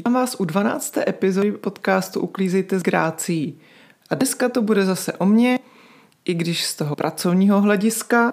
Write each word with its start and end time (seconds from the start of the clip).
Vítám 0.00 0.14
vás 0.14 0.36
u 0.38 0.44
12. 0.44 0.98
epizody 1.08 1.52
podcastu 1.52 2.20
Uklízejte 2.20 2.78
s 2.78 2.82
grácí. 2.82 3.58
A 4.10 4.14
dneska 4.14 4.48
to 4.48 4.62
bude 4.62 4.84
zase 4.84 5.12
o 5.12 5.26
mně, 5.26 5.58
i 6.24 6.34
když 6.34 6.64
z 6.64 6.74
toho 6.74 6.96
pracovního 6.96 7.60
hlediska. 7.60 8.32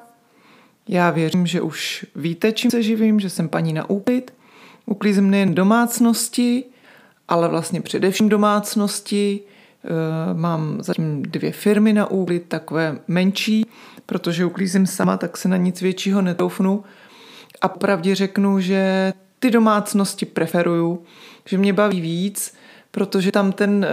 Já 0.88 1.10
věřím, 1.10 1.48
že 1.48 1.62
už 1.62 2.06
víte, 2.16 2.52
čím 2.52 2.72
se 2.72 2.84
živím, 2.84 3.20
že 3.20 3.30
jsem 3.30 3.50
paní 3.50 3.74
na 3.74 3.90
úklid. 3.90 4.34
Uklízím 4.86 5.30
nejen 5.30 5.56
domácnosti, 5.56 6.64
ale 7.28 7.48
vlastně 7.48 7.82
především 7.82 8.30
domácnosti. 8.30 9.40
E, 9.40 10.34
mám 10.34 10.78
zatím 10.80 11.22
dvě 11.22 11.52
firmy 11.52 11.94
na 11.94 12.12
úklid, 12.12 12.44
takové 12.48 13.00
menší, 13.08 13.66
protože 14.06 14.46
uklízím 14.46 14.88
sama, 14.88 15.18
tak 15.18 15.38
se 15.38 15.48
na 15.48 15.58
nic 15.58 15.82
většího 15.82 16.22
netoufnu. 16.22 16.84
A 17.62 17.68
pravdě 17.68 18.16
řeknu, 18.16 18.60
že 18.60 19.14
ty 19.40 19.52
domácnosti 19.52 20.26
preferuju, 20.26 21.04
že 21.48 21.58
mě 21.58 21.74
baví 21.74 22.02
víc, 22.02 22.54
protože 22.92 23.32
tam 23.32 23.52
ten 23.52 23.86
eh, 23.86 23.90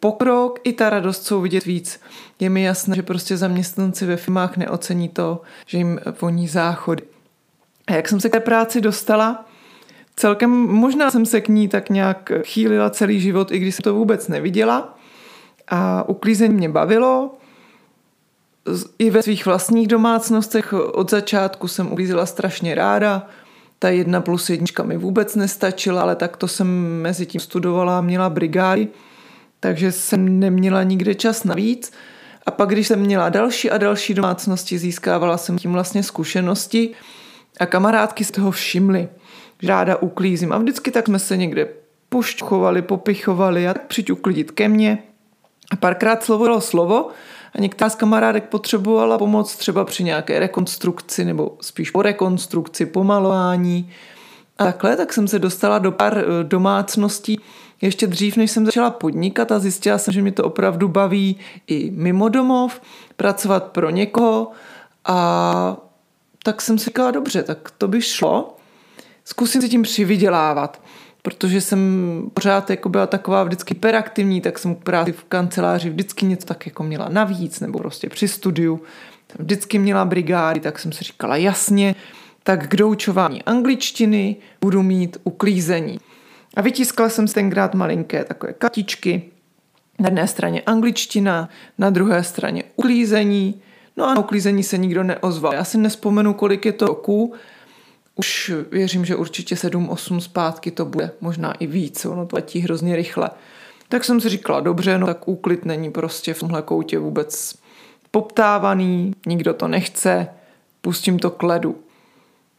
pokrok 0.00 0.60
i 0.64 0.72
ta 0.72 0.90
radost 0.90 1.26
jsou 1.26 1.40
vidět 1.40 1.64
víc. 1.64 2.00
Je 2.40 2.50
mi 2.50 2.62
jasné, 2.62 2.96
že 2.96 3.02
prostě 3.02 3.36
zaměstnanci 3.36 4.06
ve 4.06 4.16
firmách 4.16 4.56
neocení 4.56 5.08
to, 5.08 5.42
že 5.66 5.78
jim 5.78 6.00
voní 6.20 6.48
záchody. 6.48 7.02
A 7.86 7.92
jak 7.92 8.08
jsem 8.08 8.20
se 8.20 8.28
k 8.28 8.32
té 8.32 8.40
práci 8.40 8.80
dostala, 8.80 9.46
celkem 10.16 10.50
možná 10.50 11.10
jsem 11.10 11.26
se 11.26 11.40
k 11.40 11.48
ní 11.48 11.68
tak 11.68 11.90
nějak 11.90 12.32
chýlila 12.44 12.90
celý 12.90 13.20
život, 13.20 13.52
i 13.52 13.58
když 13.58 13.74
jsem 13.74 13.82
to 13.82 13.94
vůbec 13.94 14.28
neviděla. 14.28 14.98
A 15.68 16.08
uklízení 16.08 16.54
mě 16.54 16.68
bavilo. 16.68 17.34
I 18.98 19.10
ve 19.10 19.22
svých 19.22 19.46
vlastních 19.46 19.88
domácnostech 19.88 20.72
od 20.72 21.10
začátku 21.10 21.68
jsem 21.68 21.92
uklízela 21.92 22.26
strašně 22.26 22.74
ráda 22.74 23.26
ta 23.82 23.88
jedna 23.88 24.20
plus 24.20 24.50
jednička 24.50 24.82
mi 24.82 24.96
vůbec 24.96 25.36
nestačila, 25.36 26.02
ale 26.02 26.16
tak 26.16 26.36
to 26.36 26.48
jsem 26.48 27.00
mezi 27.02 27.26
tím 27.26 27.40
studovala 27.40 27.98
a 27.98 28.00
měla 28.00 28.30
brigády, 28.30 28.88
takže 29.60 29.92
jsem 29.92 30.40
neměla 30.40 30.82
nikde 30.82 31.14
čas 31.14 31.44
navíc. 31.44 31.92
A 32.46 32.50
pak, 32.50 32.68
když 32.68 32.88
jsem 32.88 33.00
měla 33.00 33.28
další 33.28 33.70
a 33.70 33.78
další 33.78 34.14
domácnosti, 34.14 34.78
získávala 34.78 35.38
jsem 35.38 35.58
tím 35.58 35.72
vlastně 35.72 36.02
zkušenosti 36.02 36.90
a 37.60 37.66
kamarádky 37.66 38.24
z 38.24 38.30
toho 38.30 38.50
všimly, 38.50 39.08
že 39.62 39.68
ráda 39.68 39.96
uklízím. 39.96 40.52
A 40.52 40.58
vždycky 40.58 40.90
tak 40.90 41.06
jsme 41.06 41.18
se 41.18 41.36
někde 41.36 41.68
pošťchovali, 42.08 42.82
popichovali 42.82 43.68
a 43.68 43.74
tak 43.74 43.86
přijď 43.86 44.10
uklidit 44.10 44.50
ke 44.50 44.68
mně. 44.68 44.98
A 45.70 45.76
párkrát 45.76 46.24
slovo 46.24 46.46
dalo 46.46 46.60
slovo 46.60 47.08
a 47.54 47.60
některá 47.60 47.90
z 47.90 47.94
kamarádek 47.94 48.44
potřebovala 48.44 49.18
pomoc 49.18 49.56
třeba 49.56 49.84
při 49.84 50.04
nějaké 50.04 50.38
rekonstrukci 50.38 51.24
nebo 51.24 51.56
spíš 51.60 51.90
po 51.90 52.02
rekonstrukci, 52.02 52.86
pomalování. 52.86 53.90
A 54.58 54.64
takhle, 54.64 54.96
tak 54.96 55.12
jsem 55.12 55.28
se 55.28 55.38
dostala 55.38 55.78
do 55.78 55.92
pár 55.92 56.18
eh, 56.18 56.44
domácností 56.44 57.40
ještě 57.80 58.06
dřív, 58.06 58.36
než 58.36 58.50
jsem 58.50 58.66
začala 58.66 58.90
podnikat 58.90 59.52
a 59.52 59.58
zjistila 59.58 59.98
jsem, 59.98 60.14
že 60.14 60.22
mi 60.22 60.32
to 60.32 60.44
opravdu 60.44 60.88
baví 60.88 61.36
i 61.66 61.90
mimo 61.90 62.28
domov, 62.28 62.80
pracovat 63.16 63.64
pro 63.64 63.90
někoho 63.90 64.50
a 65.04 65.76
tak 66.42 66.62
jsem 66.62 66.78
si 66.78 66.84
říkala, 66.84 67.10
dobře, 67.10 67.42
tak 67.42 67.70
to 67.78 67.88
by 67.88 68.02
šlo. 68.02 68.56
Zkusím 69.24 69.62
si 69.62 69.68
tím 69.68 69.82
přivydělávat 69.82 70.80
protože 71.22 71.60
jsem 71.60 72.22
pořád 72.34 72.70
jako 72.70 72.88
byla 72.88 73.06
taková 73.06 73.44
vždycky 73.44 73.74
peraktivní, 73.74 74.40
tak 74.40 74.58
jsem 74.58 74.74
práci 74.74 75.12
v 75.12 75.24
kanceláři 75.24 75.90
vždycky 75.90 76.26
něco 76.26 76.46
tak 76.46 76.66
jako 76.66 76.82
měla 76.82 77.08
navíc, 77.08 77.60
nebo 77.60 77.78
prostě 77.78 78.08
při 78.08 78.28
studiu. 78.28 78.80
Vždycky 79.38 79.78
měla 79.78 80.04
brigády, 80.04 80.60
tak 80.60 80.78
jsem 80.78 80.92
si 80.92 81.04
říkala 81.04 81.36
jasně, 81.36 81.94
tak 82.42 82.68
k 82.68 82.76
doučování 82.76 83.42
angličtiny 83.42 84.36
budu 84.60 84.82
mít 84.82 85.16
uklízení. 85.24 86.00
A 86.56 86.60
vytiskla 86.60 87.08
jsem 87.08 87.28
si 87.28 87.34
tenkrát 87.34 87.74
malinké 87.74 88.24
takové 88.24 88.52
katičky. 88.52 89.22
Na 89.98 90.06
jedné 90.06 90.26
straně 90.26 90.62
angličtina, 90.66 91.48
na 91.78 91.90
druhé 91.90 92.24
straně 92.24 92.64
uklízení. 92.76 93.60
No 93.96 94.04
a 94.04 94.14
na 94.14 94.20
uklízení 94.20 94.62
se 94.62 94.78
nikdo 94.78 95.02
neozval. 95.02 95.54
Já 95.54 95.64
si 95.64 95.78
nespomenu, 95.78 96.34
kolik 96.34 96.66
je 96.66 96.72
to 96.72 96.86
roku, 96.86 97.34
už 98.20 98.52
věřím, 98.70 99.04
že 99.04 99.16
určitě 99.16 99.54
7-8 99.54 100.18
zpátky 100.18 100.70
to 100.70 100.84
bude, 100.84 101.10
možná 101.20 101.52
i 101.52 101.66
víc, 101.66 102.04
ono 102.04 102.26
to 102.26 102.36
letí 102.36 102.60
hrozně 102.60 102.96
rychle. 102.96 103.30
Tak 103.88 104.04
jsem 104.04 104.20
si 104.20 104.28
říkala, 104.28 104.60
dobře, 104.60 104.98
no 104.98 105.06
tak 105.06 105.28
úklid 105.28 105.64
není 105.64 105.90
prostě 105.90 106.34
v 106.34 106.38
tomhle 106.38 106.62
koutě 106.62 106.98
vůbec 106.98 107.54
poptávaný, 108.10 109.14
nikdo 109.26 109.54
to 109.54 109.68
nechce, 109.68 110.28
pustím 110.80 111.18
to 111.18 111.30
k 111.30 111.42
ledu. 111.42 111.78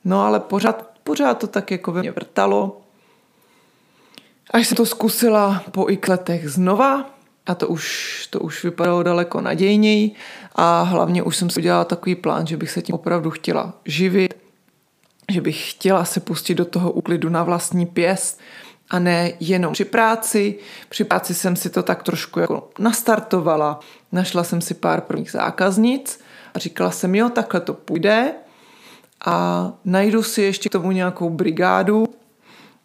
No 0.05 0.25
ale 0.25 0.39
pořád, 0.39 0.91
pořád 1.03 1.33
to 1.33 1.47
tak 1.47 1.71
jako 1.71 1.91
ve 1.91 2.01
mě 2.01 2.11
vrtalo. 2.11 2.81
Až 4.51 4.67
jsem 4.67 4.77
to 4.77 4.85
zkusila 4.85 5.63
po 5.71 5.89
x 5.89 6.07
letech 6.07 6.49
znova, 6.49 7.09
a 7.45 7.55
to 7.55 7.67
už, 7.67 8.27
to 8.29 8.39
už 8.39 8.63
vypadalo 8.63 9.03
daleko 9.03 9.41
nadějněji 9.41 10.11
a 10.55 10.81
hlavně 10.81 11.23
už 11.23 11.37
jsem 11.37 11.49
si 11.49 11.59
udělala 11.59 11.85
takový 11.85 12.15
plán, 12.15 12.47
že 12.47 12.57
bych 12.57 12.71
se 12.71 12.81
tím 12.81 12.95
opravdu 12.95 13.29
chtěla 13.29 13.73
živit, 13.85 14.41
že 15.31 15.41
bych 15.41 15.71
chtěla 15.71 16.05
se 16.05 16.19
pustit 16.19 16.55
do 16.55 16.65
toho 16.65 16.91
úklidu 16.91 17.29
na 17.29 17.43
vlastní 17.43 17.85
pěst 17.85 18.39
a 18.89 18.99
ne 18.99 19.31
jenom 19.39 19.73
při 19.73 19.85
práci. 19.85 20.55
Při 20.89 21.03
práci 21.03 21.33
jsem 21.33 21.55
si 21.55 21.69
to 21.69 21.83
tak 21.83 22.03
trošku 22.03 22.39
jako 22.39 22.69
nastartovala. 22.79 23.79
Našla 24.11 24.43
jsem 24.43 24.61
si 24.61 24.73
pár 24.73 25.01
prvních 25.01 25.31
zákaznic 25.31 26.19
a 26.53 26.59
říkala 26.59 26.91
jsem, 26.91 27.15
jo, 27.15 27.29
takhle 27.29 27.59
to 27.59 27.73
půjde 27.73 28.33
a 29.25 29.71
najdu 29.85 30.23
si 30.23 30.41
ještě 30.41 30.69
k 30.69 30.71
tomu 30.71 30.91
nějakou 30.91 31.29
brigádu, 31.29 32.07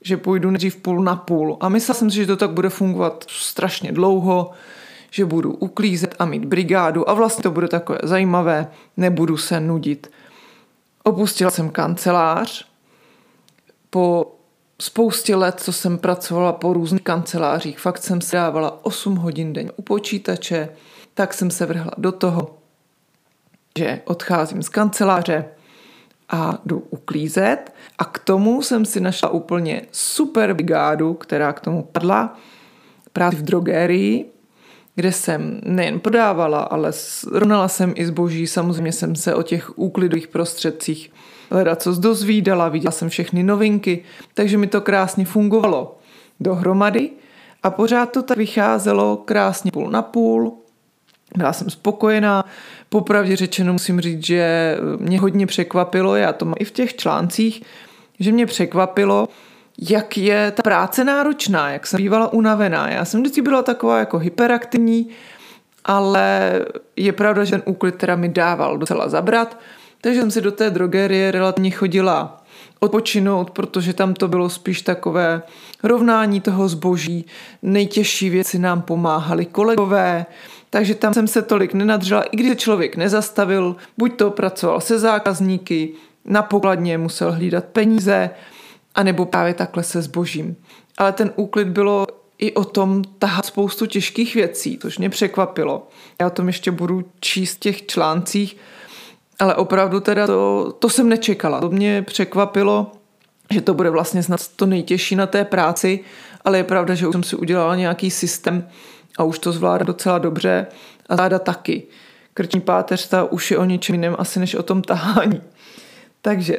že 0.01 0.17
půjdu 0.17 0.51
nejdřív 0.51 0.77
půl 0.77 1.03
na 1.03 1.17
půl. 1.17 1.57
A 1.61 1.69
myslela 1.69 1.99
jsem 1.99 2.11
si, 2.11 2.17
že 2.17 2.27
to 2.27 2.37
tak 2.37 2.51
bude 2.51 2.69
fungovat 2.69 3.25
strašně 3.29 3.93
dlouho, 3.93 4.51
že 5.11 5.25
budu 5.25 5.53
uklízet 5.53 6.15
a 6.19 6.25
mít 6.25 6.45
brigádu 6.45 7.11
a 7.11 7.15
vlastně 7.15 7.43
to 7.43 7.51
bude 7.51 7.69
takové 7.69 7.99
zajímavé, 8.03 8.69
nebudu 8.97 9.37
se 9.37 9.61
nudit. 9.61 10.11
Opustila 11.07 11.51
jsem 11.51 11.71
kancelář. 11.71 12.67
Po 13.91 14.35
spoustě 14.81 15.37
let, 15.37 15.61
co 15.61 15.73
jsem 15.73 15.99
pracovala 15.99 16.53
po 16.53 16.73
různých 16.73 17.03
kancelářích, 17.03 17.79
fakt 17.79 18.03
jsem 18.03 18.21
si 18.21 18.37
dávala 18.37 18.85
8 18.85 19.17
hodin 19.17 19.53
denně 19.53 19.71
u 19.77 19.83
počítače, 19.83 20.69
tak 21.15 21.35
jsem 21.35 21.51
se 21.51 21.67
vrhla 21.67 21.91
do 21.99 22.13
toho, 22.13 22.59
že 23.79 24.01
odcházím 24.05 24.63
z 24.63 24.69
kanceláře 24.69 25.45
a 26.29 26.59
jdu 26.67 26.79
uklízet. 26.91 27.75
A 27.99 28.05
k 28.05 28.19
tomu 28.19 28.63
jsem 28.63 28.85
si 28.85 29.01
našla 29.01 29.29
úplně 29.29 29.83
super 29.93 30.55
brigádu, 30.55 31.15
která 31.15 31.53
k 31.53 31.61
tomu 31.61 31.83
padla, 31.83 32.39
právě 33.13 33.39
v 33.39 33.43
drogérii, 33.43 34.33
kde 34.97 35.13
jsem 35.13 35.61
nejen 35.65 36.01
prodávala, 36.01 36.61
ale 36.61 36.93
rovnala 37.33 37.69
jsem 37.69 37.93
i 37.97 38.07
zboží. 38.07 38.47
Samozřejmě 38.47 38.93
jsem 38.93 39.17
se 39.17 39.35
o 39.35 39.43
těch 39.43 39.79
úklidových 39.79 40.29
prostředcích 40.29 41.13
hledat 41.51 41.83
co 41.83 41.95
dozvídala, 41.95 42.69
viděla 42.69 42.93
jsem 42.93 43.09
všechny 43.09 43.43
novinky, 43.43 44.05
takže 44.35 44.59
mi 44.59 44.67
to 44.67 44.81
krásně 44.81 45.25
fungovalo 45.25 45.99
dohromady 46.41 47.11
a 47.63 47.71
pořád 47.71 48.13
to 48.13 48.23
tak 48.23 48.39
vycházelo 48.39 49.17
krásně 49.17 49.71
půl 49.73 49.91
na 49.91 50.03
půl. 50.03 50.59
Byla 51.37 51.53
jsem 51.53 51.71
spokojená. 51.71 52.45
Popravdě 52.89 53.37
řečeno 53.37 53.73
musím 53.73 54.01
říct, 54.01 54.27
že 54.27 54.77
mě 54.99 55.21
hodně 55.21 55.47
překvapilo, 55.47 56.17
já 56.17 56.33
to 56.33 56.45
mám 56.45 56.55
i 56.59 56.65
v 56.65 56.71
těch 56.71 56.97
článcích, 56.97 57.63
že 58.21 58.33
mě 58.33 58.47
překvapilo, 58.47 59.29
jak 59.79 60.19
je 60.19 60.51
ta 60.51 60.63
práce 60.63 61.05
náročná, 61.05 61.71
jak 61.71 61.87
jsem 61.87 61.97
bývala 61.97 62.33
unavená. 62.33 62.91
Já 62.91 63.05
jsem 63.05 63.21
vždycky 63.21 63.43
byla 63.43 63.63
taková 63.63 63.99
jako 63.99 64.19
hyperaktivní, 64.19 65.09
ale 65.85 66.53
je 66.97 67.13
pravda, 67.13 67.45
že 67.45 67.51
ten 67.51 67.63
úklid 67.65 67.95
teda 67.95 68.17
mi 68.17 68.29
dával 68.29 68.79
docela 68.79 69.09
zabrat, 69.09 69.59
takže 70.01 70.21
jsem 70.21 70.31
si 70.31 70.41
do 70.41 70.53
té 70.53 70.71
drogerie 70.71 71.31
relativně 71.31 71.71
chodila 71.71 72.43
odpočinout, 72.81 73.51
protože 73.51 73.93
tam 73.93 74.15
to 74.15 74.29
bylo 74.29 74.51
spíš 74.51 74.83
takové 74.83 75.43
rovnání 75.83 76.41
toho 76.41 76.69
zboží. 76.69 77.25
Nejtěžší 77.63 78.31
věci 78.31 78.59
nám 78.59 78.83
pomáhali 78.83 79.47
kolegové, 79.47 80.27
takže 80.71 80.95
tam 80.95 81.15
jsem 81.15 81.27
se 81.27 81.43
tolik 81.43 81.75
nenadřela, 81.75 82.23
i 82.23 82.37
když 82.37 82.57
člověk 82.57 82.97
nezastavil, 82.97 83.77
buď 83.99 84.17
to 84.17 84.31
pracoval 84.31 84.81
se 84.81 84.99
zákazníky, 84.99 85.93
na 86.25 86.43
pokladně 86.43 86.99
musel 86.99 87.33
hlídat 87.33 87.65
peníze, 87.65 88.31
anebo 88.97 89.27
právě 89.27 89.55
takhle 89.55 89.83
se 89.83 90.03
zbožím. 90.03 90.57
Ale 90.99 91.13
ten 91.13 91.33
úklid 91.37 91.69
bylo 91.69 92.07
i 92.39 92.55
o 92.55 92.65
tom 92.65 93.05
tahat 93.19 93.47
spoustu 93.47 93.87
těžkých 93.87 94.35
věcí, 94.35 94.79
což 94.83 94.99
mě 94.99 95.11
překvapilo. 95.11 95.89
Já 96.21 96.27
o 96.27 96.31
tom 96.31 96.47
ještě 96.47 96.71
budu 96.71 97.05
číst 97.21 97.57
v 97.57 97.61
těch 97.61 97.87
článcích, 97.87 98.57
ale 99.39 99.55
opravdu 99.55 100.01
teda 100.01 100.27
to, 100.27 100.73
to 100.79 100.89
jsem 100.89 101.09
nečekala. 101.09 101.61
To 101.61 101.71
mě 101.71 102.03
překvapilo, 102.03 102.93
že 103.51 103.61
to 103.61 103.75
bude 103.75 103.91
vlastně 103.91 104.23
snad 104.23 104.49
to 104.49 104.67
nejtěžší 104.67 105.17
na 105.17 105.27
té 105.27 105.45
práci, 105.45 106.01
ale 106.45 106.59
je 106.59 106.65
pravda, 106.65 106.95
že 106.95 107.07
už 107.07 107.13
jsem 107.13 107.23
si 107.23 107.37
udělala 107.37 107.77
nějaký 107.77 108.11
systém 108.11 108.69
a 109.19 109.25
už 109.25 109.39
to 109.39 109.53
zvládá 109.53 109.85
docela 109.85 110.19
dobře 110.19 110.67
a 111.09 111.17
záda 111.17 111.39
taky. 111.39 111.83
Krční 112.35 112.61
páteř 112.61 113.09
ta 113.09 113.25
už 113.25 113.51
je 113.51 113.59
o 113.59 113.65
ničem 113.65 113.95
jiném 113.95 114.17
asi 114.19 114.41
než 114.41 114.55
o 114.55 114.63
tom 114.63 114.83
tahání. 114.83 115.43
Takže 116.23 116.57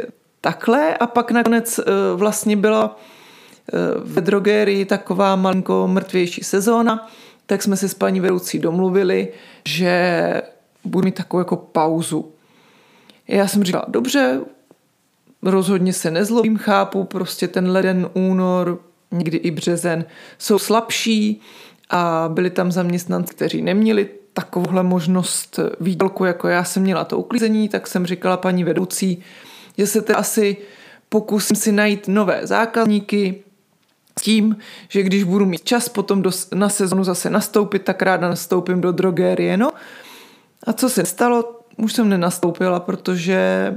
takhle 0.47 0.97
a 0.97 1.07
pak 1.07 1.31
nakonec 1.31 1.79
eh, 1.79 1.83
vlastně 2.15 2.55
byla 2.55 2.99
ve 4.03 4.21
drogérii 4.21 4.85
taková 4.85 5.35
malinko 5.35 5.87
mrtvější 5.87 6.43
sezóna, 6.43 7.09
tak 7.45 7.63
jsme 7.63 7.77
se 7.77 7.89
s 7.89 7.93
paní 7.93 8.19
vedoucí 8.19 8.59
domluvili, 8.59 9.27
že 9.65 10.41
budu 10.83 11.05
mít 11.05 11.15
takovou 11.15 11.41
jako 11.41 11.55
pauzu. 11.55 12.31
Já 13.27 13.47
jsem 13.47 13.63
říkala, 13.63 13.85
dobře, 13.87 14.39
rozhodně 15.43 15.93
se 15.93 16.11
nezlobím, 16.11 16.57
chápu, 16.57 17.03
prostě 17.03 17.47
ten 17.47 17.71
leden, 17.71 18.09
únor, 18.13 18.79
někdy 19.11 19.37
i 19.37 19.51
březen 19.51 20.05
jsou 20.37 20.59
slabší 20.59 21.41
a 21.89 22.29
byli 22.33 22.49
tam 22.49 22.71
zaměstnanci, 22.71 23.35
kteří 23.35 23.61
neměli 23.61 24.09
takovouhle 24.33 24.83
možnost 24.83 25.59
výdělku, 25.79 26.25
jako 26.25 26.47
já 26.47 26.63
jsem 26.63 26.83
měla 26.83 27.03
to 27.03 27.17
uklízení, 27.17 27.69
tak 27.69 27.87
jsem 27.87 28.05
říkala 28.05 28.37
paní 28.37 28.63
vedoucí, 28.63 29.23
že 29.77 29.87
se 29.87 30.01
tedy 30.01 30.19
asi 30.19 30.57
pokusím 31.09 31.55
si 31.55 31.71
najít 31.71 32.07
nové 32.07 32.39
zákazníky 32.43 33.43
s 34.19 34.21
tím, 34.21 34.57
že 34.89 35.03
když 35.03 35.23
budu 35.23 35.45
mít 35.45 35.63
čas 35.63 35.89
potom 35.89 36.21
do, 36.21 36.31
na 36.53 36.69
sezonu 36.69 37.03
zase 37.03 37.29
nastoupit, 37.29 37.79
tak 37.79 38.01
ráda 38.01 38.29
nastoupím 38.29 38.81
do 38.81 38.91
drogérie. 38.91 39.57
No 39.57 39.71
a 40.63 40.73
co 40.73 40.89
se 40.89 41.05
stalo? 41.05 41.61
Už 41.77 41.93
jsem 41.93 42.09
nenastoupila, 42.09 42.79
protože 42.79 43.73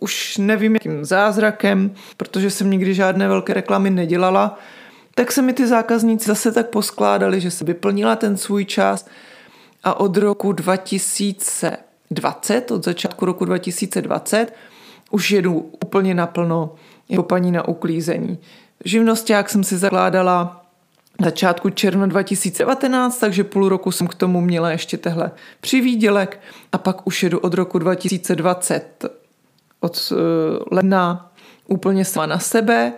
už 0.00 0.38
nevím 0.38 0.74
jakým 0.74 1.04
zázrakem, 1.04 1.94
protože 2.16 2.50
jsem 2.50 2.70
nikdy 2.70 2.94
žádné 2.94 3.28
velké 3.28 3.54
reklamy 3.54 3.90
nedělala, 3.90 4.58
tak 5.14 5.32
se 5.32 5.42
mi 5.42 5.52
ty 5.52 5.66
zákazníci 5.66 6.26
zase 6.26 6.52
tak 6.52 6.68
poskládali, 6.68 7.40
že 7.40 7.50
se 7.50 7.64
vyplnila 7.64 8.16
ten 8.16 8.36
svůj 8.36 8.64
čas 8.64 9.06
a 9.84 10.00
od 10.00 10.16
roku 10.16 10.52
2020, 10.52 12.70
od 12.70 12.84
začátku 12.84 13.24
roku 13.24 13.44
2020, 13.44 14.52
už 15.10 15.30
jedu 15.30 15.70
úplně 15.84 16.14
naplno 16.14 16.74
jako 17.08 17.22
paní 17.22 17.52
na 17.52 17.68
uklízení. 17.68 18.38
jak 19.28 19.50
jsem 19.50 19.64
si 19.64 19.78
zakládala 19.78 20.64
začátku 21.24 21.70
června 21.70 22.06
2019, 22.06 23.18
takže 23.18 23.44
půl 23.44 23.68
roku 23.68 23.90
jsem 23.90 24.06
k 24.06 24.14
tomu 24.14 24.40
měla 24.40 24.70
ještě 24.70 24.96
tehle 24.96 25.30
přivídělek 25.60 26.40
a 26.72 26.78
pak 26.78 27.06
už 27.06 27.22
jedu 27.22 27.38
od 27.38 27.54
roku 27.54 27.78
2020 27.78 29.04
od 29.80 30.12
uh, 30.12 30.18
ledna 30.70 31.32
úplně 31.68 32.04
sama 32.04 32.26
na 32.26 32.38
sebe, 32.38 32.92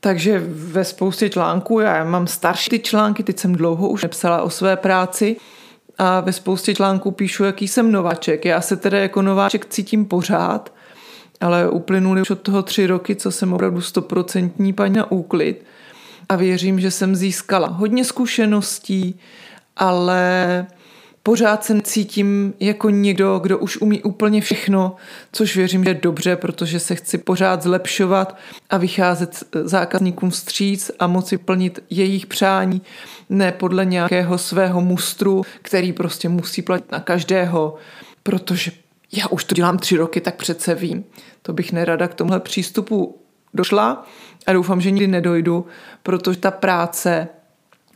takže 0.00 0.42
ve 0.48 0.84
spoustě 0.84 1.30
článků, 1.30 1.80
já 1.80 2.04
mám 2.04 2.26
starší 2.26 2.70
ty 2.70 2.78
články, 2.78 3.22
teď 3.22 3.38
jsem 3.38 3.52
dlouho 3.52 3.88
už 3.88 4.02
nepsala 4.02 4.42
o 4.42 4.50
své 4.50 4.76
práci 4.76 5.36
a 5.98 6.20
ve 6.20 6.32
spoustě 6.32 6.74
článků 6.74 7.10
píšu, 7.10 7.44
jaký 7.44 7.68
jsem 7.68 7.92
nováček. 7.92 8.44
Já 8.44 8.60
se 8.60 8.76
tedy 8.76 8.98
jako 8.98 9.22
nováček 9.22 9.66
cítím 9.66 10.04
pořád, 10.04 10.72
ale 11.40 11.70
uplynuly 11.70 12.20
už 12.20 12.30
od 12.30 12.40
toho 12.40 12.62
tři 12.62 12.86
roky, 12.86 13.16
co 13.16 13.30
jsem 13.30 13.52
opravdu 13.52 13.80
stoprocentní 13.80 14.72
paní 14.72 14.94
na 14.94 15.10
úklid. 15.10 15.64
A 16.28 16.36
věřím, 16.36 16.80
že 16.80 16.90
jsem 16.90 17.16
získala 17.16 17.68
hodně 17.68 18.04
zkušeností, 18.04 19.20
ale 19.76 20.66
pořád 21.22 21.64
se 21.64 21.80
cítím 21.80 22.54
jako 22.60 22.90
někdo, 22.90 23.38
kdo 23.38 23.58
už 23.58 23.76
umí 23.76 24.02
úplně 24.02 24.40
všechno, 24.40 24.96
což 25.32 25.56
věřím, 25.56 25.84
že 25.84 25.90
je 25.90 25.94
dobře, 25.94 26.36
protože 26.36 26.80
se 26.80 26.94
chci 26.94 27.18
pořád 27.18 27.62
zlepšovat 27.62 28.36
a 28.70 28.76
vycházet 28.76 29.44
zákazníkům 29.64 30.30
vstříc 30.30 30.90
a 30.98 31.06
moci 31.06 31.38
plnit 31.38 31.84
jejich 31.90 32.26
přání, 32.26 32.82
ne 33.30 33.52
podle 33.52 33.84
nějakého 33.84 34.38
svého 34.38 34.80
mustru, 34.80 35.42
který 35.62 35.92
prostě 35.92 36.28
musí 36.28 36.62
platit 36.62 36.92
na 36.92 37.00
každého, 37.00 37.74
protože 38.22 38.70
já 39.12 39.28
už 39.28 39.44
to 39.44 39.54
dělám 39.54 39.78
tři 39.78 39.96
roky, 39.96 40.20
tak 40.20 40.36
přece 40.36 40.74
vím. 40.74 41.04
To 41.42 41.52
bych 41.52 41.72
nerada 41.72 42.08
k 42.08 42.14
tomhle 42.14 42.40
přístupu 42.40 43.18
došla 43.54 44.06
a 44.46 44.52
doufám, 44.52 44.80
že 44.80 44.90
nikdy 44.90 45.06
nedojdu, 45.06 45.66
protože 46.02 46.38
ta 46.38 46.50
práce, 46.50 47.28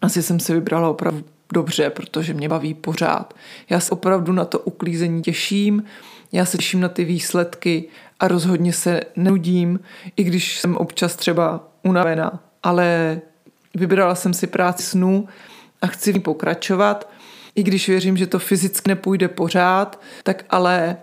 asi 0.02 0.22
jsem 0.22 0.40
se 0.40 0.54
vybrala 0.54 0.88
opravdu 0.88 1.24
dobře, 1.52 1.90
protože 1.90 2.34
mě 2.34 2.48
baví 2.48 2.74
pořád. 2.74 3.34
Já 3.70 3.80
se 3.80 3.90
opravdu 3.90 4.32
na 4.32 4.44
to 4.44 4.58
uklízení 4.58 5.22
těším, 5.22 5.84
já 6.32 6.44
se 6.44 6.56
těším 6.56 6.80
na 6.80 6.88
ty 6.88 7.04
výsledky 7.04 7.84
a 8.20 8.28
rozhodně 8.28 8.72
se 8.72 9.00
nudím, 9.16 9.80
i 10.16 10.24
když 10.24 10.60
jsem 10.60 10.76
občas 10.76 11.16
třeba 11.16 11.68
unavená, 11.82 12.42
ale 12.62 13.20
vybrala 13.74 14.14
jsem 14.14 14.34
si 14.34 14.46
práci 14.46 14.82
snů 14.82 15.28
a 15.82 15.86
chci 15.86 16.12
v 16.12 16.14
ní 16.14 16.20
pokračovat, 16.20 17.08
i 17.54 17.62
když 17.62 17.88
věřím, 17.88 18.16
že 18.16 18.26
to 18.26 18.38
fyzicky 18.38 18.90
nepůjde 18.90 19.28
pořád, 19.28 20.00
tak 20.22 20.44
ale 20.50 20.96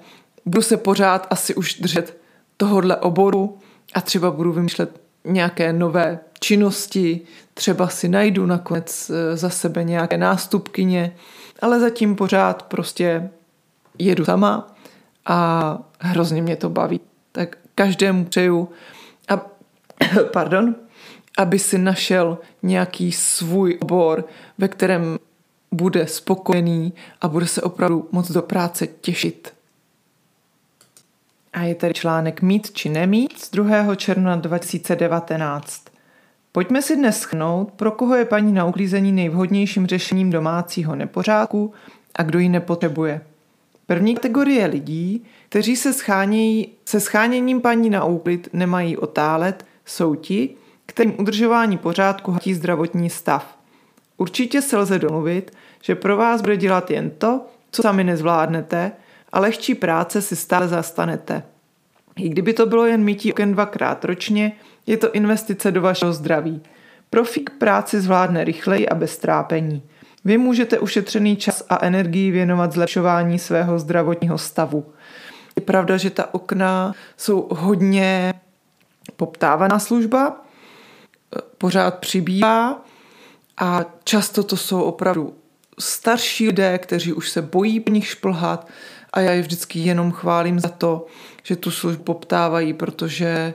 budu 0.46 0.62
se 0.62 0.78
pořád 0.78 1.28
asi 1.30 1.56
už 1.56 1.74
držet 1.74 2.18
tohohle 2.58 2.96
oboru 2.96 3.58
a 3.94 4.02
třeba 4.02 4.32
budu 4.32 4.52
vymýšlet 4.52 5.02
nějaké 5.26 5.74
nové 5.74 6.20
činnosti, 6.40 7.22
třeba 7.54 7.88
si 7.88 8.10
najdu 8.10 8.46
nakonec 8.46 9.10
eh, 9.10 9.38
za 9.38 9.50
sebe 9.50 9.84
nějaké 9.84 10.18
nástupkyně, 10.18 11.16
ale 11.62 11.80
zatím 11.80 12.16
pořád 12.16 12.64
prostě 12.64 13.30
jedu 14.00 14.26
sama 14.26 14.76
a 15.26 15.78
hrozně 16.00 16.42
mě 16.42 16.56
to 16.56 16.70
baví. 16.70 17.00
Tak 17.32 17.58
každému 17.76 18.26
přeju, 18.26 18.70
a, 19.30 19.42
pardon, 20.34 20.76
aby 21.38 21.60
si 21.60 21.78
našel 21.78 22.38
nějaký 22.64 23.12
svůj 23.12 23.78
obor, 23.82 24.26
ve 24.58 24.68
kterém 24.68 25.18
bude 25.72 26.08
spokojený 26.08 26.94
a 27.22 27.28
bude 27.28 27.48
se 27.48 27.62
opravdu 27.62 28.10
moc 28.12 28.32
do 28.32 28.42
práce 28.42 28.88
těšit. 28.88 29.54
A 31.54 31.64
je 31.64 31.76
tady 31.76 31.94
článek 31.94 32.42
Mít 32.42 32.72
či 32.72 32.90
nemít 32.90 33.40
z 33.40 33.52
2. 33.52 33.96
června 33.96 34.36
2019. 34.36 35.86
Pojďme 36.52 36.82
si 36.82 36.96
dnes 36.96 37.20
schnout, 37.20 37.72
pro 37.72 37.92
koho 37.92 38.16
je 38.16 38.26
paní 38.26 38.54
na 38.54 38.66
uklízení 38.66 39.12
nejvhodnějším 39.12 39.88
řešením 39.88 40.30
domácího 40.30 40.96
nepořádku 40.96 41.74
a 42.16 42.24
kdo 42.24 42.40
ji 42.40 42.50
nepotřebuje. 42.50 43.22
První 43.86 44.16
kategorie 44.16 44.66
lidí, 44.66 45.24
kteří 45.50 45.76
se, 45.76 45.94
schánějí, 45.94 46.68
se 46.86 47.00
scháněním 47.00 47.62
paní 47.62 47.90
na 47.90 48.06
úklid 48.06 48.50
nemají 48.54 48.98
otálet, 48.98 49.66
jsou 49.86 50.16
ti, 50.16 50.56
kterým 50.86 51.20
udržování 51.20 51.78
pořádku 51.78 52.32
hatí 52.32 52.54
zdravotní 52.54 53.10
stav. 53.10 53.57
Určitě 54.18 54.62
se 54.62 54.78
lze 54.78 55.00
domluvit, 55.00 55.52
že 55.84 55.96
pro 55.96 56.18
vás 56.18 56.42
bude 56.42 56.58
dělat 56.58 56.92
jen 56.92 57.10
to, 57.10 57.46
co 57.72 57.82
sami 57.82 58.04
nezvládnete 58.04 58.92
a 59.32 59.40
lehčí 59.40 59.76
práce 59.76 60.22
si 60.22 60.36
stále 60.36 60.68
zastanete. 60.68 61.44
I 62.16 62.30
kdyby 62.30 62.54
to 62.54 62.66
bylo 62.66 62.86
jen 62.86 63.04
mytí 63.04 63.34
oken 63.34 63.54
dvakrát 63.54 64.06
ročně, 64.06 64.52
je 64.88 64.98
to 64.98 65.12
investice 65.12 65.72
do 65.72 65.82
vašeho 65.82 66.14
zdraví. 66.14 66.62
Profík 67.10 67.50
práci 67.50 68.02
zvládne 68.02 68.44
rychleji 68.44 68.90
a 68.90 68.96
bez 68.96 69.18
trápení. 69.18 69.84
Vy 70.26 70.38
můžete 70.38 70.80
ušetřený 70.80 71.36
čas 71.36 71.64
a 71.70 71.86
energii 71.86 72.32
věnovat 72.32 72.72
zlepšování 72.72 73.40
svého 73.40 73.80
zdravotního 73.80 74.38
stavu. 74.38 74.86
Je 75.56 75.62
pravda, 75.62 75.98
že 75.98 76.10
ta 76.10 76.34
okna 76.34 76.94
jsou 77.18 77.48
hodně 77.52 78.34
poptávaná 79.16 79.80
služba, 79.80 80.42
pořád 81.58 81.98
přibývá 82.00 82.86
a 83.58 83.86
často 84.04 84.44
to 84.44 84.58
jsou 84.58 84.82
opravdu 84.82 85.36
starší 85.80 86.48
lidé, 86.48 86.78
kteří 86.78 87.14
už 87.14 87.30
se 87.30 87.42
bojí 87.42 87.80
po 87.80 87.92
nich 87.92 88.08
šplhat 88.08 88.68
a 89.14 89.20
já 89.20 89.32
je 89.32 89.42
vždycky 89.42 89.80
jenom 89.80 90.12
chválím 90.12 90.60
za 90.60 90.70
to, 90.70 91.06
že 91.44 91.56
tu 91.56 91.72
službu 91.72 92.04
poptávají, 92.04 92.74
protože 92.74 93.54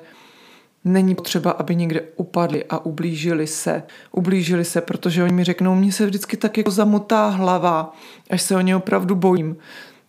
Není 0.85 1.15
potřeba, 1.15 1.51
aby 1.51 1.77
někde 1.77 2.01
upadli 2.17 2.65
a 2.65 2.87
ublížili 2.87 3.47
se. 3.47 3.83
Ublížili 4.13 4.65
se, 4.65 4.81
protože 4.81 5.23
oni 5.23 5.33
mi 5.33 5.45
řeknou, 5.45 5.75
mně 5.75 5.93
se 5.93 6.07
vždycky 6.07 6.37
tak 6.37 6.59
jako 6.59 6.71
zamotá 6.71 7.29
hlava, 7.29 7.97
až 8.31 8.43
se 8.43 8.57
o 8.57 8.61
ně 8.61 8.77
opravdu 8.77 9.15
bojím. 9.15 9.57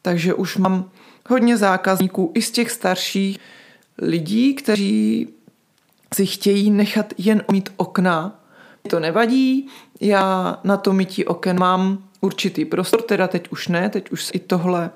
Takže 0.02 0.34
už 0.34 0.58
mám 0.58 0.90
hodně 1.30 1.58
zákazníků 1.58 2.32
i 2.36 2.42
z 2.42 2.52
těch 2.52 2.72
starších 2.72 3.40
lidí, 3.98 4.54
kteří 4.54 5.28
si 6.14 6.26
chtějí 6.26 6.72
nechat 6.72 7.14
jen 7.18 7.44
omít 7.48 7.70
okna. 7.78 8.43
To 8.90 9.00
nevadí, 9.00 9.68
já 10.02 10.60
na 10.64 10.78
to 10.78 10.94
mytí 10.94 11.26
oken 11.26 11.60
mám 11.60 12.04
určitý 12.22 12.66
prostor, 12.66 13.02
teda 13.02 13.28
teď 13.28 13.50
už 13.50 13.68
ne, 13.68 13.90
teď 13.90 14.12
už 14.12 14.30
i 14.34 14.40
tohle 14.40 14.92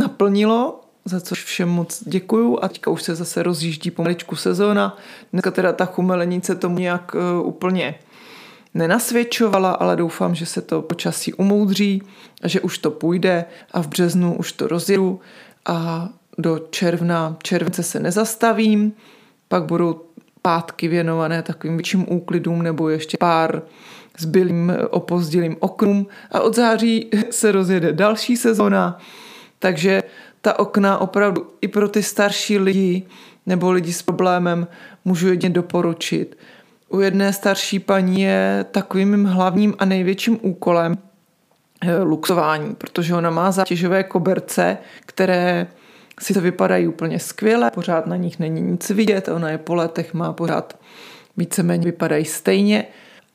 naplnilo, 0.00 0.80
za 1.04 1.20
což 1.20 1.44
všem 1.44 1.68
moc 1.68 2.02
děkuju. 2.06 2.58
A 2.62 2.68
teďka 2.68 2.90
už 2.90 3.02
se 3.02 3.14
zase 3.14 3.42
rozjíždí 3.42 3.90
pomaličku 3.90 4.36
sezóna. 4.36 4.96
Dneska 5.32 5.50
teda 5.50 5.72
ta 5.72 5.84
chumelenice 5.84 6.54
tomu 6.54 6.78
nějak 6.78 7.14
uh, 7.14 7.46
úplně 7.46 7.94
nenasvědčovala, 8.74 9.70
ale 9.70 9.96
doufám, 9.96 10.34
že 10.34 10.46
se 10.46 10.62
to 10.62 10.82
počasí 10.82 11.34
umoudří 11.34 12.02
a 12.42 12.48
že 12.48 12.60
už 12.60 12.78
to 12.78 12.90
půjde 12.90 13.44
a 13.72 13.82
v 13.82 13.88
březnu 13.88 14.36
už 14.36 14.52
to 14.52 14.68
rozjedu 14.68 15.20
a 15.66 16.08
do 16.38 16.58
června, 16.70 17.36
července 17.42 17.82
se 17.82 18.00
nezastavím, 18.00 18.92
pak 19.48 19.64
budou 19.64 20.00
pátky 20.42 20.88
věnované 20.88 21.42
takovým 21.42 21.76
větším 21.76 22.12
úklidům 22.12 22.62
nebo 22.62 22.88
ještě 22.88 23.16
pár 23.20 23.62
zbylým 24.18 24.72
opozdilým 24.90 25.56
oknům 25.60 26.06
a 26.30 26.40
od 26.40 26.56
září 26.56 27.10
se 27.30 27.52
rozjede 27.52 27.92
další 27.92 28.36
sezona, 28.36 28.98
takže 29.58 30.02
ta 30.40 30.58
okna 30.58 30.98
opravdu 30.98 31.46
i 31.60 31.68
pro 31.68 31.88
ty 31.88 32.02
starší 32.02 32.58
lidi 32.58 33.02
nebo 33.46 33.70
lidi 33.70 33.92
s 33.92 34.02
problémem 34.02 34.66
můžu 35.04 35.28
jedně 35.28 35.50
doporučit. 35.50 36.38
u 36.88 37.00
jedné 37.00 37.32
starší 37.32 37.78
paní 37.78 38.22
je 38.22 38.64
takovým 38.70 39.10
mým 39.10 39.24
hlavním 39.24 39.74
a 39.78 39.84
největším 39.84 40.38
úkolem 40.42 40.98
eh, 41.80 41.98
luxování, 42.02 42.74
protože 42.74 43.14
ona 43.14 43.30
má 43.30 43.50
zátěžové 43.50 44.02
koberce, 44.02 44.78
které 45.06 45.66
si 46.20 46.34
to 46.34 46.40
vypadají 46.40 46.88
úplně 46.88 47.18
skvěle, 47.18 47.70
pořád 47.70 48.06
na 48.06 48.16
nich 48.16 48.38
není 48.38 48.60
nic 48.60 48.90
vidět, 48.90 49.28
ona 49.28 49.50
je 49.50 49.58
po 49.58 49.74
letech, 49.74 50.14
má 50.14 50.32
pořád 50.32 50.78
víceméně 51.36 51.84
vypadají 51.84 52.24
stejně, 52.24 52.84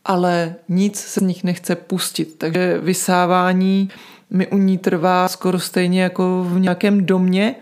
ale 0.06 0.56
nic 0.70 1.00
se 1.00 1.20
z 1.20 1.24
nich 1.24 1.44
nechce 1.44 1.75
pustit. 1.75 2.38
Takže 2.38 2.77
vysávání 2.82 3.89
mi 4.30 4.48
u 4.48 4.58
ní 4.58 4.77
trvá 4.77 5.27
skoro 5.27 5.60
stejně 5.60 6.04
jako 6.04 6.44
v 6.50 6.60
nějakém 6.60 7.06
domě, 7.06 7.56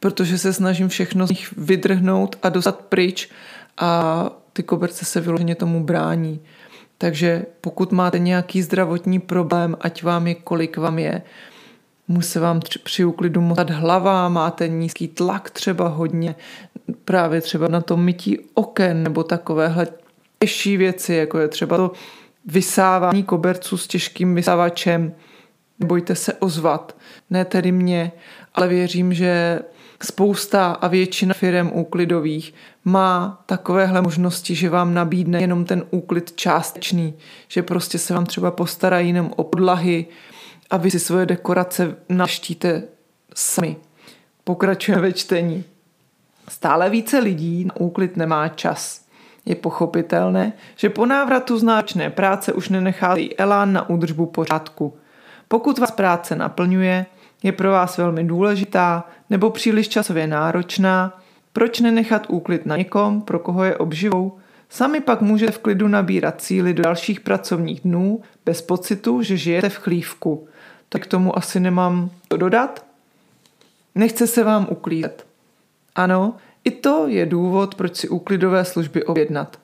protože 0.00 0.38
se 0.38 0.52
snažím 0.52 0.88
všechno 0.88 1.26
z 1.26 1.30
nich 1.30 1.54
vydrhnout 1.56 2.36
a 2.42 2.48
dostat 2.48 2.80
pryč 2.80 3.28
a 3.76 4.30
ty 4.52 4.62
koberce 4.62 5.04
se 5.04 5.20
vyloženě 5.20 5.54
tomu 5.54 5.84
brání. 5.84 6.40
Takže 6.98 7.46
pokud 7.60 7.92
máte 7.92 8.18
nějaký 8.18 8.62
zdravotní 8.62 9.20
problém, 9.20 9.76
ať 9.80 10.02
vám 10.02 10.26
je 10.26 10.34
kolik 10.34 10.76
vám 10.76 10.98
je, 10.98 11.22
musí 12.08 12.38
vám 12.38 12.60
při 12.82 13.04
úklidu 13.04 13.40
motat 13.40 13.70
hlava, 13.70 14.28
máte 14.28 14.68
nízký 14.68 15.08
tlak 15.08 15.50
třeba 15.50 15.88
hodně, 15.88 16.34
právě 17.04 17.40
třeba 17.40 17.68
na 17.68 17.80
to 17.80 17.96
mytí 17.96 18.38
oken 18.54 19.02
nebo 19.02 19.24
takovéhle 19.24 19.86
těžší 20.38 20.76
věci, 20.76 21.14
jako 21.14 21.38
je 21.38 21.48
třeba 21.48 21.76
to 21.76 21.92
vysávání 22.46 23.22
koberců 23.22 23.76
s 23.76 23.86
těžkým 23.86 24.34
vysávačem. 24.34 25.14
Nebojte 25.80 26.14
se 26.14 26.34
ozvat, 26.34 26.96
ne 27.30 27.44
tedy 27.44 27.72
mě, 27.72 28.12
ale 28.54 28.68
věřím, 28.68 29.14
že 29.14 29.60
spousta 30.02 30.72
a 30.72 30.88
většina 30.88 31.34
firm 31.34 31.70
úklidových 31.72 32.54
má 32.84 33.42
takovéhle 33.46 34.02
možnosti, 34.02 34.54
že 34.54 34.70
vám 34.70 34.94
nabídne 34.94 35.40
jenom 35.40 35.64
ten 35.64 35.84
úklid 35.90 36.32
částečný, 36.36 37.14
že 37.48 37.62
prostě 37.62 37.98
se 37.98 38.14
vám 38.14 38.26
třeba 38.26 38.50
postarají 38.50 39.08
jenom 39.08 39.32
o 39.36 39.44
podlahy 39.44 40.06
a 40.74 40.76
vy 40.76 40.90
si 40.90 41.00
svoje 41.00 41.26
dekorace 41.26 41.96
naštíte 42.08 42.82
sami. 43.34 43.76
Pokračujeme 44.44 45.02
ve 45.02 45.12
čtení. 45.12 45.64
Stále 46.48 46.90
více 46.90 47.18
lidí 47.18 47.64
na 47.64 47.76
úklid 47.76 48.16
nemá 48.16 48.48
čas. 48.48 49.06
Je 49.46 49.54
pochopitelné, 49.54 50.52
že 50.76 50.90
po 50.90 51.06
návratu 51.06 51.58
značné 51.58 52.10
práce 52.10 52.52
už 52.52 52.68
nenechází 52.68 53.38
elán 53.38 53.72
na 53.72 53.88
údržbu 53.88 54.26
pořádku. 54.26 54.98
Pokud 55.48 55.78
vás 55.78 55.90
práce 55.90 56.36
naplňuje, 56.36 57.06
je 57.42 57.52
pro 57.52 57.70
vás 57.70 57.98
velmi 57.98 58.24
důležitá 58.24 59.04
nebo 59.30 59.50
příliš 59.50 59.88
časově 59.88 60.26
náročná, 60.26 61.22
proč 61.52 61.80
nenechat 61.80 62.26
úklid 62.28 62.66
na 62.66 62.76
někom, 62.76 63.22
pro 63.22 63.38
koho 63.38 63.64
je 63.64 63.76
obživou? 63.76 64.38
Sami 64.74 65.00
pak 65.00 65.20
můžete 65.20 65.52
v 65.52 65.58
klidu 65.58 65.88
nabírat 65.88 66.42
síly 66.42 66.74
do 66.74 66.82
dalších 66.82 67.20
pracovních 67.20 67.80
dnů 67.80 68.22
bez 68.46 68.62
pocitu, 68.62 69.22
že 69.22 69.36
žijete 69.36 69.68
v 69.68 69.76
chlívku. 69.76 70.48
Tak 70.88 71.02
k 71.02 71.06
tomu 71.06 71.38
asi 71.38 71.60
nemám 71.60 72.10
to 72.28 72.36
dodat. 72.36 72.86
Nechce 73.94 74.26
se 74.26 74.44
vám 74.44 74.66
uklízet. 74.70 75.26
Ano, 75.94 76.36
i 76.64 76.70
to 76.70 77.08
je 77.08 77.26
důvod, 77.26 77.74
proč 77.74 77.96
si 77.96 78.08
úklidové 78.08 78.64
služby 78.64 79.04
objednat. 79.04 79.60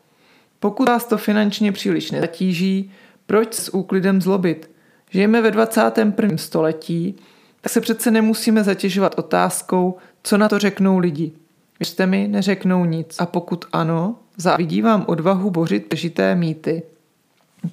Pokud 0.60 0.88
vás 0.88 1.04
to 1.04 1.18
finančně 1.18 1.72
příliš 1.72 2.10
nezatíží, 2.10 2.92
proč 3.26 3.54
s 3.54 3.74
úklidem 3.74 4.22
zlobit? 4.22 4.70
Žijeme 5.10 5.42
ve 5.42 5.50
21. 5.50 6.36
století, 6.36 7.16
tak 7.60 7.72
se 7.72 7.80
přece 7.80 8.10
nemusíme 8.10 8.64
zatěžovat 8.64 9.18
otázkou, 9.18 9.96
co 10.22 10.38
na 10.38 10.48
to 10.48 10.58
řeknou 10.58 10.98
lidi. 10.98 11.32
Věřte 11.80 12.06
mi, 12.06 12.28
neřeknou 12.28 12.84
nic. 12.84 13.16
A 13.18 13.26
pokud 13.26 13.64
ano, 13.72 14.16
závidí 14.40 14.82
vám 14.82 15.04
odvahu 15.08 15.50
bořit 15.50 15.86
přežité 15.86 16.34
mýty. 16.34 16.82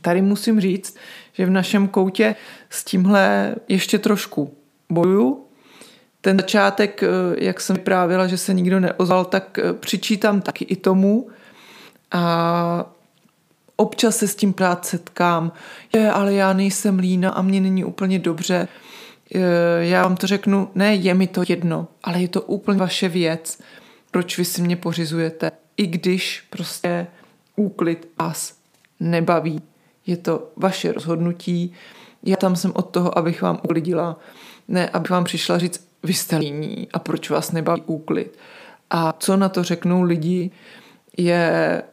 Tady 0.02 0.22
musím 0.22 0.60
říct, 0.60 0.98
že 1.34 1.46
v 1.46 1.50
našem 1.50 1.88
koutě 1.88 2.36
s 2.70 2.84
tímhle 2.84 3.56
ještě 3.68 4.00
trošku 4.00 4.54
bojuju. 4.90 5.46
Ten 6.22 6.38
začátek, 6.38 7.04
eh, 7.04 7.08
jak 7.38 7.62
jsem 7.62 7.76
vyprávěla, 7.76 8.28
že 8.28 8.38
se 8.38 8.54
nikdo 8.54 8.80
neozval, 8.80 9.26
tak 9.26 9.60
eh, 9.60 9.74
přičítám 9.74 10.42
taky 10.42 10.66
i 10.66 10.76
tomu. 10.76 11.28
A 12.12 12.86
občas 13.76 14.18
se 14.18 14.28
s 14.28 14.36
tím 14.36 14.54
právě 14.54 14.78
setkám. 14.82 15.52
Je, 15.96 16.12
ale 16.12 16.34
já 16.34 16.54
nejsem 16.54 17.00
lína 17.00 17.30
a 17.30 17.42
mě 17.42 17.62
není 17.62 17.84
úplně 17.84 18.20
dobře. 18.20 18.68
Já 19.80 20.04
vám 20.04 20.18
to 20.18 20.28
řeknu, 20.28 20.70
ne, 20.76 20.96
je 20.96 21.14
mi 21.14 21.28
to 21.28 21.44
jedno, 21.48 21.88
ale 22.04 22.22
je 22.22 22.28
to 22.28 22.42
úplně 22.42 22.80
vaše 22.80 23.10
věc 23.10 23.60
proč 24.12 24.38
vy 24.38 24.46
si 24.46 24.62
mě 24.62 24.76
pořizujete, 24.76 25.52
i 25.78 25.88
když 25.88 26.44
prostě 26.50 27.08
úklid 27.56 28.10
vás 28.20 28.58
nebaví. 29.00 29.62
Je 30.06 30.18
to 30.18 30.52
vaše 30.56 30.92
rozhodnutí. 30.92 31.74
Já 32.24 32.36
tam 32.36 32.56
jsem 32.56 32.72
od 32.76 32.90
toho, 32.90 33.18
abych 33.18 33.42
vám 33.42 33.60
uklidila, 33.64 34.20
ne 34.68 34.90
abych 34.90 35.12
vám 35.12 35.24
přišla 35.24 35.58
říct, 35.58 35.88
vy 36.04 36.14
jste 36.14 36.38
líní 36.38 36.88
a 36.94 37.00
proč 37.00 37.30
vás 37.30 37.52
nebaví 37.52 37.82
úklid. 37.86 38.38
A 38.90 39.14
co 39.20 39.38
na 39.38 39.50
to 39.50 39.64
řeknou 39.64 40.02
lidi, 40.02 40.52
je 41.18 41.84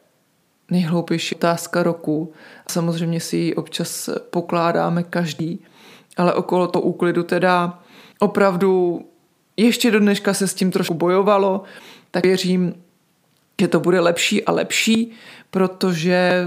nejhloupější 0.71 1.35
otázka 1.35 1.83
roku. 1.83 2.33
Samozřejmě 2.69 3.19
si 3.19 3.37
ji 3.37 3.55
občas 3.55 4.09
pokládáme 4.29 5.03
každý, 5.03 5.59
ale 6.17 6.33
okolo 6.33 6.67
toho 6.67 6.83
úklidu 6.83 7.23
teda 7.23 7.79
opravdu 8.19 9.01
ještě 9.57 9.91
do 9.91 9.99
dneška 9.99 10.33
se 10.33 10.47
s 10.47 10.53
tím 10.53 10.71
trošku 10.71 10.93
bojovalo 10.93 11.63
tak 12.11 12.25
věřím, 12.25 12.73
že 13.61 13.67
to 13.67 13.79
bude 13.79 13.99
lepší 13.99 14.43
a 14.43 14.51
lepší, 14.51 15.11
protože, 15.51 16.45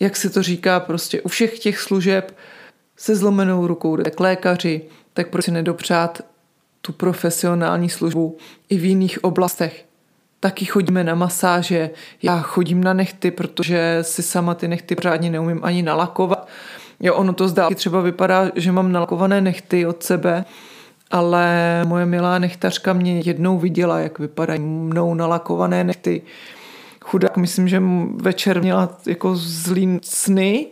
jak 0.00 0.16
se 0.16 0.30
to 0.30 0.42
říká, 0.42 0.80
prostě 0.80 1.22
u 1.22 1.28
všech 1.28 1.58
těch 1.58 1.80
služeb 1.80 2.36
se 2.96 3.16
zlomenou 3.16 3.66
rukou 3.66 3.96
jde 3.96 4.10
k 4.10 4.20
lékaři, 4.20 4.82
tak 5.14 5.28
proč 5.28 5.44
si 5.44 5.50
nedopřát 5.50 6.20
tu 6.80 6.92
profesionální 6.92 7.88
službu 7.88 8.36
i 8.68 8.76
v 8.76 8.84
jiných 8.84 9.24
oblastech. 9.24 9.84
Taky 10.40 10.64
chodíme 10.64 11.04
na 11.04 11.14
masáže, 11.14 11.90
já 12.22 12.40
chodím 12.40 12.84
na 12.84 12.92
nechty, 12.92 13.30
protože 13.30 13.98
si 14.02 14.22
sama 14.22 14.54
ty 14.54 14.68
nechty 14.68 14.94
pořádně 14.94 15.30
neumím 15.30 15.60
ani 15.62 15.82
nalakovat. 15.82 16.48
Jo, 17.00 17.14
ono 17.14 17.32
to 17.32 17.48
zdá 17.48 17.70
třeba 17.70 18.00
vypadá, 18.00 18.50
že 18.54 18.72
mám 18.72 18.92
nalakované 18.92 19.40
nechty 19.40 19.86
od 19.86 20.02
sebe, 20.02 20.44
ale 21.10 21.82
moje 21.84 22.06
milá 22.06 22.38
nechtařka 22.38 22.92
mě 22.92 23.20
jednou 23.20 23.58
viděla, 23.58 23.98
jak 23.98 24.18
vypadají 24.18 24.60
mnou 24.60 25.14
nalakované 25.14 25.84
nechty. 25.84 26.22
Chudák, 27.00 27.36
myslím, 27.36 27.68
že 27.68 27.82
večer 28.14 28.62
měla 28.62 28.98
jako 29.06 29.36
zlý 29.36 29.98
sny 30.02 30.66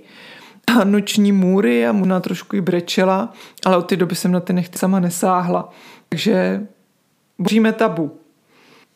a 0.66 0.84
noční 0.84 1.32
můry 1.32 1.86
a 1.86 1.92
možná 1.92 2.20
trošku 2.20 2.56
i 2.56 2.60
brečela, 2.60 3.32
ale 3.64 3.76
od 3.76 3.82
té 3.82 3.96
doby 3.96 4.14
jsem 4.14 4.32
na 4.32 4.40
ty 4.40 4.52
nechty 4.52 4.78
sama 4.78 5.00
nesáhla. 5.00 5.70
Takže 6.08 6.66
boříme 7.38 7.72
tabu. 7.72 8.18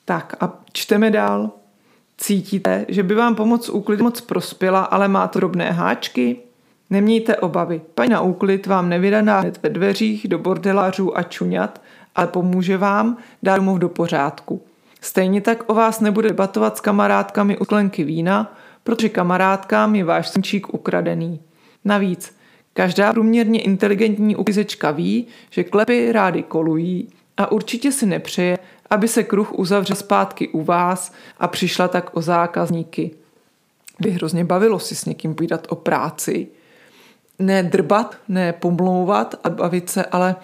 Tak 0.05 0.37
a 0.41 0.59
čteme 0.73 1.11
dál. 1.11 1.51
Cítíte, 2.19 2.87
že 2.89 3.03
by 3.03 3.15
vám 3.15 3.35
pomoc 3.35 3.69
úklid 3.69 4.01
moc 4.01 4.21
prospěla, 4.21 4.81
ale 4.83 5.09
má 5.09 5.29
to 5.29 5.39
drobné 5.39 5.71
háčky? 5.71 6.37
Nemějte 6.93 7.37
obavy, 7.37 7.81
paní 7.95 8.11
na 8.11 8.21
úklid 8.21 8.67
vám 8.67 8.89
nevydá 8.89 9.41
hned 9.41 9.63
ve 9.63 9.69
dveřích 9.69 10.29
do 10.29 10.39
bordelářů 10.39 11.19
a 11.19 11.23
čuňat, 11.23 11.83
ale 12.15 12.27
pomůže 12.27 12.77
vám 12.77 13.17
dát 13.43 13.57
domov 13.57 13.79
do 13.79 13.89
pořádku. 13.89 14.63
Stejně 15.01 15.41
tak 15.41 15.71
o 15.71 15.75
vás 15.75 16.01
nebude 16.01 16.29
debatovat 16.29 16.77
s 16.77 16.81
kamarádkami 16.81 17.59
u 17.59 17.65
sklenky 17.65 18.05
vína, 18.05 18.57
protože 18.85 19.09
kamarádkám 19.09 19.95
je 19.95 20.05
váš 20.05 20.29
synčík 20.29 20.75
ukradený. 20.75 21.41
Navíc, 21.85 22.37
každá 22.73 23.13
průměrně 23.13 23.61
inteligentní 23.61 24.37
uklizečka 24.37 24.91
ví, 24.91 25.27
že 25.51 25.65
klepy 25.65 26.13
rády 26.13 26.43
kolují 26.43 27.09
a 27.37 27.53
určitě 27.53 27.93
si 27.93 28.07
nepřeje, 28.07 28.59
aby 28.91 29.09
se 29.09 29.23
kruh 29.23 29.53
uzavřel 29.53 29.97
zpátky 29.97 30.49
u 30.49 30.63
vás 30.63 31.13
a 31.39 31.49
přišla 31.49 31.89
tak 31.89 32.17
o 32.17 32.23
zákazníky. 32.23 33.11
By 34.01 34.11
hrozně 34.11 34.45
bavilo 34.45 34.79
si 34.79 34.95
s 34.95 35.05
někým 35.05 35.35
povídat 35.35 35.67
o 35.71 35.75
práci, 35.75 36.49
ne 37.43 37.63
drbat, 37.63 38.17
ne 38.29 38.53
pomlouvat 38.53 39.35
a 39.45 39.51
bavit 39.51 39.91
se, 39.91 40.05
ale 40.05 40.37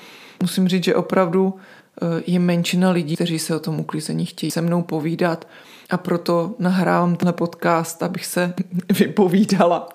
musím 0.43 0.69
říct, 0.69 0.85
že 0.85 0.95
opravdu 0.95 1.55
eh, 1.57 2.23
je 2.26 2.38
menšina 2.38 2.90
lidí, 2.90 3.14
kteří 3.14 3.38
se 3.38 3.57
o 3.57 3.61
tom 3.61 3.81
uklízení 3.81 4.26
chtějí 4.26 4.50
se 4.50 4.61
mnou 4.61 4.83
povídat 4.83 5.49
a 5.90 5.97
proto 5.97 6.55
nahrávám 6.59 7.17
tenhle 7.17 7.33
podcast, 7.33 8.02
abych 8.02 8.26
se 8.26 8.55
vypovídala. 8.99 9.88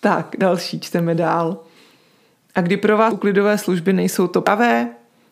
Tak, 0.00 0.36
další, 0.38 0.80
čteme 0.80 1.14
dál. 1.14 1.58
A 2.54 2.60
kdy 2.60 2.76
pro 2.76 2.96
vás 2.96 3.12
uklidové 3.12 3.58
služby 3.58 3.92
nejsou 3.92 4.26
to 4.26 4.42
pravé, 4.42 4.88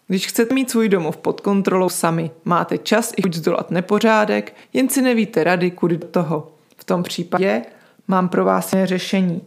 když 0.06 0.26
chcete 0.26 0.54
mít 0.54 0.70
svůj 0.70 0.88
domov 0.88 1.16
pod 1.16 1.40
kontrolou 1.40 1.88
sami, 1.88 2.30
máte 2.44 2.78
čas 2.78 3.12
i 3.16 3.22
chuť 3.22 3.34
zdolat 3.34 3.70
nepořádek, 3.70 4.56
jen 4.72 4.88
si 4.88 5.02
nevíte 5.02 5.44
rady, 5.44 5.70
kudy 5.70 5.96
do 5.96 6.06
toho. 6.08 6.52
V 6.76 6.84
tom 6.84 7.02
případě 7.02 7.62
mám 8.08 8.28
pro 8.28 8.44
vás 8.44 8.74
řešení. 8.84 9.40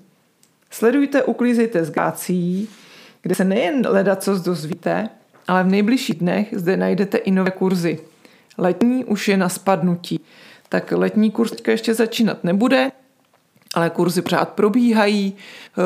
Sledujte 0.76 1.24
Uklízejte 1.24 1.86
s 1.86 1.92
Gácí, 1.92 2.70
kde 3.22 3.36
se 3.36 3.44
nejen 3.44 3.88
leda 3.88 4.16
co 4.16 4.40
dozvíte, 4.40 5.10
ale 5.48 5.64
v 5.64 5.68
nejbližších 5.68 6.16
dnech 6.16 6.48
zde 6.52 6.78
najdete 6.78 7.18
i 7.18 7.32
nové 7.32 7.52
kurzy. 7.52 8.00
Letní 8.58 9.06
už 9.06 9.28
je 9.28 9.38
na 9.38 9.50
spadnutí. 9.50 10.20
tak 10.70 10.92
letní 10.92 11.32
kurz 11.32 11.52
teďka 11.52 11.72
ještě 11.72 11.94
začínat 11.94 12.44
nebude, 12.44 12.92
ale 13.74 13.90
kurzy 13.90 14.22
pořád 14.22 14.50
probíhají. 14.50 15.34
Eh, 15.34 15.82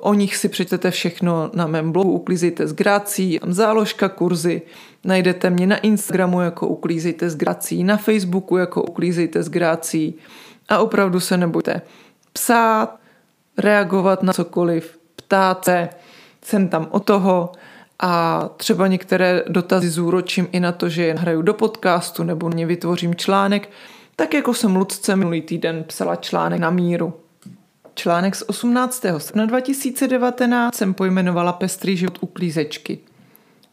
o 0.00 0.14
nich 0.14 0.36
si 0.36 0.48
přečtete 0.48 0.90
všechno 0.90 1.50
na 1.54 1.66
mém 1.66 1.92
blogu 1.92 2.12
Uklízejte 2.12 2.66
s 2.66 2.72
Grácí, 2.72 3.38
tam 3.38 3.52
záložka 3.52 4.08
kurzy. 4.08 4.62
Najdete 5.04 5.50
mě 5.50 5.66
na 5.66 5.76
Instagramu 5.76 6.40
jako 6.40 6.68
Uklízejte 6.68 7.30
s 7.30 7.36
Grácí, 7.36 7.84
na 7.84 7.96
Facebooku 7.96 8.56
jako 8.56 8.82
Uklízejte 8.82 9.42
s 9.42 9.48
Grácí. 9.48 10.14
A 10.68 10.78
opravdu 10.78 11.20
se 11.20 11.36
nebojte 11.36 11.82
psát, 12.32 12.99
reagovat 13.58 14.22
na 14.22 14.32
cokoliv, 14.32 14.98
ptát 15.16 15.64
se, 15.64 15.88
jsem 16.42 16.68
tam 16.68 16.88
o 16.90 17.00
toho 17.00 17.52
a 17.98 18.48
třeba 18.56 18.86
některé 18.86 19.42
dotazy 19.48 19.88
zúročím 19.88 20.48
i 20.52 20.60
na 20.60 20.72
to, 20.72 20.88
že 20.88 21.06
je 21.06 21.14
hraju 21.14 21.42
do 21.42 21.54
podcastu 21.54 22.22
nebo 22.22 22.48
mě 22.48 22.66
vytvořím 22.66 23.14
článek, 23.14 23.70
tak 24.16 24.34
jako 24.34 24.54
jsem 24.54 24.76
Lucce 24.76 25.16
minulý 25.16 25.42
týden 25.42 25.84
psala 25.84 26.16
článek 26.16 26.60
na 26.60 26.70
míru. 26.70 27.14
Článek 27.94 28.36
z 28.36 28.42
18. 28.46 29.04
srpna 29.18 29.46
2019 29.46 30.74
jsem 30.74 30.94
pojmenovala 30.94 31.52
Pestrý 31.52 31.96
život 31.96 32.18
uklízečky. 32.20 32.98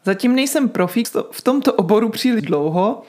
Zatím 0.04 0.34
nejsem 0.34 0.68
profík 0.68 1.08
v 1.30 1.42
tomto 1.42 1.72
oboru 1.72 2.08
příliš 2.08 2.42
dlouho, 2.42 3.02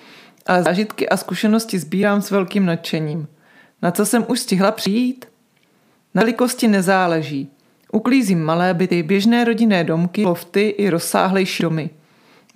ale 0.46 0.64
zážitky 0.64 1.10
a 1.10 1.18
zkušenosti 1.18 1.80
sbírám 1.80 2.22
s 2.22 2.32
velkým 2.32 2.66
nadšením. 2.66 3.28
Na 3.82 3.92
co 3.92 4.06
jsem 4.06 4.26
už 4.28 4.40
stihla 4.40 4.72
přijít? 4.72 5.26
Na 6.14 6.20
velikosti 6.22 6.68
nezáleží. 6.68 7.50
Uklízím 7.92 8.44
malé 8.44 8.74
byty, 8.74 9.04
běžné 9.04 9.46
rodinné 9.46 9.84
domky, 9.84 10.26
lofty 10.26 10.70
i 10.70 10.90
rozsáhlejší 10.90 11.64
domy. 11.64 11.90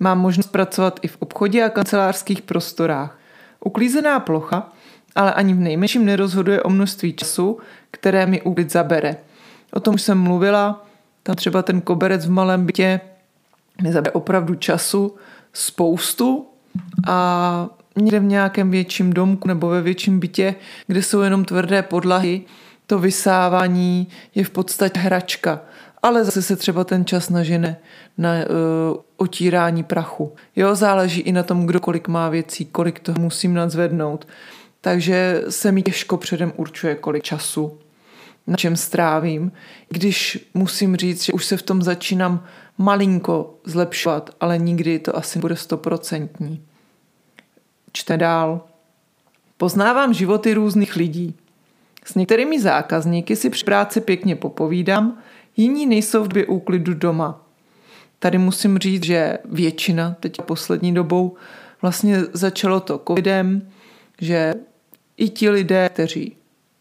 Mám 0.00 0.20
možnost 0.20 0.46
pracovat 0.46 1.00
i 1.02 1.08
v 1.08 1.16
obchodě 1.20 1.64
a 1.64 1.68
kancelářských 1.68 2.42
prostorách. 2.42 3.18
Uklízená 3.60 4.20
plocha 4.20 4.72
ale 5.14 5.32
ani 5.34 5.54
v 5.54 5.60
nejmenším 5.60 6.04
nerozhoduje 6.04 6.62
o 6.62 6.70
množství 6.70 7.12
času, 7.12 7.58
které 7.90 8.26
mi 8.26 8.42
úklid 8.42 8.72
zabere. 8.72 9.16
O 9.72 9.80
tom 9.80 9.94
už 9.94 10.02
jsem 10.02 10.18
mluvila, 10.18 10.86
tam 11.22 11.36
třeba 11.36 11.62
ten 11.62 11.80
koberec 11.80 12.26
v 12.26 12.30
malém 12.30 12.66
bytě 12.66 13.00
mi 13.82 13.92
zabere 13.92 14.12
opravdu 14.12 14.54
času 14.54 15.14
spoustu 15.52 16.46
a 17.06 17.68
někde 17.96 18.20
v 18.20 18.24
nějakém 18.24 18.70
větším 18.70 19.12
domku 19.12 19.48
nebo 19.48 19.68
ve 19.68 19.82
větším 19.82 20.20
bytě, 20.20 20.54
kde 20.86 21.02
jsou 21.02 21.20
jenom 21.20 21.44
tvrdé 21.44 21.82
podlahy, 21.82 22.42
to 22.86 22.98
vysávání 22.98 24.08
je 24.34 24.44
v 24.44 24.50
podstatě 24.50 25.00
hračka. 25.00 25.60
Ale 26.02 26.24
zase 26.24 26.42
se 26.42 26.56
třeba 26.56 26.84
ten 26.84 27.04
čas 27.04 27.30
nažene 27.30 27.76
na 28.18 28.30
uh, 28.32 28.96
otírání 29.16 29.82
prachu. 29.82 30.32
Jo, 30.56 30.74
záleží 30.74 31.20
i 31.20 31.32
na 31.32 31.42
tom, 31.42 31.66
kdo 31.66 31.80
kolik 31.80 32.08
má 32.08 32.28
věcí, 32.28 32.64
kolik 32.64 33.00
toho 33.00 33.20
musím 33.20 33.54
nadzvednout 33.54 34.26
takže 34.84 35.44
se 35.48 35.72
mi 35.72 35.82
těžko 35.82 36.16
předem 36.16 36.52
určuje, 36.56 36.94
kolik 36.94 37.22
času 37.22 37.78
na 38.46 38.56
čem 38.56 38.76
strávím. 38.76 39.52
Když 39.88 40.48
musím 40.54 40.96
říct, 40.96 41.24
že 41.24 41.32
už 41.32 41.44
se 41.44 41.56
v 41.56 41.62
tom 41.62 41.82
začínám 41.82 42.44
malinko 42.78 43.54
zlepšovat, 43.64 44.30
ale 44.40 44.58
nikdy 44.58 44.98
to 44.98 45.16
asi 45.16 45.38
bude 45.38 45.56
stoprocentní. 45.56 46.62
Čte 47.92 48.16
dál. 48.16 48.60
Poznávám 49.56 50.14
životy 50.14 50.54
různých 50.54 50.96
lidí. 50.96 51.34
S 52.04 52.14
některými 52.14 52.60
zákazníky 52.60 53.36
si 53.36 53.50
při 53.50 53.64
práci 53.64 54.00
pěkně 54.00 54.36
popovídám, 54.36 55.18
jiní 55.56 55.86
nejsou 55.86 56.24
v 56.24 56.28
době 56.28 56.46
úklidu 56.46 56.94
doma. 56.94 57.40
Tady 58.18 58.38
musím 58.38 58.78
říct, 58.78 59.04
že 59.04 59.38
většina 59.44 60.16
teď 60.20 60.42
poslední 60.42 60.94
dobou 60.94 61.36
vlastně 61.82 62.20
začalo 62.32 62.80
to 62.80 63.02
covidem, 63.08 63.68
že 64.20 64.54
i 65.16 65.28
ti 65.28 65.50
lidé, 65.50 65.88
kteří 65.92 66.36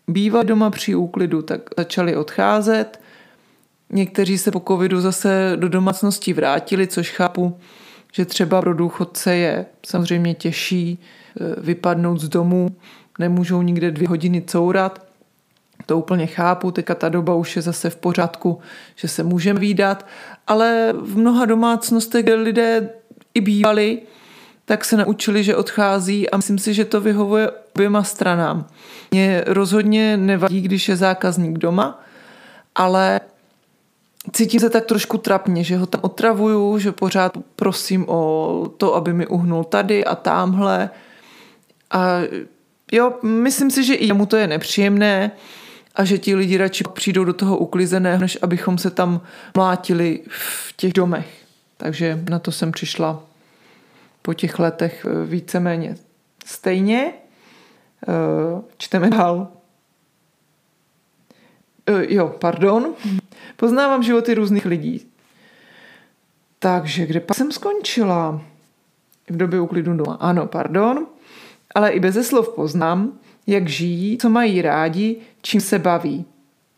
bývali 0.08 0.46
doma 0.46 0.70
při 0.70 0.96
úklidu, 0.96 1.42
tak 1.42 1.62
začali 1.78 2.16
odcházet. 2.16 3.00
Někteří 3.90 4.38
se 4.38 4.52
po 4.52 4.60
covidu 4.68 5.02
zase 5.02 5.52
do 5.56 5.70
domácností 5.70 6.34
vrátili, 6.34 6.88
což 6.88 7.12
chápu, 7.12 7.58
že 8.14 8.26
třeba 8.26 8.62
pro 8.62 8.74
důchodce 8.74 9.36
je 9.36 9.66
samozřejmě 9.86 10.34
těžší 10.34 11.00
e, 11.00 11.62
vypadnout 11.62 12.20
z 12.20 12.30
domu, 12.30 12.76
nemůžou 13.20 13.62
nikde 13.62 13.92
dvě 13.92 14.08
hodiny 14.08 14.42
courat. 14.42 15.03
To 15.86 15.98
úplně 15.98 16.28
chápu, 16.28 16.72
teďka 16.72 16.96
ta 16.96 17.10
doba 17.10 17.36
už 17.36 17.56
je 17.56 17.62
zase 17.62 17.90
v 17.90 17.96
pořádku, 17.96 18.60
že 18.96 19.08
se 19.08 19.24
můžeme 19.24 19.60
výdat, 19.60 20.06
ale 20.48 20.94
v 21.02 21.18
mnoha 21.18 21.46
domácnostech, 21.46 22.24
kde 22.24 22.36
lidé 22.36 22.90
i 23.34 23.42
bývali, 23.42 24.02
tak 24.66 24.86
se 24.86 24.98
naučili, 24.98 25.44
že 25.44 25.56
odchází 25.56 26.30
a 26.30 26.38
myslím 26.38 26.60
si, 26.60 26.74
že 26.74 26.86
to 26.86 27.02
vyhovuje 27.02 27.52
oběma 27.76 28.04
stranám. 28.04 28.68
Mě 29.12 29.44
rozhodně 29.48 30.18
nevadí, 30.18 30.62
když 30.62 30.90
je 30.90 30.96
zákazník 30.96 31.58
doma, 31.58 32.04
ale 32.76 33.22
cítím 34.32 34.60
se 34.60 34.70
tak 34.70 34.86
trošku 34.86 35.18
trapně, 35.18 35.64
že 35.64 35.78
ho 35.78 35.86
tam 35.86 36.02
otravuju, 36.04 36.78
že 36.78 36.92
pořád 36.92 37.38
prosím 37.56 38.06
o 38.08 38.72
to, 38.78 38.96
aby 38.96 39.14
mi 39.14 39.28
uhnul 39.28 39.64
tady 39.64 40.06
a 40.06 40.16
tamhle. 40.16 40.90
A 41.92 42.18
jo, 42.92 43.14
myslím 43.24 43.72
si, 43.72 43.84
že 43.84 43.94
i 43.94 44.06
jemu 44.06 44.26
to 44.26 44.38
je 44.38 44.48
nepříjemné 44.48 45.32
a 45.96 46.04
že 46.04 46.18
ti 46.18 46.36
lidi 46.36 46.58
radši 46.58 46.84
přijdou 46.94 47.24
do 47.24 47.34
toho 47.34 47.58
uklizeného, 47.58 48.22
než 48.22 48.38
abychom 48.42 48.78
se 48.78 48.90
tam 48.90 49.22
mlátili 49.56 50.20
v 50.28 50.74
těch 50.78 50.94
domech. 50.94 51.44
Takže 51.78 52.24
na 52.30 52.40
to 52.40 52.52
jsem 52.52 52.72
přišla 52.72 53.24
po 54.22 54.34
těch 54.34 54.60
letech 54.60 55.06
eh, 55.06 55.26
víceméně 55.26 55.96
stejně. 56.46 57.14
Eh, 58.08 58.62
čteme 58.78 59.10
dál. 59.10 59.48
Eh, 61.88 62.14
jo, 62.14 62.36
pardon. 62.42 62.94
Poznávám 63.56 64.04
životy 64.04 64.34
různých 64.34 64.66
lidí. 64.66 65.08
Takže 66.60 67.06
kde 67.06 67.20
pak 67.20 67.38
jsem 67.38 67.52
skončila? 67.52 68.42
V 69.30 69.38
době 69.38 69.60
uklidu 69.60 69.98
doma. 69.98 70.14
Ano, 70.14 70.48
pardon. 70.48 71.08
Ale 71.76 71.90
i 71.90 72.00
bez 72.00 72.28
slov 72.28 72.50
poznám, 72.56 73.20
jak 73.48 73.68
žijí, 73.68 74.18
co 74.18 74.30
mají 74.30 74.62
rádi, 74.62 75.18
čím 75.42 75.62
se 75.62 75.80
baví. 75.80 76.26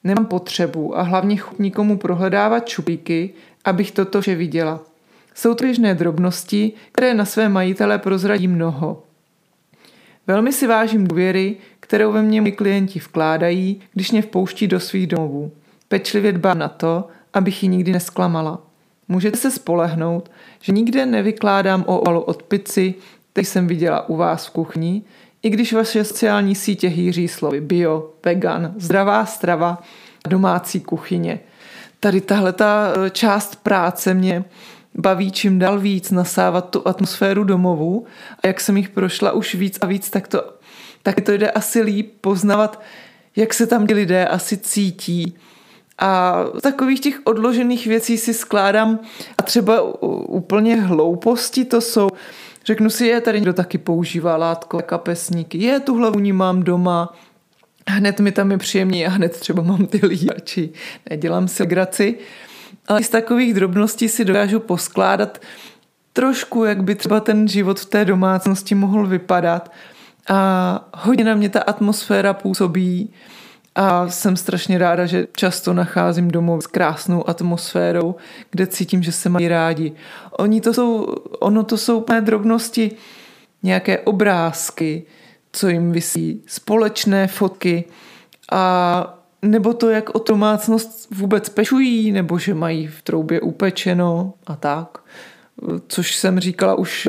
Nemám 0.03 0.25
potřebu 0.25 0.97
a 0.97 1.01
hlavně 1.01 1.37
chuť 1.37 1.59
nikomu 1.59 1.97
prohledávat 1.97 2.67
čupíky, 2.67 3.33
abych 3.65 3.91
toto 3.91 4.21
vše 4.21 4.35
viděla. 4.35 4.79
Jsou 5.35 5.53
to 5.53 5.63
běžné 5.63 5.95
drobnosti, 5.95 6.71
které 6.91 7.13
na 7.13 7.25
své 7.25 7.49
majitele 7.49 7.97
prozradí 7.97 8.47
mnoho. 8.47 9.03
Velmi 10.27 10.53
si 10.53 10.67
vážím 10.67 11.07
důvěry, 11.07 11.57
kterou 11.79 12.11
ve 12.11 12.21
mně 12.21 12.41
moji 12.41 12.51
klienti 12.51 12.99
vkládají, 12.99 13.81
když 13.93 14.11
mě 14.11 14.21
vpouští 14.21 14.67
do 14.67 14.79
svých 14.79 15.07
domovů. 15.07 15.51
Pečlivě 15.87 16.31
dbám 16.31 16.59
na 16.59 16.67
to, 16.67 17.07
abych 17.33 17.63
ji 17.63 17.69
nikdy 17.69 17.91
nesklamala. 17.91 18.61
Můžete 19.07 19.37
se 19.37 19.51
spolehnout, 19.51 20.31
že 20.61 20.73
nikde 20.73 21.05
nevykládám 21.05 21.83
o 21.87 21.99
ovalu 21.99 22.21
od 22.21 22.43
pici, 22.43 22.93
který 23.31 23.45
jsem 23.45 23.67
viděla 23.67 24.09
u 24.09 24.15
vás 24.15 24.47
v 24.47 24.49
kuchyni, 24.49 25.01
i 25.45 25.49
když 25.49 25.73
vaše 25.73 26.03
sociální 26.03 26.55
sítě 26.55 26.87
hýří 26.87 27.27
slovy 27.27 27.61
bio, 27.61 28.09
vegan, 28.25 28.73
zdravá 28.77 29.25
strava 29.25 29.83
domácí 30.27 30.79
kuchyně. 30.79 31.39
Tady 31.99 32.21
tahle 32.21 32.53
ta 32.53 32.93
eh, 33.05 33.09
část 33.09 33.55
práce 33.55 34.13
mě 34.13 34.45
baví 34.95 35.31
čím 35.31 35.59
dál 35.59 35.79
víc 35.79 36.11
nasávat 36.11 36.69
tu 36.69 36.87
atmosféru 36.87 37.43
domovu 37.43 38.05
a 38.43 38.47
jak 38.47 38.61
jsem 38.61 38.77
jich 38.77 38.89
prošla 38.89 39.31
už 39.31 39.55
víc 39.55 39.77
a 39.81 39.85
víc, 39.85 40.09
tak 40.09 40.27
to, 40.27 40.53
tak 41.03 41.21
to 41.21 41.31
jde 41.31 41.51
asi 41.51 41.81
líp 41.81 42.13
poznávat, 42.21 42.81
jak 43.35 43.53
se 43.53 43.67
tam 43.67 43.87
ti 43.87 43.93
lidé 43.93 44.27
asi 44.27 44.57
cítí. 44.57 45.35
A 45.99 46.35
takových 46.61 46.99
těch 46.99 47.19
odložených 47.23 47.87
věcí 47.87 48.17
si 48.17 48.33
skládám 48.33 48.99
a 49.37 49.43
třeba 49.43 49.81
úplně 50.27 50.75
hlouposti 50.75 51.65
to 51.65 51.81
jsou. 51.81 52.09
Řeknu 52.65 52.89
si, 52.89 53.05
je 53.05 53.21
tady 53.21 53.37
někdo 53.39 53.53
taky 53.53 53.77
používá 53.77 54.37
látko, 54.37 54.81
kapesníky, 54.81 55.57
je 55.57 55.79
tuhle 55.79 56.11
vůni 56.11 56.33
mám 56.33 56.63
doma, 56.63 57.13
hned 57.87 58.19
mi 58.19 58.31
tam 58.31 58.51
je 58.51 58.57
příjemný 58.57 59.05
a 59.05 59.09
hned 59.09 59.39
třeba 59.39 59.63
mám 59.63 59.85
ty 59.85 60.05
líjači, 60.05 60.69
nedělám 61.09 61.47
si 61.47 61.65
graci. 61.65 62.17
Ale 62.87 63.03
z 63.03 63.09
takových 63.09 63.53
drobností 63.53 64.09
si 64.09 64.25
dokážu 64.25 64.59
poskládat 64.59 65.41
trošku, 66.13 66.63
jak 66.63 66.83
by 66.83 66.95
třeba 66.95 67.19
ten 67.19 67.47
život 67.47 67.79
v 67.79 67.85
té 67.85 68.05
domácnosti 68.05 68.75
mohl 68.75 69.07
vypadat. 69.07 69.71
A 70.29 70.89
hodně 70.93 71.23
na 71.23 71.35
mě 71.35 71.49
ta 71.49 71.59
atmosféra 71.59 72.33
působí 72.33 73.13
a 73.75 74.09
jsem 74.09 74.37
strašně 74.37 74.77
ráda, 74.77 75.05
že 75.05 75.27
často 75.35 75.73
nacházím 75.73 76.31
domov 76.31 76.63
s 76.63 76.67
krásnou 76.67 77.29
atmosférou, 77.29 78.15
kde 78.51 78.67
cítím, 78.67 79.03
že 79.03 79.11
se 79.11 79.29
mají 79.29 79.47
rádi. 79.47 79.93
Oni 80.31 80.61
to 80.61 80.73
jsou, 80.73 81.03
ono 81.39 81.63
to 81.63 81.77
jsou 81.77 82.05
mé 82.09 82.21
drobnosti, 82.21 82.91
nějaké 83.63 83.99
obrázky, 83.99 85.03
co 85.51 85.67
jim 85.67 85.91
vysí, 85.91 86.43
společné 86.45 87.27
fotky 87.27 87.83
a 88.51 89.19
nebo 89.41 89.73
to, 89.73 89.89
jak 89.89 90.15
o 90.15 90.23
domácnost 90.27 91.07
vůbec 91.11 91.49
pečují, 91.49 92.11
nebo 92.11 92.39
že 92.39 92.53
mají 92.53 92.87
v 92.87 93.01
troubě 93.01 93.41
upečeno 93.41 94.33
a 94.47 94.55
tak. 94.55 94.97
Což 95.87 96.15
jsem 96.15 96.39
říkala 96.39 96.75
už 96.75 97.07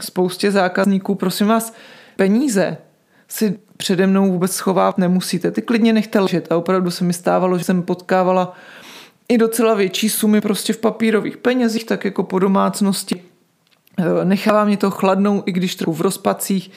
spoustě 0.00 0.50
zákazníků, 0.50 1.14
prosím 1.14 1.46
vás, 1.46 1.74
peníze 2.16 2.76
si 3.32 3.58
přede 3.76 4.06
mnou 4.06 4.32
vůbec 4.32 4.52
schovat 4.52 4.98
nemusíte. 4.98 5.50
Ty 5.50 5.62
klidně 5.62 5.92
nechte 5.92 6.20
ležet. 6.20 6.52
A 6.52 6.56
opravdu 6.56 6.90
se 6.90 7.04
mi 7.04 7.12
stávalo, 7.12 7.58
že 7.58 7.64
jsem 7.64 7.82
potkávala 7.82 8.56
i 9.28 9.38
docela 9.38 9.74
větší 9.74 10.08
sumy 10.08 10.40
prostě 10.40 10.72
v 10.72 10.78
papírových 10.78 11.36
penězích, 11.36 11.84
tak 11.84 12.04
jako 12.04 12.22
po 12.22 12.38
domácnosti. 12.38 13.22
E, 13.98 14.24
nechává 14.24 14.64
mě 14.64 14.76
to 14.76 14.90
chladnou, 14.90 15.42
i 15.46 15.52
když 15.52 15.74
trochu 15.74 15.92
v 15.92 16.00
rozpacích. 16.00 16.70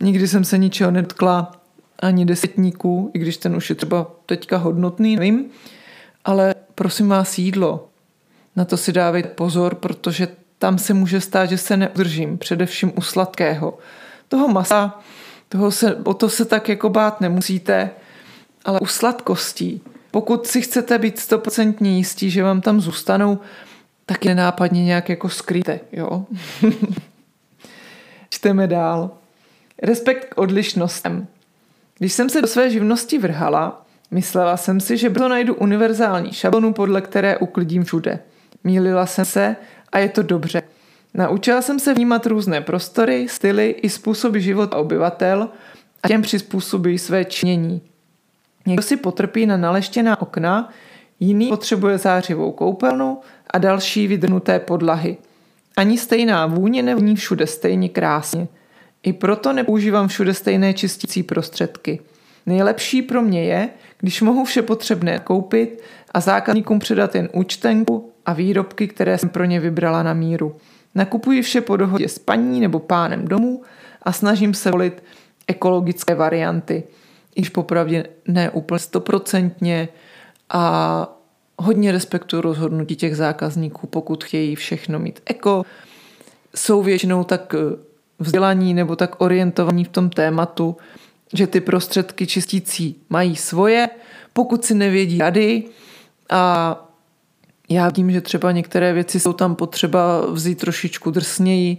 Nikdy 0.00 0.28
jsem 0.28 0.44
se 0.44 0.58
ničeho 0.58 0.90
netkla, 0.90 1.52
ani 1.98 2.24
desetníků, 2.24 3.10
i 3.14 3.18
když 3.18 3.36
ten 3.36 3.56
už 3.56 3.70
je 3.70 3.76
třeba 3.76 4.06
teďka 4.26 4.56
hodnotný, 4.56 5.16
nevím. 5.16 5.44
Ale 6.24 6.54
prosím 6.74 7.08
vás 7.08 7.38
jídlo. 7.38 7.88
Na 8.56 8.64
to 8.64 8.76
si 8.76 8.92
dávejte 8.92 9.28
pozor, 9.28 9.74
protože 9.74 10.28
tam 10.58 10.78
se 10.78 10.94
může 10.94 11.20
stát, 11.20 11.46
že 11.50 11.58
se 11.58 11.76
neudržím, 11.76 12.38
především 12.38 12.92
u 12.96 13.00
sladkého. 13.00 13.78
Toho 14.28 14.48
masa, 14.48 15.00
toho 15.52 15.70
se, 15.70 15.94
o 15.94 16.14
to 16.14 16.28
se 16.28 16.44
tak 16.44 16.68
jako 16.68 16.88
bát 16.88 17.20
nemusíte, 17.20 17.90
ale 18.64 18.80
u 18.80 18.86
sladkostí, 18.86 19.80
pokud 20.10 20.46
si 20.46 20.62
chcete 20.62 20.98
být 20.98 21.18
stoprocentně 21.18 21.96
jistí, 21.96 22.30
že 22.30 22.42
vám 22.42 22.60
tam 22.60 22.80
zůstanou, 22.80 23.38
tak 24.06 24.24
je 24.24 24.34
nenápadně 24.34 24.84
nějak 24.84 25.08
jako 25.08 25.28
skryte, 25.28 25.80
jo. 25.92 26.24
Čteme 28.30 28.66
dál. 28.66 29.10
Respekt 29.82 30.24
k 30.24 30.38
odlišnostem. 30.38 31.26
Když 31.98 32.12
jsem 32.12 32.30
se 32.30 32.42
do 32.42 32.48
své 32.48 32.70
živnosti 32.70 33.18
vrhala, 33.18 33.86
myslela 34.10 34.56
jsem 34.56 34.80
si, 34.80 34.96
že 34.96 35.10
to 35.10 35.28
najdu 35.28 35.54
univerzální 35.54 36.32
šablonu, 36.32 36.72
podle 36.72 37.00
které 37.00 37.38
uklidím 37.38 37.84
všude. 37.84 38.18
Mílila 38.64 39.06
jsem 39.06 39.24
se 39.24 39.56
a 39.92 39.98
je 39.98 40.08
to 40.08 40.22
dobře. 40.22 40.62
Naučila 41.14 41.62
jsem 41.62 41.78
se 41.78 41.94
vnímat 41.94 42.26
různé 42.26 42.60
prostory, 42.60 43.28
styly 43.28 43.70
i 43.70 43.88
způsoby 43.88 44.38
života 44.38 44.76
obyvatel 44.76 45.48
a 46.02 46.08
těm 46.08 46.22
přizpůsobí 46.22 46.98
své 46.98 47.24
činění. 47.24 47.82
Někdo 48.66 48.82
si 48.82 48.96
potrpí 48.96 49.46
na 49.46 49.56
naleštěná 49.56 50.22
okna, 50.22 50.72
jiný 51.20 51.48
potřebuje 51.48 51.98
zářivou 51.98 52.52
koupelnu 52.52 53.18
a 53.50 53.58
další 53.58 54.06
vydrnuté 54.06 54.60
podlahy. 54.60 55.16
Ani 55.76 55.98
stejná 55.98 56.46
vůně 56.46 56.82
nevní 56.82 57.16
všude 57.16 57.46
stejně 57.46 57.88
krásně. 57.88 58.48
I 59.02 59.12
proto 59.12 59.52
nepoužívám 59.52 60.08
všude 60.08 60.34
stejné 60.34 60.74
čistící 60.74 61.22
prostředky. 61.22 62.00
Nejlepší 62.46 63.02
pro 63.02 63.22
mě 63.22 63.44
je, 63.44 63.68
když 63.98 64.22
mohu 64.22 64.44
vše 64.44 64.62
potřebné 64.62 65.18
koupit 65.18 65.82
a 66.14 66.20
zákazníkům 66.20 66.78
předat 66.78 67.14
jen 67.14 67.28
účtenku 67.32 68.12
a 68.26 68.32
výrobky, 68.32 68.88
které 68.88 69.18
jsem 69.18 69.28
pro 69.28 69.44
ně 69.44 69.60
vybrala 69.60 70.02
na 70.02 70.14
míru. 70.14 70.56
Nakupuji 70.94 71.42
vše 71.42 71.60
po 71.60 71.76
dohodě 71.76 72.08
s 72.08 72.18
paní 72.18 72.60
nebo 72.60 72.78
pánem 72.78 73.28
domů 73.28 73.62
a 74.02 74.12
snažím 74.12 74.54
se 74.54 74.70
volit 74.70 75.02
ekologické 75.46 76.14
varianty. 76.14 76.84
Iž 77.34 77.48
popravdě 77.48 78.04
ne 78.28 78.50
úplně 78.50 78.78
stoprocentně 78.78 79.88
a 80.50 81.16
hodně 81.58 81.92
respektuju 81.92 82.42
rozhodnutí 82.42 82.96
těch 82.96 83.16
zákazníků, 83.16 83.86
pokud 83.86 84.24
chtějí 84.24 84.54
všechno 84.54 84.98
mít 84.98 85.20
eko. 85.26 85.64
Jsou 86.56 86.82
většinou 86.82 87.24
tak 87.24 87.54
eh, 87.54 87.76
vzdělaní 88.18 88.74
nebo 88.74 88.96
tak 88.96 89.20
orientovaní 89.20 89.84
v 89.84 89.88
tom 89.88 90.10
tématu, 90.10 90.76
že 91.32 91.46
ty 91.46 91.60
prostředky 91.60 92.26
čistící 92.26 92.96
mají 93.10 93.36
svoje, 93.36 93.88
pokud 94.32 94.64
si 94.64 94.74
nevědí 94.74 95.18
rady 95.18 95.64
a 96.30 96.91
já 97.68 97.88
vím, 97.88 98.10
že 98.10 98.20
třeba 98.20 98.52
některé 98.52 98.92
věci 98.92 99.20
jsou 99.20 99.32
tam 99.32 99.54
potřeba 99.54 100.26
vzít 100.26 100.58
trošičku 100.58 101.10
drsněji, 101.10 101.76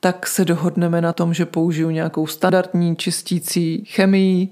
tak 0.00 0.26
se 0.26 0.44
dohodneme 0.44 1.00
na 1.00 1.12
tom, 1.12 1.34
že 1.34 1.46
použiju 1.46 1.90
nějakou 1.90 2.26
standardní 2.26 2.96
čistící 2.96 3.84
chemii 3.84 4.48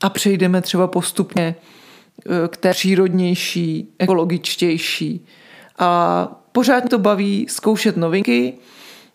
a 0.00 0.08
přejdeme 0.08 0.62
třeba 0.62 0.86
postupně 0.86 1.42
e, 1.44 2.48
k 2.48 2.56
té 2.56 2.70
přírodnější, 2.70 3.88
ekologičtější. 3.98 5.26
A 5.78 6.42
pořád 6.52 6.88
to 6.88 6.98
baví 6.98 7.46
zkoušet 7.48 7.96
novinky. 7.96 8.54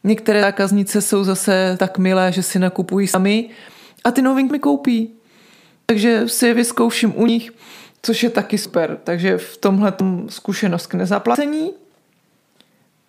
Některé 0.04 0.42
zákaznice 0.42 1.02
jsou 1.02 1.24
zase 1.24 1.78
tak 1.80 1.98
milé, 1.98 2.32
že 2.32 2.44
si 2.44 2.60
nakupují 2.60 3.08
sami 3.08 3.50
a 4.04 4.12
ty 4.12 4.22
novinky 4.22 4.52
mi 4.52 4.60
koupí. 4.60 5.10
Takže 5.86 6.24
si 6.28 6.48
je 6.48 6.54
vyzkouším 6.54 7.14
u 7.16 7.26
nich 7.26 7.52
což 8.06 8.24
je 8.24 8.30
taky 8.30 8.58
super. 8.58 8.98
Takže 9.04 9.38
v 9.38 9.58
tomhle 9.58 9.94
zkušenost 10.30 10.88
k 10.88 10.94
nezaplacení. 10.94 11.72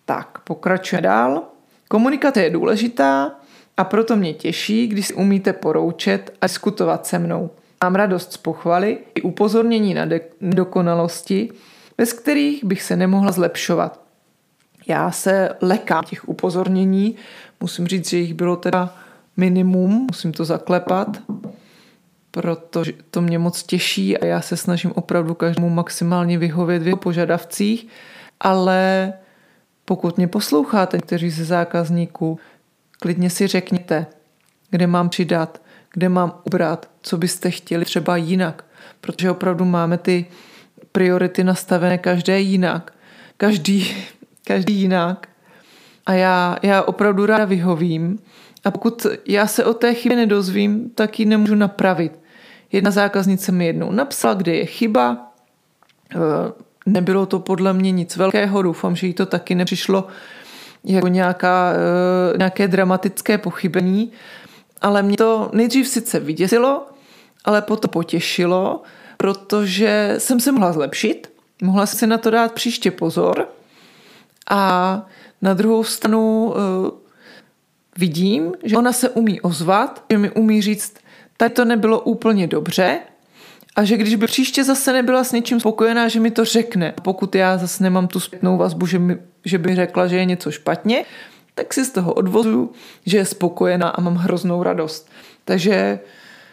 Tak, 0.05 0.39
pokračujeme 0.39 1.01
dál. 1.01 1.43
Komunikace 1.87 2.43
je 2.43 2.49
důležitá 2.49 3.31
a 3.77 3.83
proto 3.83 4.15
mě 4.15 4.33
těší, 4.33 4.87
když 4.87 5.07
si 5.07 5.13
umíte 5.13 5.53
poroučet 5.53 6.33
a 6.41 6.45
diskutovat 6.45 7.05
se 7.05 7.19
mnou. 7.19 7.49
Mám 7.83 7.95
radost 7.95 8.33
z 8.33 8.37
pochvaly 8.37 8.97
i 9.15 9.21
upozornění 9.21 9.93
na 9.93 10.05
nedokonalosti, 10.41 11.49
bez 11.97 12.13
kterých 12.13 12.63
bych 12.63 12.81
se 12.81 12.95
nemohla 12.95 13.31
zlepšovat. 13.31 13.99
Já 14.87 15.11
se 15.11 15.49
lekám 15.61 16.03
těch 16.03 16.29
upozornění, 16.29 17.15
musím 17.59 17.87
říct, 17.87 18.09
že 18.09 18.17
jich 18.17 18.33
bylo 18.33 18.55
teda 18.55 18.95
minimum, 19.37 20.07
musím 20.11 20.33
to 20.33 20.45
zaklepat, 20.45 21.17
protože 22.35 22.93
to 23.11 23.21
mě 23.21 23.39
moc 23.39 23.63
těší 23.63 24.17
a 24.17 24.25
já 24.25 24.41
se 24.41 24.57
snažím 24.57 24.91
opravdu 24.95 25.33
každému 25.33 25.69
maximálně 25.69 26.37
vyhovět 26.37 26.83
v 26.83 26.87
jeho 26.87 26.97
požadavcích, 26.97 27.87
ale 28.39 29.13
pokud 29.85 30.17
mě 30.17 30.27
posloucháte, 30.27 30.97
kteří 30.97 31.29
ze 31.29 31.45
zákazníků, 31.45 32.39
klidně 32.99 33.29
si 33.29 33.47
řekněte, 33.47 34.05
kde 34.69 34.87
mám 34.87 35.09
přidat, 35.09 35.61
kde 35.93 36.09
mám 36.09 36.33
ubrat, 36.43 36.89
co 37.01 37.17
byste 37.17 37.51
chtěli 37.51 37.85
třeba 37.85 38.17
jinak, 38.17 38.65
protože 39.01 39.31
opravdu 39.31 39.65
máme 39.65 39.97
ty 39.97 40.25
priority 40.91 41.43
nastavené 41.43 41.97
každé 41.97 42.39
jinak, 42.39 42.93
každý, 43.37 43.95
každý 44.43 44.73
jinak 44.73 45.27
a 46.05 46.13
já, 46.13 46.57
já 46.61 46.83
opravdu 46.83 47.25
ráda 47.25 47.45
vyhovím 47.45 48.19
a 48.63 48.71
pokud 48.71 49.05
já 49.25 49.47
se 49.47 49.65
o 49.65 49.73
té 49.73 49.93
chybě 49.93 50.17
nedozvím, 50.17 50.89
tak 50.89 51.19
ji 51.19 51.25
nemůžu 51.25 51.55
napravit. 51.55 52.24
Jedna 52.71 52.91
zákaznice 52.91 53.51
mi 53.51 53.65
jednou 53.65 53.91
napsala, 53.91 54.33
kde 54.33 54.55
je 54.55 54.65
chyba. 54.65 55.31
E, 56.11 56.17
nebylo 56.85 57.25
to 57.25 57.39
podle 57.39 57.73
mě 57.73 57.91
nic 57.91 58.15
velkého, 58.15 58.61
doufám, 58.61 58.95
že 58.95 59.07
jí 59.07 59.13
to 59.13 59.25
taky 59.25 59.55
nepřišlo 59.55 60.07
jako 60.83 61.07
nějaká, 61.07 61.73
e, 62.33 62.37
nějaké 62.37 62.67
dramatické 62.67 63.37
pochybení, 63.37 64.11
ale 64.81 65.03
mě 65.03 65.17
to 65.17 65.49
nejdřív 65.53 65.87
sice 65.87 66.19
vyděsilo, 66.19 66.87
ale 67.45 67.61
potom 67.61 67.89
potěšilo, 67.89 68.81
protože 69.17 70.15
jsem 70.17 70.39
se 70.39 70.51
mohla 70.51 70.73
zlepšit, 70.73 71.31
mohla 71.61 71.85
si 71.85 72.07
na 72.07 72.17
to 72.17 72.29
dát 72.29 72.53
příště 72.53 72.91
pozor 72.91 73.47
a 74.49 75.01
na 75.41 75.53
druhou 75.53 75.83
stranu 75.83 76.53
e, 76.55 76.91
vidím, 77.97 78.53
že 78.63 78.77
ona 78.77 78.93
se 78.93 79.09
umí 79.09 79.41
ozvat, 79.41 80.03
že 80.09 80.17
mi 80.17 80.31
umí 80.31 80.61
říct, 80.61 80.97
tady 81.37 81.53
to 81.53 81.65
nebylo 81.65 81.99
úplně 81.99 82.47
dobře 82.47 82.99
a 83.75 83.83
že 83.83 83.97
když 83.97 84.15
by 84.15 84.27
příště 84.27 84.63
zase 84.63 84.93
nebyla 84.93 85.23
s 85.23 85.31
něčím 85.31 85.59
spokojená, 85.59 86.07
že 86.07 86.19
mi 86.19 86.31
to 86.31 86.45
řekne. 86.45 86.93
Pokud 87.01 87.35
já 87.35 87.57
zase 87.57 87.83
nemám 87.83 88.07
tu 88.07 88.19
zpětnou 88.19 88.57
vazbu, 88.57 88.85
že, 88.85 88.99
mi, 88.99 89.17
že 89.45 89.57
by 89.57 89.75
řekla, 89.75 90.07
že 90.07 90.17
je 90.17 90.25
něco 90.25 90.51
špatně, 90.51 91.05
tak 91.55 91.73
si 91.73 91.85
z 91.85 91.91
toho 91.91 92.13
odvozuju, 92.13 92.71
že 93.05 93.17
je 93.17 93.25
spokojená 93.25 93.89
a 93.89 94.01
mám 94.01 94.15
hroznou 94.15 94.63
radost. 94.63 95.09
Takže 95.45 95.99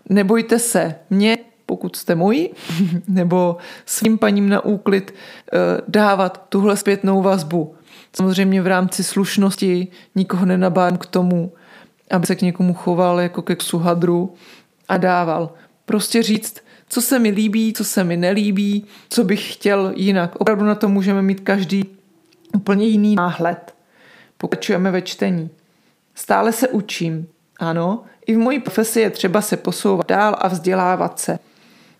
nebojte 0.09 0.59
se 0.59 0.95
mě, 1.11 1.38
pokud 1.66 1.97
jste 1.97 2.14
moji, 2.14 2.51
nebo 3.09 3.57
svým 3.87 4.18
paním 4.18 4.49
na 4.49 4.64
úklid 4.64 5.14
eh, 5.14 5.59
dávat 5.88 6.47
tuhle 6.49 6.77
zpětnou 6.77 7.23
vazbu. 7.23 7.75
Samozřejmě 8.16 8.62
v 8.62 8.66
rámci 8.66 9.05
slušnosti 9.05 9.88
nikoho 10.14 10.47
nenabádám 10.47 10.99
k 10.99 11.07
tomu, 11.07 11.53
aby 12.11 12.27
se 12.27 12.37
k 12.37 12.42
někomu 12.42 12.75
choval 12.75 13.21
jako 13.21 13.42
ke 13.42 13.57
suhadru, 13.61 14.35
a 14.93 14.97
dával. 14.97 15.55
Prostě 15.85 16.23
říct, 16.23 16.57
co 16.89 17.01
se 17.01 17.19
mi 17.19 17.31
líbí, 17.31 17.73
co 17.73 17.85
se 17.85 18.05
mi 18.05 18.17
nelíbí, 18.17 18.87
co 19.09 19.25
bych 19.25 19.53
chtěl 19.53 19.93
jinak. 19.97 20.37
Opravdu 20.37 20.65
na 20.65 20.75
to 20.75 20.89
můžeme 20.89 21.23
mít 21.23 21.41
každý 21.41 21.85
úplně 22.55 22.87
jiný 22.87 23.15
náhled. 23.15 23.75
Pokračujeme 24.37 24.91
ve 24.91 25.03
čtení. 25.03 25.51
Stále 26.15 26.53
se 26.53 26.69
učím. 26.69 27.27
Ano, 27.59 28.03
i 28.27 28.35
v 28.35 28.39
mojí 28.39 28.59
profesi 28.59 29.01
je 29.01 29.11
třeba 29.11 29.41
se 29.41 29.57
posouvat 29.57 30.09
dál 30.09 30.37
a 30.39 30.49
vzdělávat 30.49 31.19
se. 31.19 31.39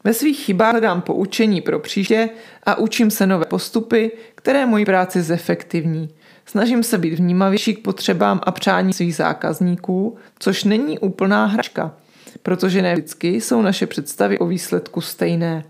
Ve 0.05 0.15
svých 0.15 0.39
chybách 0.39 0.73
hledám 0.73 1.03
poučení 1.03 1.61
pro 1.61 1.79
příště 1.79 2.31
a 2.67 2.75
učím 2.75 3.11
se 3.11 3.27
nové 3.27 3.45
postupy, 3.45 4.11
které 4.35 4.67
moji 4.67 4.85
práci 4.85 5.23
zefektivní. 5.23 6.09
Snažím 6.47 6.83
se 6.83 6.99
být 6.99 7.15
vnímavější 7.15 7.75
k 7.75 7.83
potřebám 7.83 8.41
a 8.43 8.51
přání 8.51 8.93
svých 8.93 9.17
zákazníků, 9.17 10.17
což 10.39 10.65
není 10.65 10.99
úplná 10.99 11.47
hračka 11.47 11.95
protože 12.43 12.83
ne 12.83 12.95
vždycky 12.95 13.29
jsou 13.29 13.63
naše 13.63 13.87
představy 13.87 14.39
o 14.39 14.47
výsledku 14.47 15.01
stejné, 15.01 15.65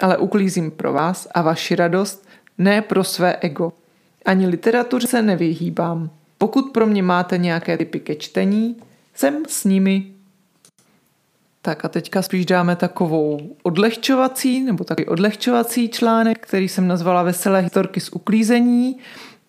ale 0.00 0.18
uklízím 0.18 0.70
pro 0.70 0.92
vás 0.92 1.28
a 1.34 1.42
vaši 1.42 1.76
radost, 1.76 2.28
ne 2.58 2.82
pro 2.82 3.04
své 3.04 3.36
ego. 3.36 3.72
Ani 4.24 4.46
literatuře 4.46 5.06
se 5.06 5.22
nevyhýbám. 5.22 6.10
Pokud 6.38 6.62
pro 6.72 6.86
mě 6.86 7.02
máte 7.02 7.38
nějaké 7.38 7.76
typy 7.76 8.00
ke 8.00 8.14
čtení, 8.14 8.76
jsem 9.14 9.42
s 9.48 9.64
nimi. 9.64 10.06
Tak 11.62 11.84
a 11.84 11.88
teďka 11.88 12.22
spíš 12.22 12.46
dáme 12.46 12.76
takovou 12.76 13.56
odlehčovací, 13.62 14.60
nebo 14.60 14.84
takový 14.84 15.06
odlehčovací 15.06 15.88
článek, 15.88 16.46
který 16.46 16.68
jsem 16.68 16.88
nazvala 16.88 17.22
Veselé 17.22 17.60
historky 17.60 18.00
z 18.00 18.08
uklízení 18.08 18.98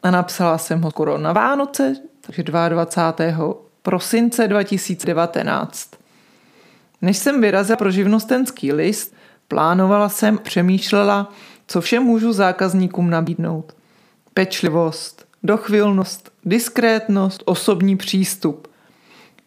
a 0.04 0.12
napsala 0.12 0.58
jsem 0.58 0.82
ho 0.82 0.92
skoro 0.92 1.18
na 1.18 1.34
Vánoce, 1.34 1.96
takže 2.22 2.44
22. 2.44 3.54
prosince 3.82 4.48
2019. 4.48 5.99
Než 7.02 7.18
jsem 7.18 7.42
vyrazila 7.42 7.78
pro 7.78 7.92
živnostenský 7.92 8.74
list, 8.74 9.16
plánovala 9.48 10.10
jsem, 10.10 10.38
přemýšlela, 10.38 11.34
co 11.68 11.82
vše 11.82 12.00
můžu 12.00 12.34
zákazníkům 12.34 13.10
nabídnout. 13.10 13.76
Pečlivost, 14.34 15.26
dochvilnost, 15.44 16.32
diskrétnost, 16.46 17.44
osobní 17.46 17.98
přístup. 17.98 18.68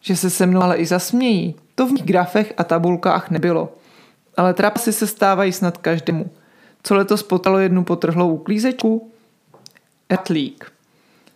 Že 0.01 0.17
se 0.17 0.31
se 0.31 0.47
mnou 0.47 0.63
ale 0.63 0.77
i 0.77 0.87
zasmějí, 0.87 1.55
to 1.75 1.87
v 1.87 1.93
mých 1.93 2.05
grafech 2.05 2.53
a 2.57 2.65
tabulkách 2.65 3.31
nebylo. 3.31 3.73
Ale 4.37 4.55
trapasy 4.55 4.93
se 4.93 5.07
stávají 5.07 5.53
snad 5.53 5.79
každému. 5.79 6.31
Co 6.83 6.95
letos 6.95 7.23
potalo 7.23 7.59
jednu 7.59 7.85
potrhlou 7.85 8.35
uklízečku? 8.35 9.11
Etlík. 10.13 10.73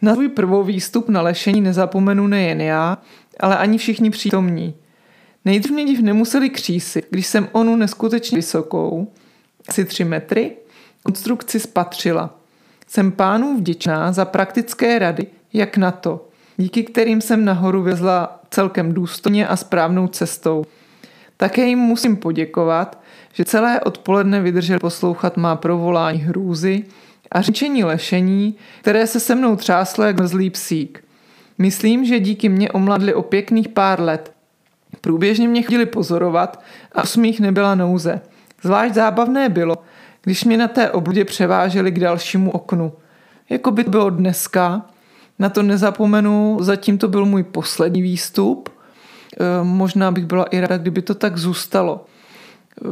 Na 0.02 0.14
svůj 0.14 0.28
prvou 0.28 0.64
výstup 0.64 1.08
na 1.08 1.22
lešení 1.22 1.60
nezapomenu 1.60 2.26
nejen 2.26 2.60
já, 2.60 2.98
ale 3.40 3.56
ani 3.56 3.78
všichni 3.78 4.10
přítomní. 4.10 4.74
Nejdřív 5.46 5.72
mě 5.72 5.84
div 5.84 6.00
nemuseli 6.00 6.50
křísit, 6.50 7.06
když 7.10 7.26
jsem 7.26 7.48
onu 7.52 7.76
neskutečně 7.76 8.36
vysokou, 8.36 9.12
asi 9.68 9.84
tři 9.84 10.04
metry, 10.04 10.56
konstrukci 11.02 11.60
spatřila. 11.60 12.38
Jsem 12.86 13.12
pánům 13.12 13.56
vděčná 13.56 14.12
za 14.12 14.24
praktické 14.24 14.98
rady, 14.98 15.26
jak 15.52 15.76
na 15.76 15.90
to, 15.90 16.28
díky 16.56 16.82
kterým 16.84 17.20
jsem 17.20 17.44
nahoru 17.44 17.82
vezla 17.82 18.40
celkem 18.50 18.92
důstojně 18.92 19.46
a 19.46 19.56
správnou 19.56 20.06
cestou. 20.06 20.64
Také 21.36 21.66
jim 21.66 21.78
musím 21.78 22.16
poděkovat, 22.16 23.02
že 23.32 23.44
celé 23.44 23.80
odpoledne 23.80 24.40
vydržel 24.40 24.78
poslouchat 24.78 25.36
má 25.36 25.56
provolání 25.56 26.18
hrůzy 26.18 26.84
a 27.32 27.42
řečení 27.42 27.84
lešení, 27.84 28.54
které 28.80 29.06
se 29.06 29.20
se 29.20 29.34
mnou 29.34 29.56
třáslo 29.56 30.04
jak 30.04 30.26
zlý 30.26 30.50
psík. 30.50 31.04
Myslím, 31.58 32.04
že 32.04 32.20
díky 32.20 32.48
mně 32.48 32.70
omladli 32.70 33.14
o 33.14 33.22
pěkných 33.22 33.68
pár 33.68 34.00
let. 34.00 34.35
Průběžně 35.06 35.48
mě 35.48 35.62
chodili 35.62 35.86
pozorovat 35.86 36.62
a 36.92 37.06
smích 37.06 37.40
nebyla 37.40 37.74
nouze. 37.74 38.20
Zvlášť 38.62 38.94
zábavné 38.94 39.48
bylo, 39.48 39.76
když 40.22 40.44
mě 40.44 40.56
na 40.56 40.68
té 40.68 40.90
obludě 40.90 41.24
převáželi 41.24 41.90
k 41.90 41.98
dalšímu 41.98 42.50
oknu. 42.50 42.92
Jako 43.48 43.70
by 43.70 43.84
to 43.84 43.90
bylo 43.90 44.10
dneska, 44.10 44.86
na 45.38 45.48
to 45.48 45.62
nezapomenu, 45.62 46.58
zatím 46.60 46.98
to 46.98 47.08
byl 47.08 47.24
můj 47.24 47.42
poslední 47.42 48.02
výstup. 48.02 48.68
E, 48.68 49.64
možná 49.64 50.10
bych 50.10 50.26
byla 50.26 50.44
i 50.44 50.60
ráda, 50.60 50.78
kdyby 50.78 51.02
to 51.02 51.14
tak 51.14 51.36
zůstalo. 51.36 52.04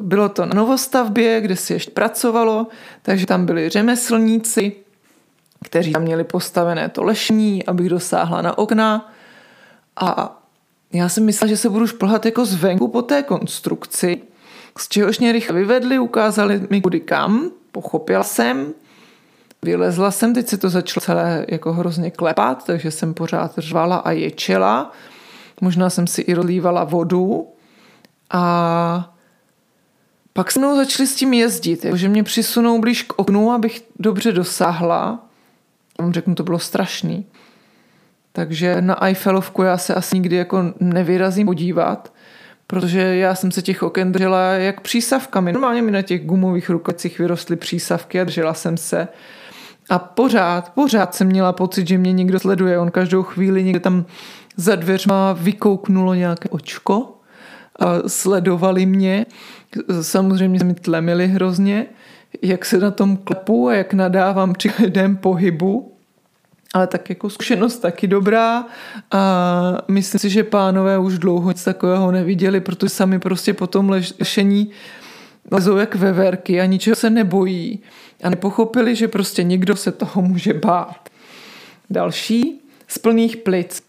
Bylo 0.01 0.29
to 0.29 0.47
na 0.47 0.55
novostavbě, 0.55 1.41
kde 1.41 1.57
se 1.57 1.75
ještě 1.75 1.91
pracovalo, 1.91 2.67
takže 3.03 3.27
tam 3.27 3.47
byli 3.47 3.69
řemeslníci, 3.69 4.73
kteří 5.65 5.93
tam 5.93 6.03
měli 6.03 6.25
postavené 6.25 6.89
to 6.89 7.03
lešní, 7.03 7.67
abych 7.67 7.89
dosáhla 7.89 8.43
na 8.43 8.59
okna. 8.59 9.13
A 9.97 10.41
já 10.95 11.09
jsem 11.09 11.25
myslela, 11.25 11.49
že 11.49 11.57
se 11.57 11.69
budu 11.69 11.87
šplhat 11.87 12.27
jako 12.27 12.45
zvenku 12.45 12.89
po 12.89 13.03
té 13.03 13.23
konstrukci, 13.23 14.23
z 14.79 14.89
čehož 14.89 15.19
mě 15.19 15.33
rychle 15.33 15.57
vyvedli, 15.57 15.99
ukázali 15.99 16.67
mi 16.71 16.81
kudy 16.81 17.01
kam, 17.01 17.51
pochopila 17.73 18.23
jsem, 18.25 18.73
vylezla 19.63 20.11
jsem, 20.11 20.35
teď 20.35 20.49
se 20.49 20.57
to 20.57 20.71
začalo 20.71 21.05
celé 21.05 21.47
jako 21.49 21.73
hrozně 21.73 22.11
klepat, 22.11 22.67
takže 22.67 22.91
jsem 22.91 23.15
pořád 23.15 23.53
řvala 23.59 23.97
a 23.97 24.11
ječela. 24.11 24.93
Možná 25.61 25.91
jsem 25.91 26.07
si 26.07 26.21
i 26.21 26.35
rozlívala 26.35 26.85
vodu 26.85 27.49
a 28.31 29.15
pak 30.33 30.53
se 30.53 30.59
mnou 30.59 30.77
začali 30.77 31.07
s 31.07 31.15
tím 31.15 31.33
jezdit, 31.33 31.87
že 31.95 32.09
mě 32.09 32.23
přisunou 32.23 32.81
blíž 32.81 33.03
k 33.03 33.19
oknu, 33.19 33.53
abych 33.53 33.85
dobře 33.99 34.33
dosáhla. 34.33 35.27
Řeknu, 36.11 36.35
to 36.35 36.43
bylo 36.43 36.59
strašný. 36.59 37.27
Takže 38.37 38.81
na 38.81 39.05
Eiffelovku 39.05 39.63
já 39.63 39.79
se 39.79 39.95
asi 39.95 40.17
nikdy 40.17 40.37
jako 40.37 40.75
nevyrazím 40.81 41.47
podívat, 41.47 42.13
protože 42.67 43.01
já 43.01 43.35
jsem 43.35 43.51
se 43.51 43.63
těch 43.63 43.83
oken 43.83 44.13
držela 44.13 44.41
jak 44.41 44.81
přísavkami. 44.81 45.53
Normálně 45.53 45.83
mi 45.83 45.91
na 45.91 46.03
těch 46.03 46.27
gumových 46.27 46.71
rukavicích 46.71 47.19
vyrostly 47.19 47.57
přísavky 47.57 48.21
a 48.21 48.25
držela 48.25 48.55
jsem 48.55 48.77
se. 48.77 49.09
A 49.91 49.99
pořád, 49.99 50.73
pořád 50.73 51.15
jsem 51.15 51.27
měla 51.27 51.53
pocit, 51.53 51.89
že 51.89 51.99
mě 51.99 52.13
někdo 52.13 52.41
sleduje. 52.41 52.79
On 52.79 52.91
každou 52.91 53.23
chvíli 53.23 53.65
někde 53.65 53.81
tam 53.81 54.05
za 54.57 54.77
dveřma 54.77 55.33
vykouknulo 55.33 56.15
nějaké 56.15 56.49
očko 56.49 57.21
a 57.79 58.09
sledovali 58.09 58.87
mě. 58.87 59.27
Samozřejmě 60.03 60.59
se 60.59 60.65
mi 60.65 60.75
tlemili 60.75 61.29
hrozně, 61.29 61.87
jak 62.43 62.65
se 62.65 62.79
na 62.79 62.91
tom 62.91 63.17
klepu 63.17 63.69
a 63.69 63.75
jak 63.75 63.95
nadávám 63.95 64.53
při 64.53 64.71
pohybu. 65.21 65.94
Ale 66.75 66.87
tak 66.87 67.09
jako 67.09 67.31
zkušenost 67.31 67.79
taky 67.79 68.07
dobrá 68.07 68.67
a 69.11 69.23
myslím 69.89 70.19
si, 70.19 70.31
že 70.31 70.45
pánové 70.45 70.99
už 70.99 71.19
dlouho 71.19 71.51
nic 71.51 71.65
takového 71.65 72.13
neviděli, 72.13 72.61
protože 72.61 72.89
sami 72.89 73.19
prostě 73.19 73.55
po 73.55 73.67
tom 73.67 73.91
lešení 73.91 74.71
lezou 75.51 75.77
jak 75.77 75.95
veverky 75.95 76.61
a 76.61 76.65
ničeho 76.65 76.97
se 76.97 77.11
nebojí 77.11 77.81
a 78.23 78.31
nepochopili, 78.31 78.97
že 78.97 79.09
prostě 79.09 79.43
někdo 79.43 79.77
se 79.77 79.93
toho 79.93 80.23
může 80.23 80.55
bát. 80.55 81.09
Další 81.91 82.61
z 82.89 82.99
plných 82.99 83.37
plic. 83.37 83.83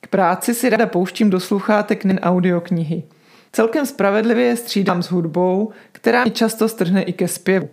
K 0.00 0.08
práci 0.08 0.54
si 0.54 0.70
ráda 0.70 0.86
pouštím 0.86 1.30
do 1.30 1.40
sluchátek 1.40 2.04
nejen 2.04 2.20
audioknihy. 2.22 3.02
Celkem 3.52 3.86
spravedlivě 3.86 4.44
je 4.44 4.56
střídám 4.56 5.02
s 5.02 5.10
hudbou, 5.10 5.72
která 5.92 6.24
mi 6.24 6.30
často 6.30 6.68
strhne 6.68 7.02
i 7.02 7.12
ke 7.12 7.28
zpěvu. 7.28 7.68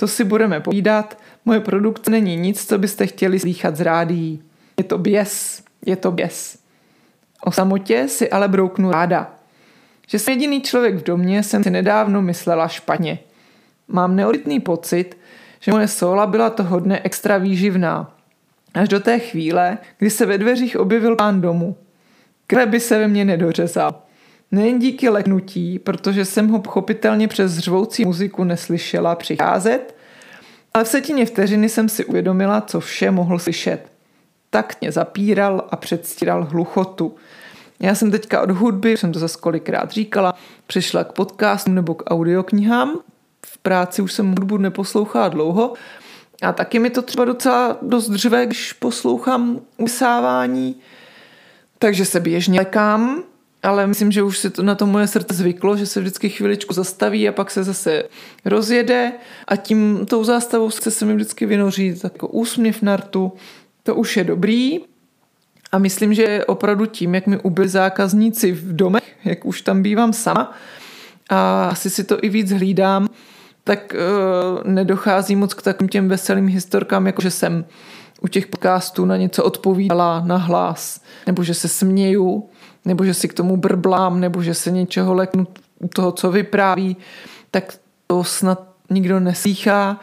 Co 0.00 0.08
si 0.08 0.24
budeme 0.24 0.60
povídat, 0.60 1.18
moje 1.44 1.60
produkce 1.60 2.10
není 2.10 2.36
nic, 2.36 2.66
co 2.66 2.78
byste 2.78 3.06
chtěli 3.06 3.38
slýchat 3.38 3.76
z 3.76 3.80
rádií. 3.80 4.42
Je 4.76 4.84
to 4.84 4.98
běs, 4.98 5.62
je 5.86 5.96
to 5.96 6.10
běs. 6.10 6.58
O 7.44 7.52
samotě 7.52 8.08
si 8.08 8.30
ale 8.30 8.48
brouknu 8.48 8.90
ráda. 8.90 9.34
Že 10.08 10.18
jsem 10.18 10.34
jediný 10.34 10.60
člověk 10.60 10.94
v 10.94 11.02
domě, 11.02 11.42
jsem 11.42 11.64
si 11.64 11.70
nedávno 11.70 12.22
myslela 12.22 12.68
špatně. 12.68 13.18
Mám 13.88 14.16
neoditný 14.16 14.60
pocit, 14.60 15.18
že 15.60 15.72
moje 15.72 15.88
sola 15.88 16.26
byla 16.26 16.50
toho 16.50 16.80
dne 16.80 17.00
extra 17.04 17.38
výživná. 17.38 18.16
Až 18.74 18.88
do 18.88 19.00
té 19.00 19.18
chvíle, 19.18 19.78
kdy 19.98 20.10
se 20.10 20.26
ve 20.26 20.38
dveřích 20.38 20.76
objevil 20.76 21.16
pán 21.16 21.40
domu. 21.40 21.76
Krve 22.46 22.66
by 22.66 22.80
se 22.80 22.98
ve 22.98 23.08
mně 23.08 23.24
nedořezal. 23.24 24.02
Nejen 24.52 24.78
díky 24.78 25.08
leknutí, 25.08 25.78
protože 25.78 26.24
jsem 26.24 26.48
ho 26.48 26.58
pochopitelně 26.58 27.28
přes 27.28 27.58
řvoucí 27.58 28.04
muziku 28.04 28.44
neslyšela 28.44 29.14
přicházet, 29.14 29.94
ale 30.74 30.84
v 30.84 30.88
setině 30.88 31.26
vteřiny 31.26 31.68
jsem 31.68 31.88
si 31.88 32.04
uvědomila, 32.04 32.60
co 32.60 32.80
vše 32.80 33.10
mohl 33.10 33.38
slyšet. 33.38 33.92
Tak 34.50 34.76
mě 34.80 34.92
zapíral 34.92 35.68
a 35.70 35.76
předstíral 35.76 36.44
hluchotu. 36.44 37.14
Já 37.80 37.94
jsem 37.94 38.10
teďka 38.10 38.42
od 38.42 38.50
hudby, 38.50 38.96
jsem 38.96 39.12
to 39.12 39.18
zase 39.18 39.38
kolikrát 39.40 39.90
říkala, 39.90 40.34
přišla 40.66 41.04
k 41.04 41.12
podcastům 41.12 41.74
nebo 41.74 41.94
k 41.94 42.10
audioknihám. 42.10 42.98
V 43.46 43.58
práci 43.58 44.02
už 44.02 44.12
jsem 44.12 44.28
hudbu 44.28 44.56
neposlouchala 44.58 45.28
dlouho 45.28 45.72
a 46.42 46.52
taky 46.52 46.78
mi 46.78 46.90
to 46.90 47.02
třeba 47.02 47.24
docela 47.24 47.78
dost 47.82 48.08
dřve, 48.08 48.46
když 48.46 48.72
poslouchám 48.72 49.60
usávání. 49.76 50.76
Takže 51.78 52.04
se 52.04 52.20
běžně 52.20 52.58
lekám, 52.58 53.22
ale 53.62 53.86
myslím, 53.86 54.12
že 54.12 54.22
už 54.22 54.38
si 54.38 54.50
to 54.50 54.62
na 54.62 54.74
to 54.74 54.86
moje 54.86 55.06
srdce 55.06 55.34
zvyklo, 55.34 55.76
že 55.76 55.86
se 55.86 56.00
vždycky 56.00 56.28
chviličku 56.28 56.74
zastaví 56.74 57.28
a 57.28 57.32
pak 57.32 57.50
se 57.50 57.64
zase 57.64 58.02
rozjede 58.44 59.12
a 59.48 59.56
tím 59.56 60.06
tou 60.06 60.24
zástavou 60.24 60.70
se 60.70 60.90
se 60.90 61.04
mi 61.04 61.14
vždycky 61.14 61.46
vynoří 61.46 62.00
jako 62.04 62.28
úsměv 62.28 62.82
na 62.82 62.96
rtu. 62.96 63.32
To 63.82 63.94
už 63.94 64.16
je 64.16 64.24
dobrý. 64.24 64.80
A 65.72 65.78
myslím, 65.78 66.14
že 66.14 66.44
opravdu 66.44 66.86
tím, 66.86 67.14
jak 67.14 67.26
mi 67.26 67.38
ubyli 67.38 67.68
zákazníci 67.68 68.52
v 68.52 68.76
domech, 68.76 69.16
jak 69.24 69.46
už 69.46 69.62
tam 69.62 69.82
bývám 69.82 70.12
sama, 70.12 70.52
a 71.28 71.64
asi 71.64 71.90
si 71.90 72.04
to 72.04 72.24
i 72.24 72.28
víc 72.28 72.50
hlídám, 72.50 73.08
tak 73.64 73.94
uh, 73.94 74.70
nedochází 74.72 75.36
moc 75.36 75.54
k 75.54 75.62
takovým 75.62 75.88
těm 75.88 76.08
veselým 76.08 76.46
historkám, 76.46 77.06
jako 77.06 77.22
že 77.22 77.30
jsem 77.30 77.64
u 78.20 78.28
těch 78.28 78.46
podcastů 78.46 79.04
na 79.04 79.16
něco 79.16 79.44
odpovídala 79.44 80.22
na 80.26 80.36
hlas, 80.36 81.00
nebo 81.26 81.42
že 81.42 81.54
se 81.54 81.68
směju, 81.68 82.48
nebo 82.84 83.04
že 83.04 83.14
si 83.14 83.28
k 83.28 83.34
tomu 83.34 83.56
brblám, 83.56 84.20
nebo 84.20 84.42
že 84.42 84.54
se 84.54 84.70
něčeho 84.70 85.14
leknu 85.14 85.46
toho, 85.94 86.12
co 86.12 86.30
vypráví, 86.30 86.96
tak 87.50 87.74
to 88.06 88.24
snad 88.24 88.66
nikdo 88.90 89.20
neslýchá. 89.20 90.00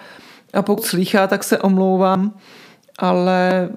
A 0.54 0.62
pokud 0.62 0.86
slýchá, 0.86 1.28
tak 1.28 1.44
se 1.44 1.58
omlouvám, 1.58 2.34
ale 3.00 3.70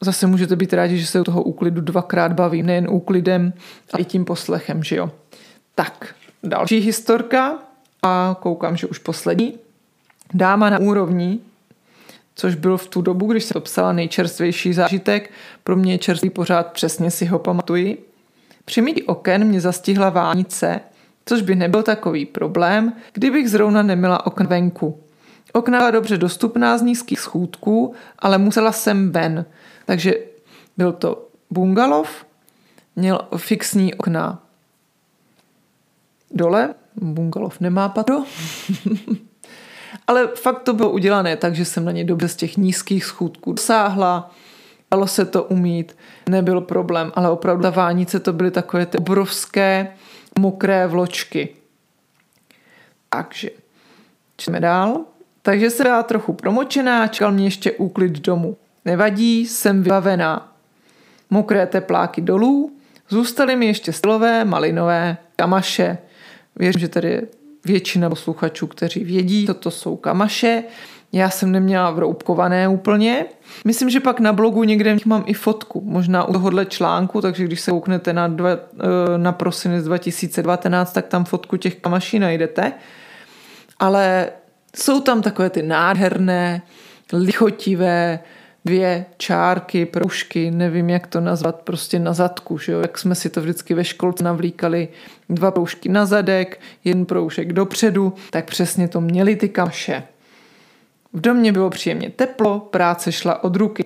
zase 0.00 0.26
můžete 0.26 0.56
být 0.56 0.72
rádi, 0.72 0.98
že 0.98 1.06
se 1.06 1.20
u 1.20 1.24
toho 1.24 1.42
úklidu 1.42 1.80
dvakrát 1.80 2.32
baví, 2.32 2.62
nejen 2.62 2.86
úklidem, 2.90 3.52
ale 3.92 4.00
i 4.00 4.04
tím 4.04 4.24
poslechem, 4.24 4.82
že 4.82 4.96
jo. 4.96 5.10
Tak, 5.74 6.14
další 6.42 6.78
historka 6.78 7.58
a 8.02 8.36
koukám, 8.40 8.76
že 8.76 8.86
už 8.86 8.98
poslední. 8.98 9.54
Dáma 10.34 10.70
na 10.70 10.78
úrovni 10.78 11.38
což 12.34 12.54
byl 12.54 12.76
v 12.76 12.86
tu 12.86 13.02
dobu, 13.02 13.26
když 13.26 13.44
jsem 13.44 13.54
to 13.54 13.60
psala 13.60 13.92
nejčerstvější 13.92 14.72
zážitek. 14.72 15.30
Pro 15.64 15.76
mě 15.76 15.92
je 15.92 15.98
čerstvý 15.98 16.30
pořád, 16.30 16.72
přesně 16.72 17.10
si 17.10 17.26
ho 17.26 17.38
pamatuji. 17.38 18.08
Při 18.64 18.80
mytí 18.82 19.02
oken 19.02 19.44
mě 19.44 19.60
zastihla 19.60 20.10
vánice, 20.10 20.80
což 21.26 21.42
by 21.42 21.54
nebyl 21.54 21.82
takový 21.82 22.26
problém, 22.26 22.92
kdybych 23.12 23.50
zrovna 23.50 23.82
neměla 23.82 24.26
okna 24.26 24.46
venku. 24.46 25.00
Okna 25.52 25.78
byla 25.78 25.90
dobře 25.90 26.18
dostupná 26.18 26.78
z 26.78 26.82
nízkých 26.82 27.20
schůdků, 27.20 27.94
ale 28.18 28.38
musela 28.38 28.72
jsem 28.72 29.12
ven. 29.12 29.44
Takže 29.86 30.14
byl 30.76 30.92
to 30.92 31.28
bungalov, 31.50 32.26
měl 32.96 33.20
fixní 33.36 33.94
okna 33.94 34.42
dole, 36.30 36.74
bungalov 36.96 37.60
nemá 37.60 37.88
patro, 37.88 38.16
ale 40.06 40.28
fakt 40.34 40.62
to 40.62 40.72
bylo 40.72 40.90
udělané 40.90 41.36
tak, 41.36 41.54
že 41.54 41.64
jsem 41.64 41.84
na 41.84 41.92
ně 41.92 42.04
dobře 42.04 42.28
z 42.28 42.36
těch 42.36 42.56
nízkých 42.56 43.04
schůdků 43.04 43.52
dosáhla, 43.52 44.30
dalo 44.90 45.06
se 45.06 45.24
to 45.24 45.44
umít, 45.44 45.96
nebyl 46.28 46.60
problém, 46.60 47.12
ale 47.14 47.30
opravdu 47.30 47.62
ta 47.62 47.70
vánice 47.70 48.20
to 48.20 48.32
byly 48.32 48.50
takové 48.50 48.86
ty 48.86 48.98
obrovské 48.98 49.92
mokré 50.38 50.86
vločky. 50.86 51.48
Takže, 53.10 53.50
čteme 54.36 54.60
dál. 54.60 55.00
Takže 55.42 55.70
jsem 55.70 55.84
byla 55.84 56.02
trochu 56.02 56.32
promočená, 56.32 57.06
čekal 57.06 57.32
mě 57.32 57.44
ještě 57.44 57.72
úklid 57.72 58.12
domů. 58.12 58.56
Nevadí, 58.84 59.46
jsem 59.46 59.82
vybavená. 59.82 60.52
Mokré 61.30 61.66
tepláky 61.66 62.20
dolů, 62.20 62.72
zůstaly 63.08 63.56
mi 63.56 63.66
ještě 63.66 63.92
stylové, 63.92 64.44
malinové, 64.44 65.16
kamaše. 65.36 65.98
Věřím, 66.56 66.80
že 66.80 66.88
tady 66.88 67.22
většina 67.64 68.08
posluchačů, 68.08 68.66
kteří 68.66 69.04
vědí, 69.04 69.46
co 69.46 69.54
to 69.54 69.70
jsou 69.70 69.96
kamaše. 69.96 70.62
Já 71.12 71.30
jsem 71.30 71.52
neměla 71.52 71.90
vroubkované 71.90 72.68
úplně. 72.68 73.24
Myslím, 73.64 73.90
že 73.90 74.00
pak 74.00 74.20
na 74.20 74.32
blogu 74.32 74.64
někde 74.64 74.96
mám 75.04 75.24
i 75.26 75.34
fotku, 75.34 75.80
možná 75.84 76.24
u 76.24 76.32
tohohle 76.32 76.66
článku, 76.66 77.20
takže 77.20 77.44
když 77.44 77.60
se 77.60 77.70
kouknete 77.70 78.12
na, 78.12 78.28
dva, 78.28 78.50
eh, 78.50 79.18
na 79.18 79.32
prosinec 79.32 79.84
2019, 79.84 80.92
tak 80.92 81.06
tam 81.06 81.24
fotku 81.24 81.56
těch 81.56 81.74
kamaší 81.74 82.18
najdete. 82.18 82.72
Ale 83.78 84.30
jsou 84.76 85.00
tam 85.00 85.22
takové 85.22 85.50
ty 85.50 85.62
nádherné, 85.62 86.62
lichotivé, 87.12 88.20
dvě 88.64 89.06
čárky, 89.16 89.86
proužky, 89.86 90.50
nevím, 90.50 90.90
jak 90.90 91.06
to 91.06 91.20
nazvat, 91.20 91.62
prostě 91.62 91.98
na 91.98 92.12
zadku, 92.12 92.58
že 92.58 92.72
jo? 92.72 92.80
jak 92.80 92.98
jsme 92.98 93.14
si 93.14 93.30
to 93.30 93.40
vždycky 93.40 93.74
ve 93.74 93.84
školce 93.84 94.24
navlíkali, 94.24 94.88
dva 95.28 95.50
proužky 95.50 95.88
na 95.88 96.06
zadek, 96.06 96.60
jeden 96.84 97.06
proužek 97.06 97.52
dopředu, 97.52 98.12
tak 98.30 98.44
přesně 98.44 98.88
to 98.88 99.00
měli 99.00 99.36
ty 99.36 99.48
kamše. 99.48 100.02
V 101.12 101.20
domě 101.20 101.52
bylo 101.52 101.70
příjemně 101.70 102.10
teplo, 102.10 102.60
práce 102.60 103.12
šla 103.12 103.44
od 103.44 103.56
ruky. 103.56 103.84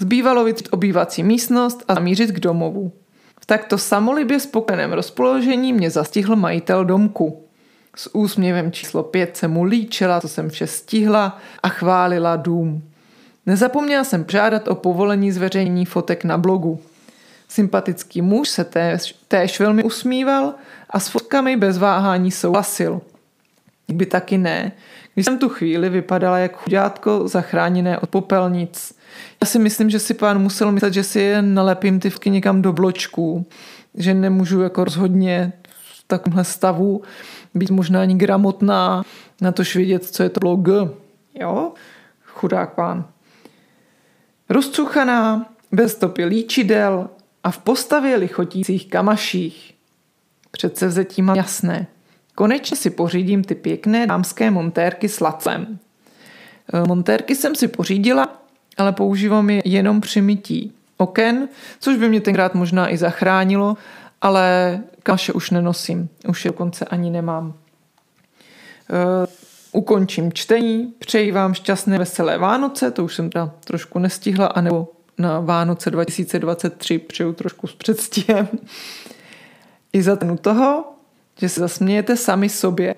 Zbývalo 0.00 0.44
vytvořit 0.44 0.68
obývací 0.72 1.22
místnost 1.22 1.84
a 1.88 1.94
zamířit 1.94 2.30
k 2.30 2.40
domovu. 2.40 2.92
V 3.40 3.46
takto 3.46 3.78
samolibě 3.78 4.40
spokojeném 4.40 4.92
rozpoložení 4.92 5.72
mě 5.72 5.90
zastihl 5.90 6.36
majitel 6.36 6.84
domku. 6.84 7.42
S 7.96 8.14
úsměvem 8.14 8.72
číslo 8.72 9.02
pět 9.02 9.36
se 9.36 9.48
mu 9.48 9.64
líčila, 9.64 10.20
co 10.20 10.28
jsem 10.28 10.50
vše 10.50 10.66
stihla 10.66 11.38
a 11.62 11.68
chválila 11.68 12.36
dům. 12.36 12.82
Nezapomněla 13.46 14.04
jsem 14.04 14.24
žádat 14.28 14.68
o 14.68 14.74
povolení 14.74 15.32
zveřejnění 15.32 15.84
fotek 15.84 16.24
na 16.24 16.38
blogu. 16.38 16.80
Sympatický 17.48 18.22
muž 18.22 18.48
se 18.48 18.64
též, 18.64 19.14
též 19.28 19.60
velmi 19.60 19.82
usmíval 19.82 20.54
a 20.90 21.00
s 21.00 21.08
fotkami 21.08 21.56
bez 21.56 21.78
váhání 21.78 22.30
souhlasil. 22.30 23.00
By 23.88 24.06
taky 24.06 24.38
ne, 24.38 24.72
když 25.14 25.26
jsem 25.26 25.38
tu 25.38 25.48
chvíli 25.48 25.88
vypadala 25.88 26.38
jak 26.38 26.56
chudátko 26.56 27.28
zachráněné 27.28 27.98
od 27.98 28.10
popelnic. 28.10 28.94
Já 29.42 29.46
si 29.46 29.58
myslím, 29.58 29.90
že 29.90 29.98
si 29.98 30.14
pán 30.14 30.42
musel 30.42 30.72
myslet, 30.72 30.94
že 30.94 31.02
si 31.02 31.20
je 31.20 31.42
nalepím 31.42 32.00
ty 32.00 32.10
vky 32.10 32.30
někam 32.30 32.62
do 32.62 32.72
bločků, 32.72 33.46
že 33.94 34.14
nemůžu 34.14 34.60
jako 34.60 34.84
rozhodně 34.84 35.52
v 35.68 36.04
takovémhle 36.06 36.44
stavu 36.44 37.02
být 37.54 37.70
možná 37.70 38.00
ani 38.00 38.14
gramotná, 38.14 39.02
na 39.40 39.52
tož 39.52 39.76
vědět, 39.76 40.04
co 40.04 40.22
je 40.22 40.28
to 40.28 40.40
blog. 40.40 40.68
Jo? 41.34 41.72
Chudák 42.24 42.74
pán. 42.74 43.04
Rozcuchaná, 44.48 45.46
bez 45.72 45.92
stopy 45.92 46.24
líčidel 46.24 47.08
a 47.44 47.50
v 47.50 47.58
postavě 47.58 48.16
lichotících 48.16 48.86
kamaších. 48.86 49.74
Přece 50.50 50.86
vzetí 50.86 51.22
mám 51.22 51.36
jasné. 51.36 51.86
Konečně 52.34 52.76
si 52.76 52.90
pořídím 52.90 53.44
ty 53.44 53.54
pěkné 53.54 54.06
dámské 54.06 54.50
montérky 54.50 55.08
s 55.08 55.20
lacem. 55.20 55.78
E, 56.72 56.88
montérky 56.88 57.34
jsem 57.34 57.54
si 57.54 57.68
pořídila, 57.68 58.42
ale 58.76 58.92
používám 58.92 59.50
je 59.50 59.62
jenom 59.64 60.00
při 60.00 60.20
mytí 60.20 60.72
oken, 60.96 61.48
což 61.80 61.96
by 61.96 62.08
mě 62.08 62.20
tenkrát 62.20 62.54
možná 62.54 62.92
i 62.92 62.96
zachránilo, 62.96 63.76
ale 64.22 64.80
kaše 65.02 65.32
už 65.32 65.50
nenosím, 65.50 66.08
už 66.28 66.44
je 66.44 66.50
dokonce 66.50 66.84
ani 66.84 67.10
nemám. 67.10 67.54
Ukončím 69.76 70.32
čtení, 70.32 70.94
přeji 70.98 71.32
vám 71.32 71.54
šťastné 71.54 71.98
veselé 71.98 72.38
Vánoce, 72.38 72.90
to 72.90 73.04
už 73.04 73.14
jsem 73.14 73.30
teda 73.30 73.52
trošku 73.64 73.98
nestihla, 73.98 74.46
anebo 74.46 74.92
na 75.18 75.40
Vánoce 75.40 75.90
2023 75.90 76.98
přeju 76.98 77.32
trošku 77.32 77.66
s 77.66 77.74
předstihem. 77.74 78.48
I 79.92 80.02
za 80.02 80.16
ten 80.16 80.38
toho, 80.38 80.84
že 81.38 81.48
se 81.48 81.60
zasmějete 81.60 82.16
sami 82.16 82.48
sobě. 82.48 82.94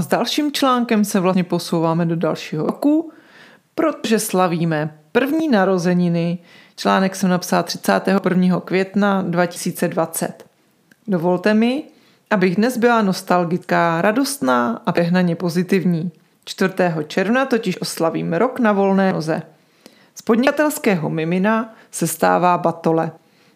S 0.00 0.06
dalším 0.06 0.52
článkem 0.52 1.04
se 1.04 1.20
vlastně 1.20 1.44
posouváme 1.44 2.06
do 2.06 2.16
dalšího 2.16 2.66
roku, 2.66 3.12
protože 3.74 4.18
slavíme 4.18 4.98
první 5.12 5.48
narozeniny. 5.48 6.38
Článek 6.76 7.16
jsem 7.16 7.30
napsala 7.30 7.62
31. 7.62 8.60
května 8.60 9.22
2020. 9.22 10.44
Dovolte 11.08 11.54
mi, 11.54 11.84
abych 12.30 12.56
dnes 12.56 12.76
byla 12.76 13.02
nostalgická, 13.02 14.02
radostná 14.02 14.82
a 14.86 14.92
přehnaně 14.92 15.36
pozitivní. 15.36 16.10
4. 16.44 16.74
června 17.06 17.46
totiž 17.46 17.80
oslavím 17.80 18.32
rok 18.32 18.58
na 18.58 18.72
volné 18.72 19.12
noze. 19.12 19.42
Z 20.14 20.22
podnikatelského 20.22 21.10
mimina 21.10 21.74
se 21.90 22.06
stává 22.06 22.58
batole. 22.58 23.12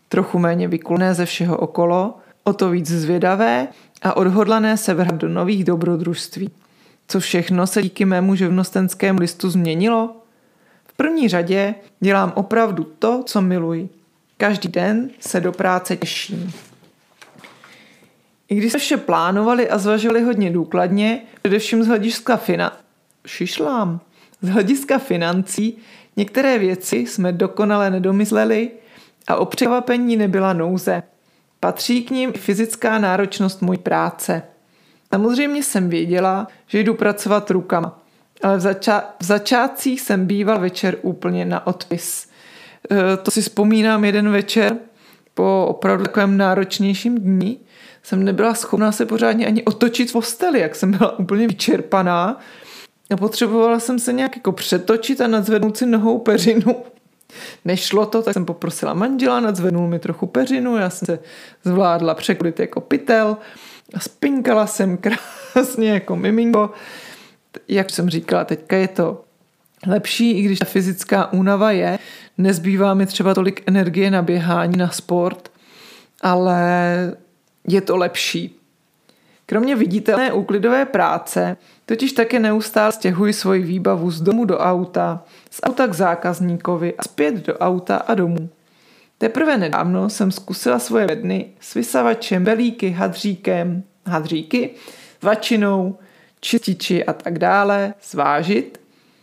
Trochu 0.09 0.39
méně 0.39 0.69
vykulné 0.69 1.15
ze 1.15 1.27
všeho 1.27 1.57
okolo, 1.57 2.19
o 2.45 2.53
to 2.53 2.71
víc 2.71 2.89
zvědavé 2.89 3.69
a 4.03 4.17
odhodlané 4.17 4.77
se 4.77 4.95
vrhat 4.95 5.15
do 5.15 5.29
nových 5.29 5.65
dobrodružství. 5.65 6.51
Co 7.09 7.21
všechno 7.21 7.67
se 7.67 7.83
díky 7.83 8.05
mému 8.05 8.35
živnostenskému 8.35 9.19
listu 9.19 9.51
změnilo? 9.51 10.17
V 10.87 10.93
první 10.93 11.29
řadě 11.29 11.75
dělám 12.01 12.33
opravdu 12.37 12.85
to, 12.99 13.23
co 13.27 13.41
miluji. 13.41 13.89
Každý 14.37 14.69
den 14.69 15.11
se 15.21 15.41
do 15.41 15.53
práce 15.53 15.97
těším. 15.97 16.53
I 18.49 18.55
když 18.55 18.73
jsme 18.73 18.81
vše 18.81 18.97
plánovali 18.97 19.71
a 19.71 19.79
zvažovali 19.79 20.23
hodně 20.23 20.51
důkladně, 20.51 21.23
především 21.43 21.83
z 21.83 21.87
hlediska 21.87 22.37
fina... 22.37 22.77
Šišlám. 23.27 24.01
Z 24.43 24.49
hlediska 24.49 24.99
financí 24.99 25.77
některé 26.17 26.59
věci 26.59 26.97
jsme 26.97 27.33
dokonale 27.33 27.91
nedomysleli 27.91 28.71
a 29.27 29.37
o 29.37 29.45
překvapení 29.45 30.17
nebyla 30.17 30.53
nouze. 30.53 31.03
Patří 31.61 32.03
k 32.03 32.11
ním 32.11 32.33
fyzická 32.33 32.99
náročnost 32.99 33.63
mojí 33.63 33.79
práce. 33.79 34.43
Samozřejmě 35.13 35.63
jsem 35.63 35.89
věděla, 35.89 36.49
že 36.67 36.81
jdu 36.81 36.95
pracovat 36.95 37.51
rukama, 37.51 38.01
ale 38.43 38.57
v, 38.57 38.61
zača- 38.61 39.05
v 39.21 39.25
začátcích 39.25 40.01
jsem 40.01 40.27
býval 40.27 40.61
večer 40.61 40.97
úplně 41.03 41.45
na 41.45 41.67
odpis. 41.67 42.29
E, 42.91 43.17
to 43.17 43.31
si 43.31 43.43
vzpomínám 43.43 44.05
jeden 44.05 44.31
večer 44.31 44.77
po 45.35 45.67
opravdu 45.69 46.05
takovém 46.05 46.37
náročnějším 46.37 47.19
dní, 47.19 47.61
jsem 48.05 48.25
nebyla 48.25 48.55
schopná 48.55 48.93
se 48.93 49.07
pořádně 49.07 49.47
ani 49.47 49.63
otočit 49.63 50.11
v 50.11 50.13
posteli, 50.13 50.61
jak 50.61 50.75
jsem 50.75 50.91
byla 50.91 51.19
úplně 51.19 51.47
vyčerpaná 51.47 52.41
a 53.11 53.17
potřebovala 53.17 53.81
jsem 53.81 53.99
se 53.99 54.13
nějak 54.13 54.37
jako 54.37 54.53
přetočit 54.53 55.21
a 55.21 55.27
nadzvednout 55.27 55.77
si 55.77 55.87
nohou 55.87 56.19
peřinu. 56.19 56.77
Nešlo 57.65 58.07
to, 58.07 58.23
tak 58.23 58.35
jsem 58.35 58.45
poprosila 58.45 58.95
manžela, 58.95 59.41
nadzvednul 59.41 59.89
mi 59.89 59.99
trochu 59.99 60.27
peřinu, 60.27 60.77
já 60.77 60.91
jsem 60.91 61.07
se 61.07 61.19
zvládla 61.65 62.15
překudit 62.15 62.61
jako 62.61 62.81
pytel 62.81 63.37
a 63.95 64.01
spinkala 64.01 64.67
jsem 64.67 64.97
krásně 65.53 65.91
jako 65.91 66.17
miminko. 66.17 66.71
Jak 67.69 67.91
jsem 67.91 68.11
říkala, 68.11 68.45
teďka 68.45 68.77
je 68.77 68.89
to 68.89 69.25
lepší, 69.87 70.31
i 70.31 70.43
když 70.43 70.59
ta 70.59 70.65
fyzická 70.65 71.33
únava 71.33 71.71
je, 71.71 71.99
nezbývá 72.39 72.95
mi 72.95 73.07
třeba 73.07 73.35
tolik 73.35 73.63
energie 73.67 74.11
na 74.11 74.23
běhání, 74.23 74.77
na 74.77 74.91
sport, 74.91 75.53
ale 76.23 77.17
je 77.69 77.81
to 77.81 77.97
lepší. 77.97 78.61
Kromě 79.47 79.77
viditelné 79.77 80.33
úklidové 80.33 80.85
práce 80.85 81.57
totiž 81.87 82.13
také 82.13 82.39
neustále 82.39 82.93
stěhuji 82.93 83.33
svoji 83.33 83.63
výbavu 83.63 84.11
z 84.11 84.21
domu 84.21 84.45
do 84.45 84.59
auta, 84.59 85.23
z 85.51 85.61
auta 85.63 85.87
k 85.87 85.95
zákazníkovi 85.95 86.95
a 86.99 87.03
zpět 87.03 87.35
do 87.35 87.59
auta 87.59 87.97
a 87.97 88.15
domů. 88.15 88.49
Teprve 89.19 89.57
nedávno 89.57 90.11
jsem 90.11 90.31
zkusila 90.33 90.79
svoje 90.79 91.07
bedny 91.07 91.47
s 91.61 91.75
vysavačem, 91.75 92.45
belíky, 92.45 92.91
hadříkem, 92.91 93.83
hadříky, 94.07 94.71
vačinou, 95.23 95.99
čističi 96.41 97.05
a 97.05 97.13
tak 97.13 97.39
dále 97.39 97.95
zvážit 98.11 98.81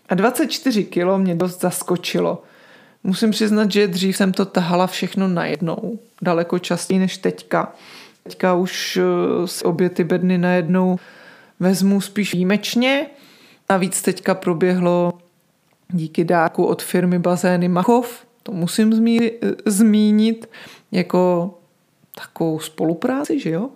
a 0.10 0.16
24 0.16 0.84
kg 0.84 1.18
mě 1.18 1.36
dost 1.36 1.62
zaskočilo. 1.62 2.44
Musím 3.04 3.32
přiznat, 3.32 3.72
že 3.72 3.88
dřív 3.88 4.18
jsem 4.18 4.34
to 4.34 4.46
tahala 4.46 4.88
všechno 4.88 5.28
najednou, 5.28 6.00
daleko 6.22 6.60
častěji 6.60 7.00
než 7.00 7.18
teďka. 7.18 7.74
Teďka 8.24 8.54
už 8.54 8.98
eh, 8.98 9.48
si 9.48 9.66
obě 9.66 9.90
ty 9.90 10.04
bedny 10.04 10.38
najednou 10.38 11.00
vezmu 11.60 12.02
spíš 12.02 12.34
výjimečně. 12.34 13.08
Navíc 13.70 14.02
teďka 14.02 14.36
proběhlo 14.36 15.14
díky 15.90 16.24
dárku 16.24 16.66
od 16.66 16.84
firmy 16.84 17.20
Bazény 17.20 17.68
Machov, 17.68 18.26
to 18.44 18.52
musím 18.52 18.94
zmí, 18.94 19.20
zmínit, 19.66 20.50
jako 20.92 21.54
takovou 22.16 22.60
spolupráci, 22.60 23.40
že 23.40 23.50
jo? 23.50 23.70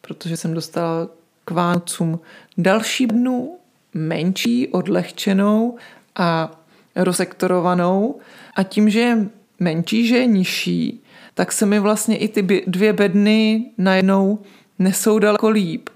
Protože 0.00 0.36
jsem 0.36 0.54
dostala 0.54 1.08
k 1.44 1.50
Vánocům 1.50 2.20
další 2.58 3.06
dnu, 3.06 3.58
menší, 3.94 4.68
odlehčenou 4.68 5.76
a 6.16 6.60
rozsektorovanou. 6.96 8.18
A 8.54 8.62
tím, 8.62 8.90
že 8.90 9.00
je 9.00 9.28
menší, 9.60 10.06
že 10.06 10.16
je 10.16 10.26
nižší, 10.26 11.01
tak 11.34 11.52
se 11.52 11.66
mi 11.66 11.78
vlastně 11.78 12.16
i 12.16 12.28
ty 12.28 12.64
dvě 12.66 12.92
bedny 12.92 13.70
najednou 13.78 14.38
nesou 14.78 15.18
daleko 15.18 15.48
líp. 15.48 15.88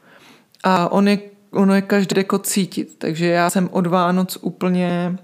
A 0.64 0.92
on 0.92 1.08
je, 1.08 1.18
ono 1.50 1.74
je 1.74 1.82
každé 1.82 2.20
jako 2.20 2.38
cítit. 2.38 2.98
Takže 2.98 3.26
já 3.26 3.50
jsem 3.50 3.68
od 3.72 3.86
Vánoc 3.86 4.38
úplně 4.40 5.18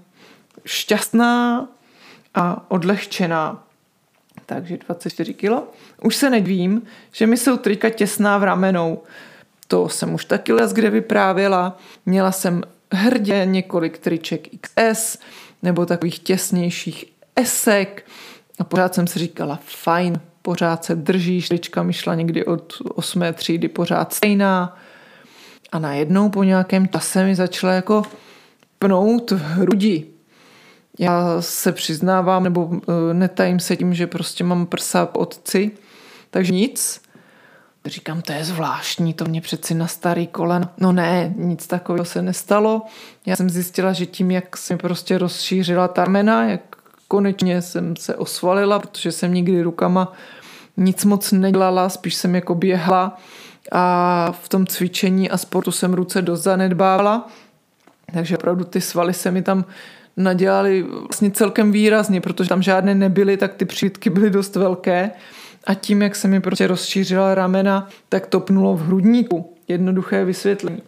šťastná 0.65 1.67
a 2.33 2.71
odlehčená. 2.71 3.63
Takže 4.45 4.77
24 4.77 5.33
kilo. 5.33 5.67
Už 6.03 6.15
se 6.15 6.29
nedvím, 6.29 6.81
že 7.11 7.27
mi 7.27 7.37
jsou 7.37 7.57
trika 7.57 7.89
těsná 7.89 8.37
v 8.37 8.43
ramenou. 8.43 9.03
To 9.67 9.89
jsem 9.89 10.13
už 10.13 10.25
taky 10.25 10.53
les 10.53 10.73
kde 10.73 10.89
vyprávěla. 10.89 11.77
Měla 12.05 12.31
jsem 12.31 12.63
hrdě 12.91 13.45
několik 13.45 13.97
triček 13.97 14.47
XS 14.61 15.17
nebo 15.63 15.85
takových 15.85 16.19
těsnějších 16.19 17.05
esek 17.35 18.05
a 18.59 18.63
pořád 18.63 18.95
jsem 18.95 19.07
si 19.07 19.19
říkala 19.19 19.59
fajn, 19.65 20.19
pořád 20.41 20.85
se 20.85 20.95
držíš, 20.95 21.47
trička 21.47 21.83
mi 21.83 21.93
šla 21.93 22.15
někdy 22.15 22.45
od 22.45 22.73
8. 22.95 23.23
třídy 23.33 23.67
pořád 23.67 24.13
stejná 24.13 24.77
a 25.71 25.79
najednou 25.79 26.29
po 26.29 26.43
nějakém 26.43 26.87
čase 26.87 27.25
mi 27.25 27.35
začala 27.35 27.73
jako 27.73 28.03
pnout 28.79 29.31
v 29.31 29.41
hrudi. 29.41 30.05
Já 30.99 31.41
se 31.41 31.71
přiznávám, 31.71 32.43
nebo 32.43 32.69
eh, 32.73 33.13
netajím 33.13 33.59
se 33.59 33.75
tím, 33.75 33.93
že 33.93 34.07
prostě 34.07 34.43
mám 34.43 34.65
prsa 34.65 35.09
otci, 35.15 35.71
takže 36.29 36.53
nic. 36.53 37.01
Říkám, 37.85 38.21
to 38.21 38.31
je 38.31 38.45
zvláštní, 38.45 39.13
to 39.13 39.25
mě 39.25 39.41
přeci 39.41 39.73
na 39.73 39.87
starý 39.87 40.27
kolen. 40.27 40.69
No 40.77 40.91
ne, 40.91 41.33
nic 41.37 41.67
takového 41.67 42.05
se 42.05 42.21
nestalo. 42.21 42.81
Já 43.25 43.35
jsem 43.35 43.49
zjistila, 43.49 43.93
že 43.93 44.05
tím, 44.05 44.31
jak 44.31 44.57
se 44.57 44.73
mi 44.73 44.77
prostě 44.77 45.17
rozšířila 45.17 45.87
ta 45.87 46.05
jak 46.43 46.72
konečně 47.13 47.61
jsem 47.61 47.95
se 47.95 48.15
osvalila, 48.15 48.79
protože 48.79 49.11
jsem 49.11 49.33
nikdy 49.33 49.61
rukama 49.61 50.13
nic 50.77 51.05
moc 51.05 51.31
nedělala, 51.31 51.89
spíš 51.89 52.15
jsem 52.15 52.35
jako 52.35 52.55
běhla 52.55 53.17
a 53.71 54.31
v 54.41 54.49
tom 54.49 54.67
cvičení 54.67 55.29
a 55.29 55.37
sportu 55.37 55.71
jsem 55.71 55.93
ruce 55.93 56.21
dost 56.21 56.43
zanedbávala. 56.43 57.29
Takže 58.13 58.37
opravdu 58.37 58.63
ty 58.63 58.81
svaly 58.81 59.13
se 59.13 59.31
mi 59.31 59.41
tam 59.41 59.65
nadělali 60.17 60.83
vlastně 60.83 61.31
celkem 61.31 61.71
výrazně, 61.71 62.21
protože 62.21 62.49
tam 62.49 62.61
žádné 62.61 62.95
nebyly, 62.95 63.37
tak 63.37 63.53
ty 63.53 63.65
přívitky 63.65 64.09
byly 64.09 64.29
dost 64.29 64.55
velké. 64.55 65.11
A 65.63 65.73
tím, 65.73 66.01
jak 66.01 66.15
se 66.15 66.27
mi 66.27 66.41
prostě 66.41 66.67
rozšířila 66.67 67.35
ramena, 67.35 67.89
tak 68.09 68.27
topnulo 68.27 68.75
v 68.75 68.85
hrudníku. 68.85 69.53
Jednoduché 69.67 70.25
vysvětlení. 70.25 70.81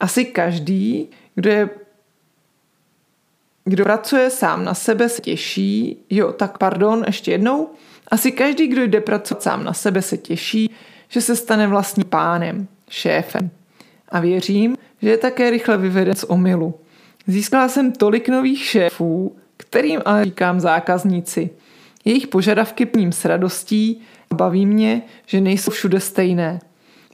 Asi 0.00 0.24
každý, 0.24 1.08
kdo 1.34 1.50
je 1.50 1.68
kdo 3.68 3.84
pracuje 3.84 4.30
sám 4.30 4.64
na 4.64 4.74
sebe, 4.74 5.08
se 5.08 5.22
těší, 5.22 5.96
jo, 6.10 6.32
tak 6.32 6.58
pardon, 6.58 7.04
ještě 7.06 7.30
jednou. 7.30 7.70
Asi 8.08 8.32
každý, 8.32 8.66
kdo 8.66 8.82
jde 8.82 9.00
pracovat 9.00 9.42
sám 9.42 9.64
na 9.64 9.72
sebe, 9.72 10.02
se 10.02 10.16
těší, 10.16 10.70
že 11.08 11.20
se 11.20 11.36
stane 11.36 11.66
vlastní 11.66 12.04
pánem, 12.04 12.68
šéfem. 12.90 13.50
A 14.08 14.20
věřím, 14.20 14.76
že 15.02 15.10
je 15.10 15.16
také 15.16 15.50
rychle 15.50 15.76
vyveden 15.76 16.14
z 16.14 16.24
omylu. 16.24 16.74
Získala 17.26 17.68
jsem 17.68 17.92
tolik 17.92 18.28
nových 18.28 18.64
šéfů, 18.64 19.36
kterým 19.56 20.02
ale 20.04 20.24
říkám 20.24 20.60
zákazníci. 20.60 21.50
Jejich 22.04 22.26
požadavky 22.26 22.86
plním 22.86 23.12
s 23.12 23.24
radostí 23.24 24.00
a 24.30 24.34
baví 24.34 24.66
mě, 24.66 25.02
že 25.26 25.40
nejsou 25.40 25.70
všude 25.70 26.00
stejné. 26.00 26.60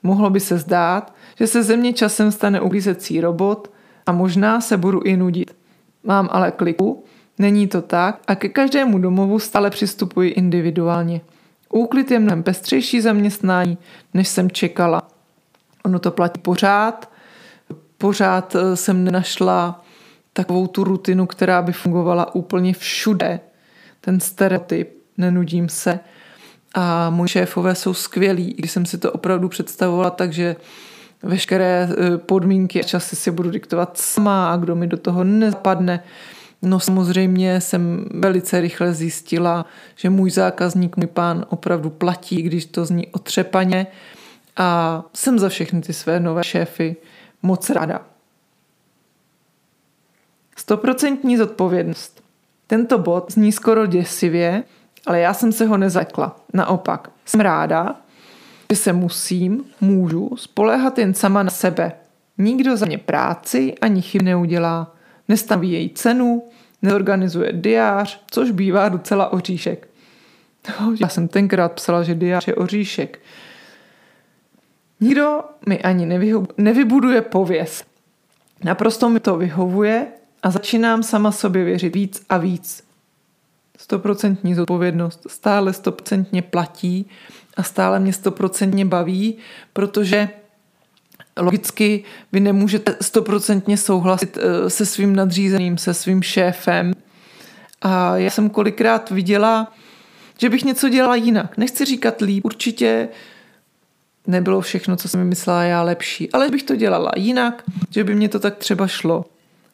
Mohlo 0.02 0.30
by 0.30 0.40
se 0.40 0.58
zdát, 0.58 1.14
že 1.38 1.46
se 1.46 1.62
ze 1.62 1.76
mě 1.76 1.92
časem 1.92 2.32
stane 2.32 2.60
uklízecí 2.60 3.20
robot 3.20 3.70
a 4.06 4.12
možná 4.12 4.60
se 4.60 4.76
budu 4.76 5.00
i 5.00 5.16
nudit. 5.16 5.61
Mám 6.04 6.28
ale 6.32 6.50
kliku, 6.50 7.04
není 7.38 7.68
to 7.68 7.82
tak 7.82 8.20
a 8.26 8.34
ke 8.34 8.48
každému 8.48 8.98
domovu 8.98 9.38
stále 9.38 9.70
přistupuji 9.70 10.30
individuálně. 10.30 11.20
Úklid 11.68 12.10
je 12.10 12.18
mnohem 12.18 12.42
pestřejší 12.42 13.00
zaměstnání, 13.00 13.78
než 14.14 14.28
jsem 14.28 14.50
čekala. 14.50 15.02
Ono 15.84 15.98
to 15.98 16.10
platí 16.10 16.40
pořád. 16.40 17.10
Pořád 17.98 18.54
eh, 18.54 18.76
jsem 18.76 19.04
nenašla 19.04 19.84
takovou 20.32 20.66
tu 20.66 20.84
rutinu, 20.84 21.26
která 21.26 21.62
by 21.62 21.72
fungovala 21.72 22.34
úplně 22.34 22.74
všude. 22.74 23.40
Ten 24.00 24.20
stereotyp, 24.20 24.90
nenudím 25.18 25.68
se. 25.68 26.00
A 26.74 27.10
moji 27.10 27.28
šéfové 27.28 27.74
jsou 27.74 27.94
skvělí, 27.94 28.54
když 28.58 28.70
jsem 28.70 28.86
si 28.86 28.98
to 28.98 29.12
opravdu 29.12 29.48
představovala 29.48 30.10
tak, 30.10 30.32
že 30.32 30.56
veškeré 31.22 31.88
eh, 31.90 32.18
podmínky 32.18 32.80
a 32.80 32.86
časy 32.86 33.16
si 33.16 33.30
budu 33.30 33.50
diktovat 33.50 33.98
sama 33.98 34.52
a 34.52 34.56
kdo 34.56 34.74
mi 34.74 34.86
do 34.86 34.96
toho 34.96 35.24
nezapadne. 35.24 36.04
No 36.62 36.80
samozřejmě 36.80 37.60
jsem 37.60 38.08
velice 38.14 38.60
rychle 38.60 38.94
zjistila, 38.94 39.66
že 39.96 40.10
můj 40.10 40.30
zákazník, 40.30 40.96
můj 40.96 41.06
pán 41.06 41.46
opravdu 41.48 41.90
platí, 41.90 42.42
když 42.42 42.66
to 42.66 42.84
zní 42.84 43.06
otřepaně 43.06 43.86
a 44.56 45.02
jsem 45.14 45.38
za 45.38 45.48
všechny 45.48 45.80
ty 45.80 45.92
své 45.92 46.20
nové 46.20 46.44
šéfy 46.44 46.96
moc 47.42 47.70
ráda. 47.70 48.02
Stoprocentní 50.56 51.36
zodpovědnost. 51.36 52.22
Tento 52.66 52.98
bod 52.98 53.32
zní 53.32 53.52
skoro 53.52 53.86
děsivě, 53.86 54.62
ale 55.06 55.20
já 55.20 55.34
jsem 55.34 55.52
se 55.52 55.66
ho 55.66 55.76
nezakla. 55.76 56.36
Naopak, 56.52 57.10
jsem 57.24 57.40
ráda, 57.40 57.96
že 58.72 58.76
se 58.76 58.92
musím, 58.92 59.64
můžu 59.80 60.36
spoléhat 60.36 60.98
jen 60.98 61.14
sama 61.14 61.42
na 61.42 61.50
sebe. 61.50 61.92
Nikdo 62.38 62.76
za 62.76 62.86
mě 62.86 62.98
práci 62.98 63.74
ani 63.80 64.02
chyb 64.02 64.22
neudělá. 64.22 64.96
Nestaví 65.28 65.72
její 65.72 65.90
cenu, 65.90 66.42
neorganizuje 66.82 67.52
diář, 67.52 68.22
což 68.30 68.50
bývá 68.50 68.88
docela 68.88 69.32
oříšek. 69.32 69.88
Já 71.00 71.08
jsem 71.08 71.28
tenkrát 71.28 71.72
psala, 71.72 72.02
že 72.02 72.14
diář 72.14 72.48
je 72.48 72.54
oříšek. 72.54 73.20
Nikdo 75.00 75.40
mi 75.68 75.82
ani 75.82 76.06
nevybuduje 76.56 77.20
pověst. 77.22 77.84
Naprosto 78.64 79.08
mi 79.08 79.20
to 79.20 79.36
vyhovuje 79.36 80.06
a 80.42 80.50
začínám 80.50 81.02
sama 81.02 81.32
sobě 81.32 81.64
věřit 81.64 81.94
víc 81.94 82.22
a 82.28 82.36
víc. 82.36 82.84
Stoprocentní 83.78 84.54
zodpovědnost 84.54 85.26
stále 85.28 85.72
stoprocentně 85.72 86.42
platí 86.42 87.10
a 87.56 87.62
stále 87.62 88.00
mě 88.00 88.12
stoprocentně 88.12 88.84
baví, 88.84 89.36
protože 89.72 90.28
logicky 91.36 92.04
vy 92.32 92.40
nemůžete 92.40 92.96
stoprocentně 93.00 93.76
souhlasit 93.76 94.38
eh, 94.40 94.70
se 94.70 94.86
svým 94.86 95.16
nadřízeným, 95.16 95.78
se 95.78 95.94
svým 95.94 96.22
šéfem. 96.22 96.92
A 97.82 98.16
já 98.16 98.30
jsem 98.30 98.50
kolikrát 98.50 99.10
viděla, 99.10 99.72
že 100.38 100.50
bych 100.50 100.64
něco 100.64 100.88
dělala 100.88 101.16
jinak. 101.16 101.56
Nechci 101.58 101.84
říkat 101.84 102.20
líp, 102.20 102.44
určitě 102.44 103.08
nebylo 104.26 104.60
všechno, 104.60 104.96
co 104.96 105.08
jsem 105.08 105.20
mi 105.20 105.26
myslela 105.26 105.62
já 105.62 105.82
lepší, 105.82 106.32
ale 106.32 106.48
bych 106.48 106.62
to 106.62 106.76
dělala 106.76 107.12
jinak, 107.16 107.62
že 107.90 108.04
by 108.04 108.14
mě 108.14 108.28
to 108.28 108.38
tak 108.38 108.56
třeba 108.56 108.86
šlo 108.86 109.24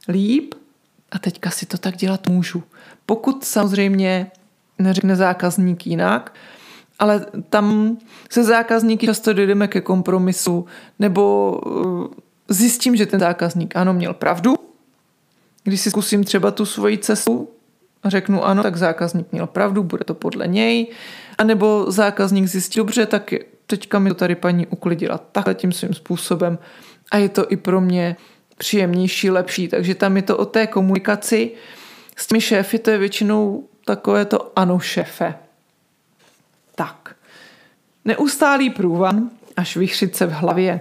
líp 0.09 0.55
a 1.11 1.19
teďka 1.19 1.51
si 1.51 1.67
to 1.67 1.79
tak 1.79 1.97
dělat 1.97 2.29
můžu. 2.29 2.63
Pokud 3.07 3.45
samozřejmě 3.45 4.31
neřekne 4.79 5.17
zákazník 5.17 5.87
jinak, 5.87 6.35
ale 6.99 7.27
tam 7.51 7.97
se 8.31 8.45
zákazníky 8.45 9.07
často 9.07 9.33
dojdeme 9.33 9.69
ke 9.69 9.81
kompromisu, 9.81 10.67
nebo 10.99 11.53
uh, 11.67 12.07
zjistím, 12.49 12.97
že 12.97 13.07
ten 13.07 13.21
zákazník 13.21 13.77
ano, 13.77 13.93
měl 13.93 14.15
pravdu. 14.15 14.55
Když 15.65 15.81
si 15.81 15.91
zkusím 15.91 16.25
třeba 16.25 16.51
tu 16.51 16.67
svoji 16.67 16.99
cestu 16.99 17.49
řeknu 18.05 18.45
ano, 18.45 18.63
tak 18.63 18.77
zákazník 18.77 19.33
měl 19.33 19.47
pravdu, 19.47 19.83
bude 19.83 20.05
to 20.05 20.15
podle 20.15 20.47
něj. 20.47 20.87
A 21.39 21.45
nebo 21.45 21.91
zákazník 21.91 22.47
zjistí, 22.47 22.79
dobře, 22.79 23.07
tak 23.07 23.35
teďka 23.67 23.99
mi 23.99 24.11
to 24.11 24.15
tady 24.15 24.35
paní 24.35 24.67
uklidila 24.67 25.19
takhle 25.19 25.55
tím 25.55 25.73
svým 25.73 25.95
způsobem 25.95 26.59
a 27.11 27.17
je 27.17 27.29
to 27.29 27.53
i 27.53 27.57
pro 27.57 27.81
mě 27.81 28.17
příjemnější, 28.59 29.31
lepší. 29.31 29.69
Takže 29.69 29.95
tam 29.95 30.17
je 30.17 30.23
to 30.23 30.37
o 30.37 30.45
té 30.45 30.67
komunikaci. 30.67 31.53
S 32.17 32.27
těmi 32.27 32.41
šéfy 32.41 32.79
to 32.79 32.91
je 32.91 32.99
většinou 32.99 33.69
takové 33.85 34.25
to 34.25 34.53
ano 34.59 34.79
šéfe. 34.79 35.35
Neustálý 38.09 38.71
průvan 38.71 39.31
až 39.57 39.77
vychřice 39.77 40.27
v 40.27 40.33
hlavě. 40.33 40.81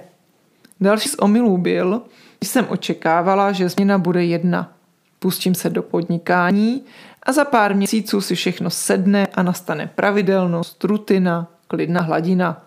Další 0.82 1.10
z 1.10 1.16
omylů 1.16 1.58
byl, 1.58 2.02
když 2.40 2.50
jsem 2.50 2.66
očekávala, 2.70 3.52
že 3.52 3.70
změna 3.70 3.98
bude 3.98 4.26
jedna. 4.26 4.74
Pustím 5.20 5.56
se 5.56 5.70
do 5.70 5.84
podnikání 5.84 6.84
a 7.24 7.32
za 7.32 7.46
pár 7.46 7.76
měsíců 7.76 8.22
si 8.22 8.36
všechno 8.36 8.70
sedne 8.70 9.28
a 9.34 9.44
nastane 9.44 9.90
pravidelnost, 9.96 10.84
rutina, 10.84 11.48
klidná 11.68 12.02
hladina. 12.02 12.66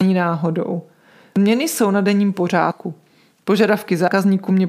Není 0.00 0.14
náhodou. 0.14 0.82
Změny 1.38 1.68
jsou 1.68 1.90
na 1.90 2.00
denním 2.00 2.32
pořádku. 2.32 2.94
Požadavky 3.44 3.96
zákazníků 3.96 4.52
mě 4.52 4.68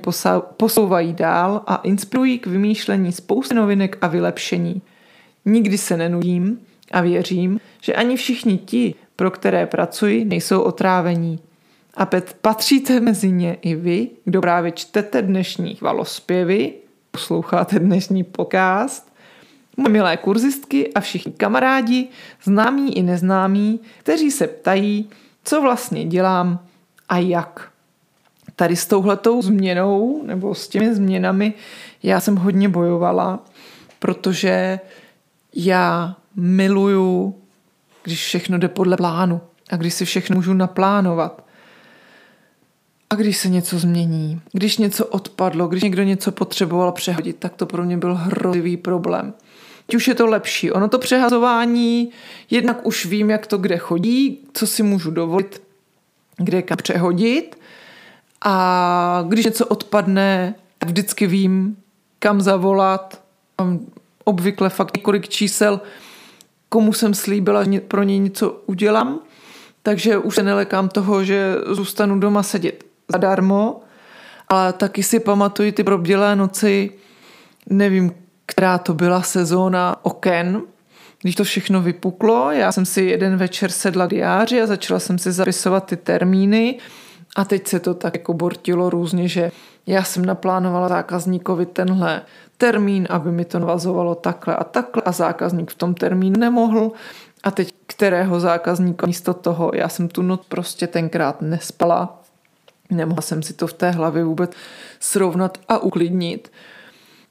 posouvají 0.58 1.14
dál 1.14 1.62
a 1.68 1.76
inspirují 1.76 2.40
k 2.40 2.48
vymýšlení 2.48 3.12
spousty 3.12 3.56
novinek 3.56 3.98
a 4.02 4.08
vylepšení. 4.08 4.82
Nikdy 5.46 5.78
se 5.78 5.98
nenudím 5.98 6.60
a 6.92 7.02
věřím, 7.02 7.60
že 7.82 7.94
ani 7.94 8.16
všichni 8.16 8.58
ti, 8.58 8.96
pro 9.16 9.32
které 9.32 9.66
pracuji, 9.66 10.26
nejsou 10.26 10.62
otrávení. 10.62 11.40
A 11.94 12.08
patříte 12.42 13.00
mezi 13.00 13.32
ně 13.32 13.58
i 13.62 13.76
vy, 13.76 14.10
kdo 14.26 14.42
právě 14.42 14.72
čtete 14.72 15.22
dnešní 15.22 15.76
chvalospěvy, 15.76 16.74
posloucháte 17.12 17.80
dnešní 17.80 18.24
podcast, 18.24 19.14
moje 19.78 19.92
milé 19.92 20.18
kurzistky 20.18 20.94
a 20.94 21.00
všichni 21.00 21.32
kamarádi, 21.32 22.08
známí 22.44 22.98
i 22.98 23.04
neznámí, 23.04 23.80
kteří 24.00 24.32
se 24.32 24.48
ptají, 24.48 25.10
co 25.44 25.62
vlastně 25.62 26.06
dělám 26.06 26.60
a 27.10 27.18
jak. 27.18 27.72
Tady 28.56 28.76
s 28.76 28.86
touhletou 28.86 29.42
změnou 29.42 30.24
nebo 30.26 30.56
s 30.56 30.68
těmi 30.68 30.96
změnami 30.96 31.54
já 32.06 32.20
jsem 32.20 32.36
hodně 32.36 32.70
bojovala, 32.70 33.40
protože 34.00 34.80
já 35.56 36.16
miluju, 36.36 37.36
když 38.06 38.26
všechno 38.26 38.58
jde 38.58 38.68
podle 38.68 38.98
plánu 38.98 39.42
a 39.70 39.76
když 39.76 39.94
si 39.94 40.06
všechno 40.06 40.36
můžu 40.36 40.54
naplánovat. 40.54 41.46
A 43.10 43.16
když 43.16 43.38
se 43.38 43.50
něco 43.50 43.80
změní, 43.80 44.42
když 44.52 44.78
něco 44.78 45.06
odpadlo, 45.06 45.68
když 45.68 45.84
někdo 45.84 46.04
něco 46.04 46.32
potřeboval 46.32 46.92
přehodit, 46.92 47.36
tak 47.40 47.54
to 47.54 47.66
pro 47.66 47.84
mě 47.84 47.98
byl 47.98 48.16
hrozivý 48.16 48.78
problém. 48.78 49.34
Teď 49.86 49.96
už 49.96 50.08
je 50.08 50.16
to 50.16 50.28
lepší. 50.28 50.72
Ono 50.72 50.88
to 50.88 51.00
přehazování, 51.00 52.10
jednak 52.50 52.86
už 52.86 53.06
vím, 53.06 53.30
jak 53.30 53.48
to 53.48 53.58
kde 53.58 53.78
chodí, 53.78 54.40
co 54.54 54.68
si 54.68 54.84
můžu 54.84 55.12
dovolit, 55.12 55.62
kde 56.38 56.62
kam 56.62 56.78
přehodit. 56.78 57.60
A 58.42 59.26
když 59.28 59.46
něco 59.46 59.66
odpadne, 59.66 60.56
tak 60.78 60.90
vždycky 60.90 61.28
vím, 61.28 61.78
kam 62.20 62.42
zavolat. 62.42 63.22
Mám 63.58 63.80
obvykle 64.24 64.70
fakt 64.70 64.98
několik 64.98 65.30
čísel, 65.30 65.82
komu 66.70 66.94
jsem 66.94 67.14
slíbila, 67.14 67.64
že 67.64 67.80
pro 67.80 68.04
něj 68.04 68.20
něco 68.20 68.64
udělám. 68.66 69.20
Takže 69.84 70.18
už 70.18 70.36
se 70.36 70.44
nelekám 70.44 70.90
toho, 70.90 71.24
že 71.24 71.56
zůstanu 71.68 72.20
doma 72.20 72.44
sedět 72.44 72.84
zadarmo, 73.12 73.82
ale 74.50 74.74
taky 74.74 75.04
si 75.04 75.20
pamatuju 75.20 75.72
ty 75.72 75.84
probdělé 75.84 76.36
noci, 76.36 76.92
nevím, 77.70 78.12
která 78.46 78.78
to 78.78 78.94
byla 78.94 79.22
sezóna 79.22 79.96
oken, 80.02 80.62
když 81.22 81.36
to 81.36 81.44
všechno 81.44 81.82
vypuklo, 81.82 82.52
já 82.52 82.72
jsem 82.72 82.86
si 82.86 83.02
jeden 83.02 83.38
večer 83.38 83.72
sedla 83.72 84.08
diáři 84.08 84.62
a 84.62 84.68
začala 84.68 85.00
jsem 85.00 85.18
si 85.18 85.32
zapisovat 85.32 85.86
ty 85.86 85.98
termíny 85.98 86.78
a 87.36 87.46
teď 87.46 87.68
se 87.68 87.80
to 87.80 87.94
tak 87.94 88.16
jako 88.16 88.34
bortilo 88.34 88.90
různě, 88.90 89.28
že 89.28 89.52
já 89.88 90.04
jsem 90.04 90.26
naplánovala 90.26 90.90
zákazníkovi 90.90 91.66
tenhle 91.66 92.22
termín, 92.58 93.08
aby 93.10 93.32
mi 93.32 93.46
to 93.46 93.60
navazovalo 93.60 94.16
takhle 94.16 94.56
a 94.56 94.64
takhle 94.64 95.04
a 95.06 95.12
zákazník 95.12 95.72
v 95.72 95.76
tom 95.76 95.94
termínu 95.94 96.40
nemohl 96.40 96.92
a 97.44 97.52
teď 97.52 97.74
kterého 97.88 98.40
zákazníka 98.40 99.08
místo 99.08 99.34
toho, 99.34 99.72
já 99.74 99.90
jsem 99.90 100.08
tu 100.08 100.22
noc 100.22 100.42
prostě 100.50 100.88
tenkrát 100.88 101.42
nespala, 101.42 102.22
nemohla 102.90 103.22
jsem 103.22 103.44
si 103.44 103.54
to 103.54 103.68
v 103.68 103.74
té 103.74 103.92
hlavě 103.92 104.24
vůbec 104.24 104.52
srovnat 105.00 105.58
a 105.68 105.78
uklidnit. 105.78 106.52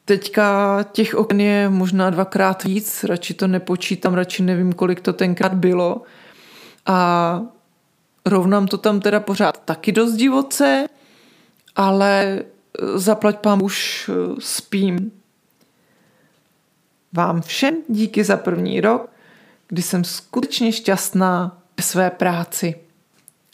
Teďka 0.05 0.79
těch 0.93 1.14
okn 1.14 1.41
je 1.41 1.68
možná 1.68 2.11
dvakrát 2.11 2.64
víc, 2.64 3.05
radši 3.05 3.35
to 3.35 3.47
nepočítám, 3.47 4.14
radši 4.14 4.43
nevím, 4.43 4.72
kolik 4.72 5.01
to 5.01 5.12
tenkrát 5.12 5.55
bylo. 5.55 6.03
A 6.87 7.41
rovnám 8.27 8.66
to 8.66 8.79
tam 8.79 9.01
teda 9.01 9.20
pořád 9.20 9.61
taky 9.64 9.93
dost 9.93 10.12
divoce, 10.12 10.87
ale 11.77 12.43
zaplať 12.95 13.39
pán 13.39 13.62
už 13.62 14.09
eh, 14.09 14.35
spím. 14.39 15.11
Vám 17.12 17.43
všem 17.43 17.75
díky 17.89 18.25
za 18.25 18.37
první 18.37 18.81
rok, 18.81 19.11
kdy 19.68 19.83
jsem 19.83 20.05
skutečně 20.05 20.72
šťastná 20.72 21.59
ve 21.77 21.83
své 21.83 22.11
práci. 22.11 22.75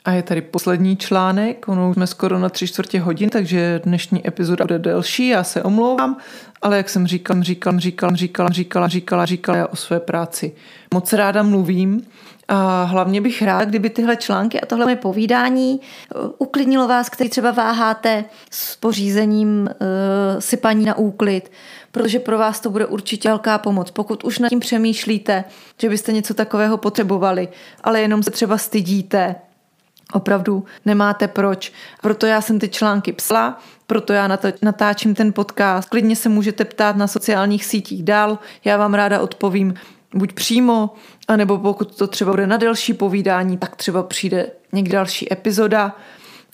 A 0.04 0.12
je 0.12 0.22
tady 0.22 0.40
poslední 0.40 0.96
článek, 0.96 1.68
ono 1.68 1.90
už 1.90 1.94
jsme 1.94 2.06
skoro 2.06 2.38
na 2.38 2.48
tři 2.48 2.68
čtvrtě 2.68 3.00
hodin, 3.00 3.30
takže 3.30 3.80
dnešní 3.84 4.28
epizoda 4.28 4.64
bude 4.64 4.78
delší, 4.78 5.28
já 5.28 5.44
se 5.44 5.62
omlouvám, 5.62 6.16
ale 6.62 6.76
jak 6.76 6.88
jsem 6.88 7.06
říkal, 7.06 7.42
říkal, 7.42 7.80
říkal, 7.80 8.16
říkal, 8.16 8.48
říkala, 8.48 8.88
říkala, 8.88 9.26
říkala 9.26 9.58
já 9.58 9.66
o 9.66 9.76
své 9.76 10.00
práci. 10.00 10.52
Moc 10.94 11.12
ráda 11.12 11.42
mluvím 11.42 12.06
a 12.52 12.84
hlavně 12.84 13.20
bych 13.20 13.42
ráda, 13.42 13.64
kdyby 13.64 13.90
tyhle 13.90 14.16
články 14.16 14.60
a 14.60 14.66
tohle 14.66 14.84
moje 14.84 14.96
povídání 14.96 15.80
uh, 16.14 16.30
uklidnilo 16.38 16.88
vás, 16.88 17.08
který 17.08 17.30
třeba 17.30 17.50
váháte 17.50 18.24
s 18.50 18.76
pořízením 18.76 19.60
uh, 19.60 20.40
sypaní 20.40 20.84
na 20.84 20.98
úklid, 20.98 21.52
protože 21.92 22.18
pro 22.18 22.38
vás 22.38 22.60
to 22.60 22.70
bude 22.70 22.86
určitě 22.86 23.28
velká 23.28 23.58
pomoc. 23.58 23.90
Pokud 23.90 24.24
už 24.24 24.38
nad 24.38 24.48
tím 24.48 24.60
přemýšlíte, 24.60 25.44
že 25.78 25.88
byste 25.88 26.12
něco 26.12 26.34
takového 26.34 26.76
potřebovali, 26.76 27.48
ale 27.84 28.00
jenom 28.00 28.22
se 28.22 28.30
třeba 28.30 28.58
stydíte, 28.58 29.34
Opravdu 30.12 30.64
nemáte 30.84 31.28
proč. 31.28 31.72
Proto 32.02 32.26
já 32.26 32.40
jsem 32.40 32.58
ty 32.58 32.68
články 32.68 33.12
psala, 33.12 33.58
proto 33.86 34.12
já 34.12 34.38
natáčím 34.62 35.14
ten 35.14 35.32
podcast. 35.32 35.88
Klidně 35.88 36.16
se 36.16 36.28
můžete 36.28 36.64
ptát 36.64 36.96
na 36.96 37.06
sociálních 37.06 37.64
sítích 37.64 38.02
dál, 38.02 38.38
já 38.64 38.76
vám 38.76 38.94
ráda 38.94 39.20
odpovím 39.20 39.74
buď 40.14 40.32
přímo, 40.32 40.94
anebo 41.28 41.58
pokud 41.58 41.96
to 41.96 42.06
třeba 42.06 42.30
bude 42.30 42.46
na 42.46 42.56
delší 42.56 42.94
povídání, 42.94 43.58
tak 43.58 43.76
třeba 43.76 44.02
přijde 44.02 44.50
někdy 44.72 44.92
další 44.92 45.32
epizoda, 45.32 45.96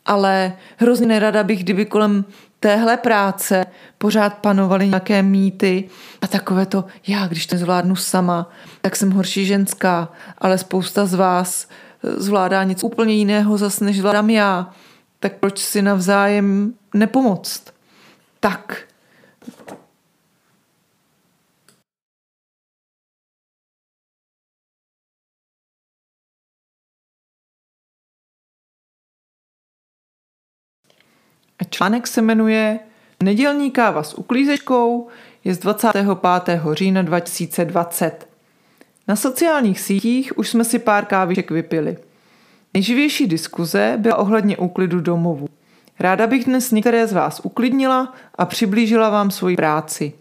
ale 0.07 0.57
hrozně 0.77 1.07
nerada 1.07 1.43
bych, 1.43 1.63
kdyby 1.63 1.87
kolem 1.87 2.25
téhle 2.61 2.97
práce 2.97 3.67
pořád 3.99 4.35
panovaly 4.35 4.89
nějaké 4.89 5.23
mýty 5.23 5.89
a 6.21 6.27
takové 6.27 6.67
to, 6.67 6.85
já 7.07 7.27
když 7.27 7.47
to 7.47 7.57
zvládnu 7.57 7.97
sama, 7.97 8.51
tak 8.81 8.97
jsem 8.97 9.11
horší 9.11 9.47
ženská, 9.47 10.09
ale 10.39 10.59
spousta 10.59 11.07
z 11.07 11.15
vás 11.15 11.69
zvládá 12.03 12.65
něco 12.65 12.87
úplně 12.87 13.15
jiného 13.15 13.59
zas, 13.59 13.81
než 13.81 13.99
zvládám 13.99 14.31
já, 14.31 14.71
tak 15.21 15.33
proč 15.33 15.59
si 15.59 15.83
navzájem 15.83 16.73
nepomoct? 16.95 17.63
Tak. 18.41 18.83
Článek 31.71 32.07
se 32.07 32.23
jmenuje 32.23 32.79
Nedělní 33.23 33.71
káva 33.71 34.03
s 34.03 34.15
uklízečkou 34.15 35.09
je 35.45 35.55
z 35.55 35.59
25. 35.59 36.61
října 36.73 37.03
2020. 37.03 38.29
Na 39.09 39.17
sociálních 39.17 39.81
sítích 39.81 40.39
už 40.39 40.49
jsme 40.49 40.65
si 40.65 40.79
pár 40.79 41.05
káviček 41.05 41.51
vypili. 41.51 41.97
Nejživější 42.75 43.27
diskuze 43.27 43.95
byla 43.99 44.17
ohledně 44.17 44.57
úklidu 44.57 45.01
domovu. 45.01 45.49
Ráda 45.99 46.27
bych 46.27 46.45
dnes 46.45 46.71
některé 46.71 47.07
z 47.07 47.13
vás 47.13 47.41
uklidnila 47.45 48.15
a 48.35 48.47
přiblížila 48.47 49.11
vám 49.11 49.31
svoji 49.31 49.57
práci. 49.57 50.13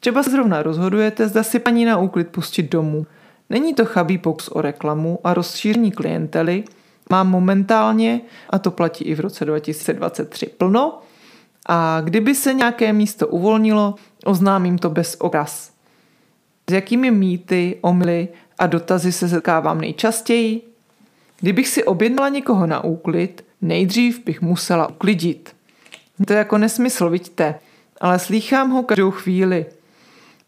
Třeba 0.00 0.22
se 0.22 0.30
zrovna 0.30 0.62
rozhodujete, 0.62 1.28
zda 1.28 1.42
si 1.42 1.58
paní 1.58 1.84
na 1.84 1.98
úklid 1.98 2.28
pustit 2.28 2.70
domů. 2.70 3.06
Není 3.50 3.74
to 3.74 3.84
chabý 3.84 4.18
pokus 4.18 4.48
o 4.48 4.60
reklamu 4.60 5.18
a 5.24 5.34
rozšíření 5.34 5.92
klientely. 5.92 6.64
Mám 7.12 7.30
momentálně, 7.30 8.20
a 8.50 8.58
to 8.58 8.70
platí 8.70 9.04
i 9.04 9.14
v 9.14 9.20
roce 9.20 9.44
2023, 9.44 10.46
plno. 10.46 10.98
A 11.66 12.00
kdyby 12.00 12.34
se 12.34 12.54
nějaké 12.54 12.92
místo 12.92 13.28
uvolnilo, 13.28 13.94
oznámím 14.24 14.78
to 14.78 14.90
bez 14.90 15.16
okras. 15.18 15.72
S 16.70 16.72
jakými 16.72 17.10
mýty, 17.10 17.78
omily 17.80 18.28
a 18.58 18.66
dotazy 18.66 19.12
se 19.12 19.28
setkávám 19.28 19.80
nejčastěji? 19.80 20.62
Kdybych 21.40 21.68
si 21.68 21.84
objednala 21.84 22.28
někoho 22.28 22.66
na 22.66 22.84
úklid, 22.84 23.44
nejdřív 23.60 24.24
bych 24.24 24.42
musela 24.42 24.88
uklidit. 24.88 25.56
To 26.26 26.32
je 26.32 26.38
jako 26.38 26.58
nesmysl, 26.58 27.10
vidíte, 27.10 27.54
ale 28.00 28.18
slýchám 28.18 28.70
ho 28.70 28.82
každou 28.82 29.10
chvíli. 29.10 29.66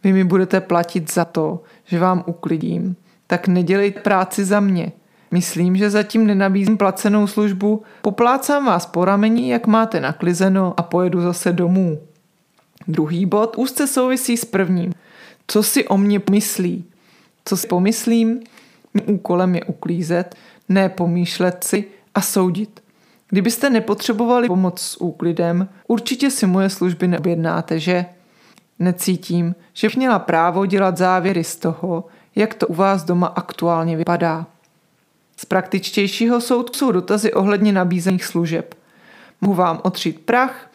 Vy 0.04 0.12
mi 0.12 0.24
budete 0.24 0.60
platit 0.60 1.12
za 1.12 1.24
to, 1.24 1.62
že 1.84 1.98
vám 1.98 2.24
uklidím, 2.26 2.96
tak 3.26 3.48
nedělejte 3.48 4.00
práci 4.00 4.44
za 4.44 4.60
mě. 4.60 4.92
Myslím, 5.34 5.76
že 5.76 5.90
zatím 5.90 6.26
nenabízím 6.26 6.76
placenou 6.76 7.26
službu, 7.26 7.82
poplácám 8.02 8.66
vás 8.66 8.86
po 8.86 9.04
rameni, 9.04 9.50
jak 9.50 9.66
máte 9.66 10.00
naklizeno 10.00 10.74
a 10.76 10.82
pojedu 10.82 11.20
zase 11.20 11.52
domů. 11.52 12.00
Druhý 12.88 13.26
bod 13.26 13.58
úzce 13.58 13.86
souvisí 13.86 14.36
s 14.36 14.44
prvním 14.44 14.92
co 15.46 15.62
si 15.62 15.88
o 15.88 15.96
mě 15.96 16.20
myslí. 16.30 16.84
Co 17.44 17.56
si 17.56 17.66
pomyslím, 17.66 18.40
mým 18.94 19.04
úkolem 19.06 19.54
je 19.54 19.64
uklízet, 19.64 20.34
ne 20.68 20.88
pomýšlet 20.88 21.64
si 21.64 21.84
a 22.14 22.20
soudit. 22.20 22.80
Kdybyste 23.28 23.70
nepotřebovali 23.70 24.48
pomoc 24.48 24.80
s 24.80 25.00
úklidem, 25.00 25.68
určitě 25.88 26.30
si 26.30 26.46
moje 26.46 26.70
služby 26.70 27.08
neobjednáte, 27.08 27.80
že? 27.80 28.06
Necítím, 28.78 29.54
že 29.72 29.88
měla 29.96 30.18
právo 30.18 30.66
dělat 30.66 30.96
závěry 30.96 31.44
z 31.44 31.56
toho, 31.56 32.04
jak 32.36 32.54
to 32.54 32.66
u 32.66 32.74
vás 32.74 33.04
doma 33.04 33.26
aktuálně 33.26 33.96
vypadá. 33.96 34.46
Z 35.36 35.44
praktičtějšího 35.44 36.40
soudku 36.40 36.76
jsou 36.76 36.92
dotazy 36.92 37.32
ohledně 37.32 37.72
nabízených 37.72 38.24
služeb. 38.24 38.74
Mohu 39.40 39.54
vám 39.54 39.80
otřít 39.82 40.20
prach, 40.20 40.70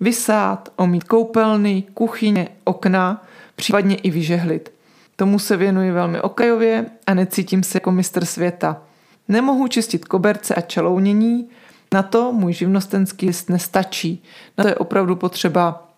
vysát, 0.00 0.68
omít 0.76 1.04
koupelny, 1.04 1.84
kuchyně, 1.94 2.48
okna, 2.64 3.26
případně 3.56 3.96
i 3.96 4.10
vyžehlit. 4.10 4.72
Tomu 5.16 5.38
se 5.38 5.56
věnuji 5.56 5.90
velmi 5.90 6.20
okajově 6.20 6.86
a 7.06 7.14
necítím 7.14 7.62
se 7.62 7.76
jako 7.76 7.92
mistr 7.92 8.24
světa. 8.24 8.82
Nemohu 9.28 9.68
čistit 9.68 10.04
koberce 10.04 10.54
a 10.54 10.60
čelounění, 10.60 11.48
na 11.94 12.02
to 12.02 12.32
můj 12.32 12.52
živnostenský 12.52 13.26
list 13.26 13.50
nestačí. 13.50 14.22
Na 14.58 14.64
to 14.64 14.68
je 14.68 14.74
opravdu 14.74 15.16
potřeba 15.16 15.88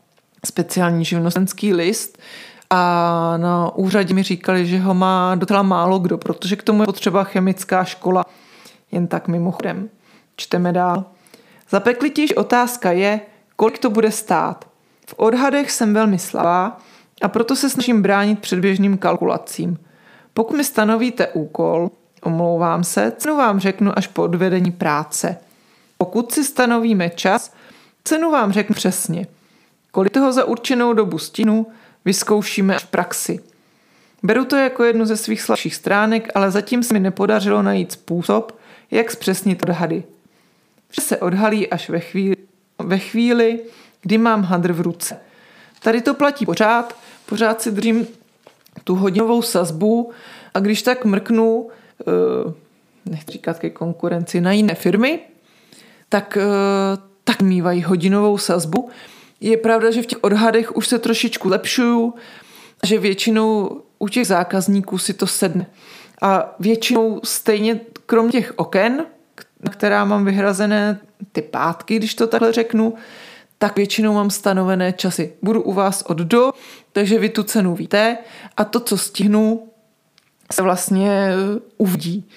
speciální 0.47 1.05
živnostenský 1.05 1.75
list, 1.75 2.19
a 2.75 3.37
na 3.37 3.75
úřadě 3.75 4.15
mi 4.15 4.23
říkali, 4.23 4.67
že 4.67 4.79
ho 4.79 4.95
má 4.95 5.35
docela 5.35 5.63
málo 5.63 5.99
kdo, 5.99 6.19
protože 6.19 6.57
k 6.57 6.63
tomu 6.63 6.83
je 6.83 6.87
potřeba 6.87 7.25
chemická 7.25 7.85
škola. 7.85 8.25
Jen 8.93 9.07
tak 9.07 9.29
mimochodem. 9.29 9.89
Čteme 10.37 10.73
dál. 10.73 11.05
Zapeklitější 11.71 12.35
otázka 12.35 12.93
je, 12.93 13.21
kolik 13.57 13.79
to 13.79 13.91
bude 13.91 14.11
stát. 14.11 14.65
V 15.07 15.15
odhadech 15.17 15.71
jsem 15.71 15.95
velmi 15.95 16.19
slabá 16.19 16.77
a 17.23 17.29
proto 17.29 17.57
se 17.57 17.71
snažím 17.71 18.03
bránit 18.03 18.39
předběžným 18.39 18.99
kalkulacím. 18.99 19.79
Pokud 20.35 20.57
mi 20.57 20.65
stanovíte 20.65 21.29
úkol, 21.29 21.91
omlouvám 22.23 22.85
se, 22.85 23.13
cenu 23.17 23.37
vám 23.37 23.61
řeknu 23.61 23.99
až 23.99 24.07
po 24.07 24.23
odvedení 24.23 24.71
práce. 24.71 25.37
Pokud 25.99 26.33
si 26.33 26.45
stanovíme 26.45 27.11
čas, 27.11 27.55
cenu 28.05 28.31
vám 28.31 28.53
řeknu 28.53 28.75
přesně. 28.75 29.27
Kolik 29.91 30.13
toho 30.13 30.33
za 30.33 30.45
určenou 30.45 30.93
dobu 30.93 31.19
stínu, 31.19 31.67
vyzkoušíme 32.05 32.79
v 32.79 32.87
praxi. 32.87 33.41
Beru 34.23 34.45
to 34.45 34.57
jako 34.57 34.85
jednu 34.85 35.05
ze 35.05 35.17
svých 35.17 35.43
slabších 35.43 35.75
stránek, 35.75 36.29
ale 36.35 36.51
zatím 36.51 36.83
se 36.83 36.95
mi 36.95 37.01
nepodařilo 37.01 37.63
najít 37.63 37.93
způsob, 37.93 38.59
jak 38.91 39.11
zpřesnit 39.11 39.63
odhady. 39.63 40.05
Vše 40.89 41.01
se 41.01 41.17
odhalí 41.19 41.69
až 41.69 41.89
ve 41.89 42.01
chvíli, 42.01 42.37
ve 42.79 42.99
chvíli, 42.99 43.61
kdy 44.03 44.19
mám 44.19 44.43
hadr 44.43 44.73
v 44.73 44.81
ruce. 44.81 45.21
Tady 45.83 46.01
to 46.01 46.15
platí 46.15 46.47
pořád, 46.47 46.97
pořád 47.27 47.63
si 47.63 47.71
držím 47.71 48.07
tu 48.85 48.95
hodinovou 48.95 49.43
sazbu 49.43 50.13
a 50.55 50.61
když 50.61 50.83
tak 50.83 51.05
mrknu, 51.05 51.69
eh, 52.01 52.53
nechci 53.07 53.33
říkat 53.33 53.59
ke 53.59 53.71
konkurenci, 53.71 54.41
na 54.41 54.53
jiné 54.53 54.75
firmy, 54.75 55.21
tak, 56.09 56.39
eh, 56.41 56.47
tak 57.25 57.43
mývají 57.43 57.83
hodinovou 57.83 58.39
sazbu 58.39 58.91
je 59.43 59.57
pravda, 59.57 59.91
že 59.91 60.03
v 60.03 60.07
těch 60.07 60.25
odhadech 60.25 60.77
už 60.77 60.89
se 60.89 60.99
trošičku 60.99 61.49
lepšuju, 61.49 62.15
že 62.87 62.99
většinou 62.99 63.81
u 63.99 64.09
těch 64.09 64.27
zákazníků 64.27 64.99
si 64.99 65.15
to 65.15 65.27
sedne. 65.27 65.67
A 66.23 66.55
většinou 66.61 67.21
stejně 67.25 67.81
krom 68.07 68.31
těch 68.31 68.53
oken, 68.57 69.07
na 69.61 69.73
která 69.73 70.05
mám 70.05 70.25
vyhrazené 70.25 71.01
ty 71.33 71.43
pátky, 71.43 71.97
když 71.97 72.15
to 72.15 72.27
takhle 72.27 72.53
řeknu, 72.53 72.95
tak 73.59 73.77
většinou 73.77 74.15
mám 74.15 74.31
stanovené 74.31 74.93
časy. 74.93 75.33
Budu 75.43 75.63
u 75.63 75.73
vás 75.73 76.03
od 76.03 76.19
do, 76.19 76.53
takže 76.93 77.19
vy 77.19 77.29
tu 77.29 77.43
cenu 77.43 77.75
víte 77.75 78.19
a 78.57 78.65
to, 78.65 78.81
co 78.81 78.99
stihnu, 78.99 79.69
se 80.53 80.63
vlastně 80.63 81.29
uvidí. 81.79 82.29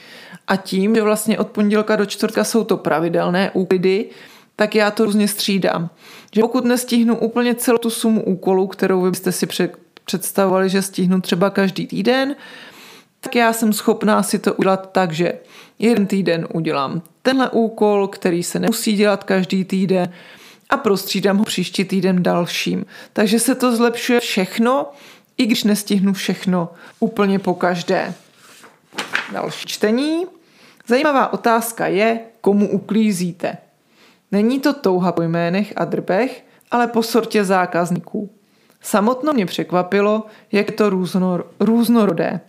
A 0.47 0.55
tím, 0.55 0.95
že 0.95 1.01
vlastně 1.01 1.39
od 1.39 1.47
pondělka 1.47 1.95
do 1.95 2.05
čtvrtka 2.05 2.43
jsou 2.43 2.63
to 2.63 2.77
pravidelné 2.77 3.51
úklidy, 3.53 4.09
tak 4.55 4.75
já 4.75 4.91
to 4.91 5.05
různě 5.05 5.27
střídám. 5.27 5.89
Že 6.31 6.41
pokud 6.41 6.65
nestihnu 6.65 7.17
úplně 7.17 7.55
celou 7.55 7.77
tu 7.77 7.89
sumu 7.89 8.23
úkolů, 8.23 8.67
kterou 8.67 9.01
vy 9.01 9.09
byste 9.09 9.31
si 9.31 9.47
představovali, 10.05 10.69
že 10.69 10.81
stihnu 10.81 11.21
třeba 11.21 11.49
každý 11.49 11.87
týden, 11.87 12.35
tak 13.19 13.35
já 13.35 13.53
jsem 13.53 13.73
schopná 13.73 14.23
si 14.23 14.39
to 14.39 14.53
udělat 14.53 14.91
tak, 14.91 15.11
že 15.11 15.33
jeden 15.79 16.07
týden 16.07 16.47
udělám 16.53 17.01
tenhle 17.21 17.49
úkol, 17.49 18.07
který 18.07 18.43
se 18.43 18.59
nemusí 18.59 18.93
dělat 18.93 19.23
každý 19.23 19.65
týden 19.65 20.13
a 20.69 20.77
prostřídám 20.77 21.37
ho 21.37 21.43
příští 21.43 21.85
týden 21.85 22.23
dalším. 22.23 22.85
Takže 23.13 23.39
se 23.39 23.55
to 23.55 23.75
zlepšuje 23.75 24.19
všechno, 24.19 24.91
i 25.37 25.45
když 25.45 25.63
nestihnu 25.63 26.13
všechno 26.13 26.69
úplně 26.99 27.39
po 27.39 27.53
každé. 27.53 28.13
Další 29.31 29.67
čtení. 29.67 30.25
Zajímavá 30.87 31.33
otázka 31.33 31.87
je, 31.87 32.19
komu 32.41 32.71
uklízíte. 32.71 33.57
Není 34.31 34.59
to 34.59 34.73
touha 34.73 35.11
po 35.11 35.21
jménech 35.21 35.73
a 35.75 35.85
drbech, 35.85 36.45
ale 36.71 36.87
po 36.87 37.03
sortě 37.03 37.43
zákazníků. 37.43 38.29
Samotno 38.81 39.33
mě 39.33 39.45
překvapilo, 39.45 40.25
jak 40.51 40.67
je 40.67 40.73
to 40.73 40.89
různor, 40.89 41.47
různorodé. 41.59 42.39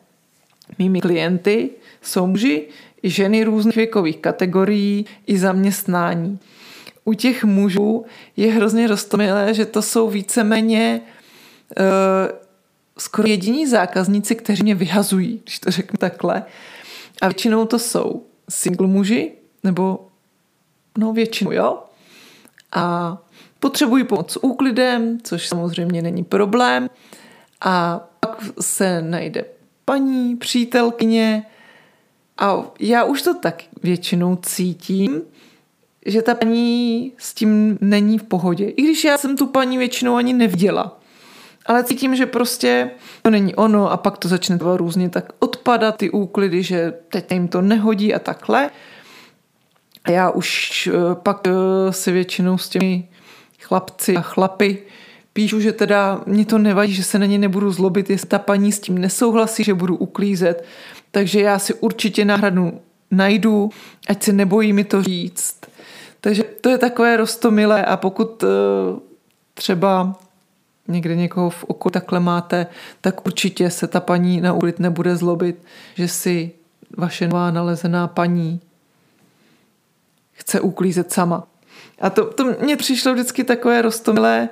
Mými 0.78 1.00
klienty 1.00 1.70
jsou 2.02 2.26
muži 2.26 2.68
i 3.02 3.10
ženy 3.10 3.44
různých 3.44 3.76
věkových 3.76 4.16
kategorií 4.16 5.06
i 5.26 5.38
zaměstnání. 5.38 6.38
U 7.04 7.12
těch 7.12 7.44
mužů 7.44 8.04
je 8.36 8.52
hrozně 8.52 8.86
roztomilé, 8.86 9.54
že 9.54 9.66
to 9.66 9.82
jsou 9.82 10.08
víceméně 10.10 11.00
uh, 11.00 11.84
skoro 12.98 13.28
jediní 13.28 13.66
zákazníci, 13.66 14.34
kteří 14.34 14.62
mě 14.62 14.74
vyhazují, 14.74 15.40
když 15.42 15.58
to 15.58 15.70
řeknu 15.70 15.96
takhle. 15.98 16.44
A 17.20 17.28
většinou 17.28 17.66
to 17.66 17.78
jsou 17.78 18.22
single 18.48 18.86
muži 18.86 19.32
nebo 19.64 20.08
no 20.96 21.12
většinu, 21.12 21.52
jo. 21.52 21.82
A 22.72 23.18
potřebují 23.60 24.04
pomoc 24.04 24.32
s 24.32 24.44
úklidem, 24.44 25.18
což 25.22 25.48
samozřejmě 25.48 26.02
není 26.02 26.24
problém. 26.24 26.90
A 27.60 28.00
pak 28.20 28.42
se 28.60 29.02
najde 29.02 29.44
paní, 29.84 30.36
přítelkyně 30.36 31.46
a 32.38 32.62
já 32.80 33.04
už 33.04 33.22
to 33.22 33.34
tak 33.34 33.62
většinou 33.82 34.36
cítím, 34.36 35.22
že 36.06 36.22
ta 36.22 36.34
paní 36.34 37.12
s 37.18 37.34
tím 37.34 37.78
není 37.80 38.18
v 38.18 38.22
pohodě. 38.22 38.64
I 38.68 38.82
když 38.82 39.04
já 39.04 39.18
jsem 39.18 39.36
tu 39.36 39.46
paní 39.46 39.78
většinou 39.78 40.16
ani 40.16 40.32
neviděla. 40.32 41.00
Ale 41.66 41.84
cítím, 41.84 42.16
že 42.16 42.26
prostě 42.26 42.90
to 43.22 43.30
není 43.30 43.54
ono 43.54 43.90
a 43.90 43.96
pak 43.96 44.18
to 44.18 44.28
začne 44.28 44.58
různě 44.60 45.08
tak 45.08 45.32
odpadat 45.38 45.96
ty 45.96 46.10
úklidy, 46.10 46.62
že 46.62 46.94
teď 47.08 47.32
jim 47.32 47.48
to 47.48 47.62
nehodí 47.62 48.14
a 48.14 48.18
takhle. 48.18 48.70
Já 50.08 50.30
už 50.30 50.86
eh, 50.86 51.14
pak 51.14 51.46
eh, 51.46 51.92
si 51.92 52.12
většinou 52.12 52.58
s 52.58 52.68
těmi 52.68 53.08
chlapci 53.60 54.16
a 54.16 54.20
chlapy 54.20 54.78
píšu, 55.32 55.60
že 55.60 55.72
teda 55.72 56.20
mě 56.26 56.44
to 56.44 56.58
nevadí, 56.58 56.94
že 56.94 57.04
se 57.04 57.18
na 57.18 57.26
ně 57.26 57.38
nebudu 57.38 57.72
zlobit, 57.72 58.10
jestli 58.10 58.28
ta 58.28 58.38
paní 58.38 58.72
s 58.72 58.80
tím 58.80 58.98
nesouhlasí, 58.98 59.64
že 59.64 59.74
budu 59.74 59.96
uklízet. 59.96 60.64
Takže 61.10 61.40
já 61.40 61.58
si 61.58 61.74
určitě 61.74 62.24
náhradu 62.24 62.80
najdu, 63.10 63.70
ať 64.08 64.22
se 64.22 64.32
nebojí 64.32 64.72
mi 64.72 64.84
to 64.84 65.02
říct. 65.02 65.60
Takže 66.20 66.42
to 66.42 66.68
je 66.68 66.78
takové 66.78 67.16
rostomilé 67.16 67.84
a 67.84 67.96
pokud 67.96 68.42
eh, 68.42 68.46
třeba 69.54 70.14
někde 70.88 71.16
někoho 71.16 71.50
v 71.50 71.64
oku 71.64 71.90
takhle 71.90 72.20
máte, 72.20 72.66
tak 73.00 73.26
určitě 73.26 73.70
se 73.70 73.86
ta 73.86 74.00
paní 74.00 74.40
na 74.40 74.52
uklid 74.52 74.80
nebude 74.80 75.16
zlobit, 75.16 75.56
že 75.94 76.08
si 76.08 76.50
vaše 76.96 77.28
nová 77.28 77.50
nalezená 77.50 78.08
paní 78.08 78.60
chce 80.36 80.60
uklízet 80.60 81.12
sama. 81.12 81.46
A 82.00 82.10
to, 82.10 82.24
to 82.24 82.44
mě 82.44 82.76
přišlo 82.76 83.12
vždycky 83.12 83.44
takové 83.44 83.82
rostomilé 83.82 84.48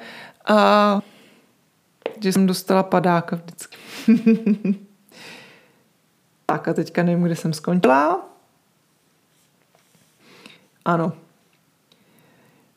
a 0.47 1.01
že 2.23 2.33
jsem 2.33 2.47
dostala 2.47 2.83
padáka 2.83 3.37
vždycky. 3.37 3.77
tak 6.47 6.69
a 6.69 6.75
teďka 6.75 7.03
nevím, 7.03 7.25
kde 7.25 7.37
jsem 7.37 7.53
skončila. 7.53 8.29
Ano. 10.85 11.13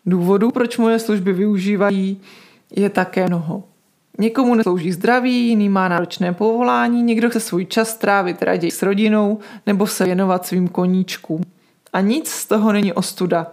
Důvodů, 0.05 0.51
proč 0.51 0.77
moje 0.77 0.99
služby 0.99 1.33
využívají, 1.33 2.21
je 2.75 2.89
také 2.89 3.27
mnoho. 3.27 3.63
Někomu 4.19 4.55
neslouží 4.55 4.91
zdraví, 4.91 5.47
jiný 5.47 5.69
má 5.69 5.87
náročné 5.87 6.33
povolání, 6.33 7.03
někdo 7.03 7.29
chce 7.29 7.39
svůj 7.39 7.65
čas 7.65 7.89
strávit 7.89 8.41
raději 8.41 8.71
s 8.71 8.81
rodinou 8.81 9.39
nebo 9.65 9.87
se 9.87 10.05
věnovat 10.05 10.45
svým 10.45 10.67
koníčkům. 10.67 11.41
A 11.93 12.01
nic 12.01 12.29
z 12.29 12.45
toho 12.45 12.71
není 12.71 12.93
ostuda. 12.93 13.47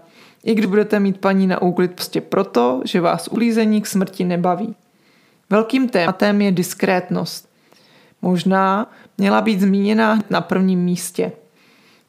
I 0.45 0.55
když 0.55 0.66
budete 0.66 1.01
mít 1.01 1.20
paní 1.20 1.47
na 1.47 1.62
úklid 1.62 1.93
prostě 1.93 2.20
proto, 2.20 2.82
že 2.85 3.01
vás 3.01 3.28
uklízení 3.28 3.80
k 3.80 3.87
smrti 3.87 4.24
nebaví. 4.24 4.74
Velkým 5.51 5.89
tématem 5.89 6.41
je 6.41 6.53
diskrétnost. 6.53 7.49
Možná 8.22 8.91
měla 9.18 9.41
být 9.41 9.61
zmíněna 9.61 10.18
na 10.30 10.41
prvním 10.41 10.80
místě. 10.80 11.32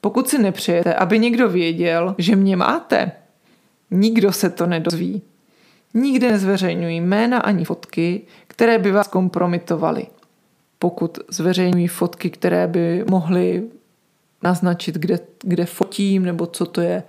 Pokud 0.02 0.30
si 0.30 0.38
nepřejete, 0.38 0.94
aby 0.94 1.20
někdo 1.20 1.50
věděl, 1.50 2.16
že 2.18 2.36
mě 2.36 2.56
máte, 2.56 3.12
nikdo 3.92 4.32
se 4.32 4.50
to 4.50 4.66
nedozví. 4.66 5.22
Nikde 5.94 6.32
nezveřejňují 6.32 7.02
jména 7.02 7.40
ani 7.40 7.66
fotky, 7.66 8.22
které 8.48 8.80
by 8.80 8.92
vás 8.92 9.08
kompromitovaly. 9.08 10.08
Pokud 10.80 11.20
zveřejňují 11.30 11.88
fotky, 11.88 12.30
které 12.30 12.68
by 12.68 13.06
mohly 13.10 13.64
naznačit, 14.46 14.96
kde, 14.96 15.20
kde 15.44 15.66
fotím 15.66 16.26
nebo 16.26 16.46
co 16.46 16.66
to 16.66 16.82
je, 16.82 17.04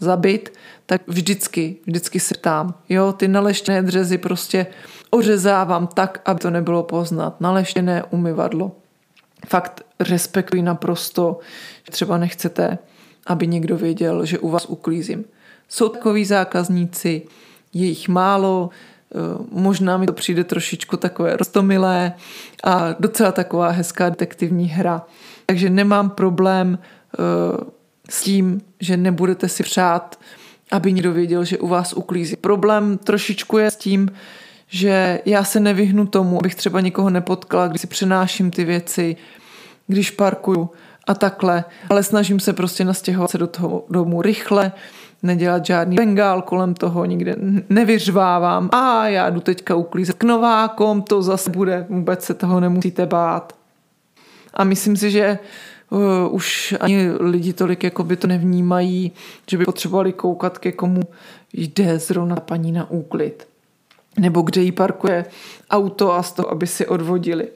zabit, 0.00 0.52
tak 0.86 1.02
vždycky, 1.06 1.76
vždycky 1.86 2.20
se 2.20 2.34
ptám. 2.34 2.74
Jo, 2.88 3.12
ty 3.12 3.28
naleštěné 3.28 3.82
dřezy 3.82 4.18
prostě 4.18 4.66
ořezávám 5.10 5.86
tak, 5.86 6.20
aby 6.24 6.40
to 6.40 6.50
nebylo 6.50 6.82
poznat. 6.82 7.40
Naleštěné 7.40 8.04
umyvadlo. 8.10 8.72
Fakt 9.46 9.82
respektuji 10.00 10.62
naprosto, 10.62 11.38
třeba 11.90 12.18
nechcete, 12.18 12.78
aby 13.26 13.46
někdo 13.46 13.76
věděl, 13.76 14.26
že 14.26 14.38
u 14.38 14.48
vás 14.48 14.66
uklízím. 14.66 15.24
Jsou 15.68 15.88
takový 15.88 16.24
zákazníci, 16.24 17.22
je 17.72 17.86
jich 17.86 18.08
málo, 18.08 18.70
eh, 18.70 19.18
možná 19.50 19.96
mi 19.96 20.06
to 20.06 20.12
přijde 20.12 20.44
trošičku 20.44 20.96
takové 20.96 21.36
rostomilé 21.36 22.12
a 22.64 22.94
docela 22.98 23.32
taková 23.32 23.68
hezká 23.68 24.08
detektivní 24.08 24.68
hra. 24.68 25.06
Takže 25.46 25.70
nemám 25.70 26.10
problém 26.10 26.78
uh, 27.18 27.68
s 28.10 28.22
tím, 28.22 28.60
že 28.80 28.96
nebudete 28.96 29.48
si 29.48 29.62
přát, 29.62 30.18
aby 30.72 30.92
někdo 30.92 31.12
věděl, 31.12 31.44
že 31.44 31.58
u 31.58 31.68
vás 31.68 31.92
uklízí. 31.92 32.36
Problém 32.36 32.98
trošičku 32.98 33.58
je 33.58 33.70
s 33.70 33.76
tím, 33.76 34.10
že 34.68 35.20
já 35.24 35.44
se 35.44 35.60
nevyhnu 35.60 36.06
tomu, 36.06 36.38
abych 36.38 36.54
třeba 36.54 36.80
někoho 36.80 37.10
nepotkala, 37.10 37.68
když 37.68 37.80
si 37.80 37.86
přenáším 37.86 38.50
ty 38.50 38.64
věci, 38.64 39.16
když 39.86 40.10
parkuju 40.10 40.70
a 41.06 41.14
takhle, 41.14 41.64
ale 41.90 42.02
snažím 42.02 42.40
se 42.40 42.52
prostě 42.52 42.84
nastěhovat 42.84 43.30
se 43.30 43.38
do 43.38 43.46
toho 43.46 43.84
domu 43.90 44.22
rychle, 44.22 44.72
nedělat 45.22 45.66
žádný 45.66 45.96
bengál 45.96 46.42
kolem 46.42 46.74
toho, 46.74 47.04
nikde 47.04 47.36
nevyřvávám. 47.68 48.68
A 48.72 49.08
já 49.08 49.30
jdu 49.30 49.40
teďka 49.40 49.74
uklízet 49.74 50.16
k 50.16 50.24
novákom, 50.24 51.02
to 51.02 51.22
zase 51.22 51.50
bude, 51.50 51.86
vůbec 51.88 52.24
se 52.24 52.34
toho 52.34 52.60
nemusíte 52.60 53.06
bát. 53.06 53.52
A 54.54 54.64
myslím 54.64 54.96
si, 54.96 55.10
že 55.10 55.38
uh, 55.90 56.00
už 56.34 56.74
ani 56.80 57.10
lidi 57.10 57.52
tolik 57.52 57.84
jako 57.84 58.04
by 58.04 58.16
to 58.16 58.26
nevnímají, 58.26 59.12
že 59.50 59.58
by 59.58 59.64
potřebovali 59.64 60.12
koukat, 60.12 60.58
ke 60.58 60.72
komu 60.72 61.00
jde 61.52 61.98
zrovna 61.98 62.36
paní 62.36 62.72
na 62.72 62.90
úklid. 62.90 63.48
Nebo 64.18 64.42
kde 64.42 64.60
jí 64.60 64.72
parkuje 64.72 65.24
auto 65.70 66.12
a 66.12 66.22
z 66.22 66.32
toho, 66.32 66.50
aby 66.50 66.66
si 66.66 66.86
odvodili. 66.86 67.48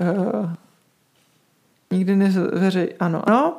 Uh, 0.00 0.50
nikdy 1.90 2.16
neveřej, 2.16 2.94
ano, 3.00 3.28
ano. 3.28 3.58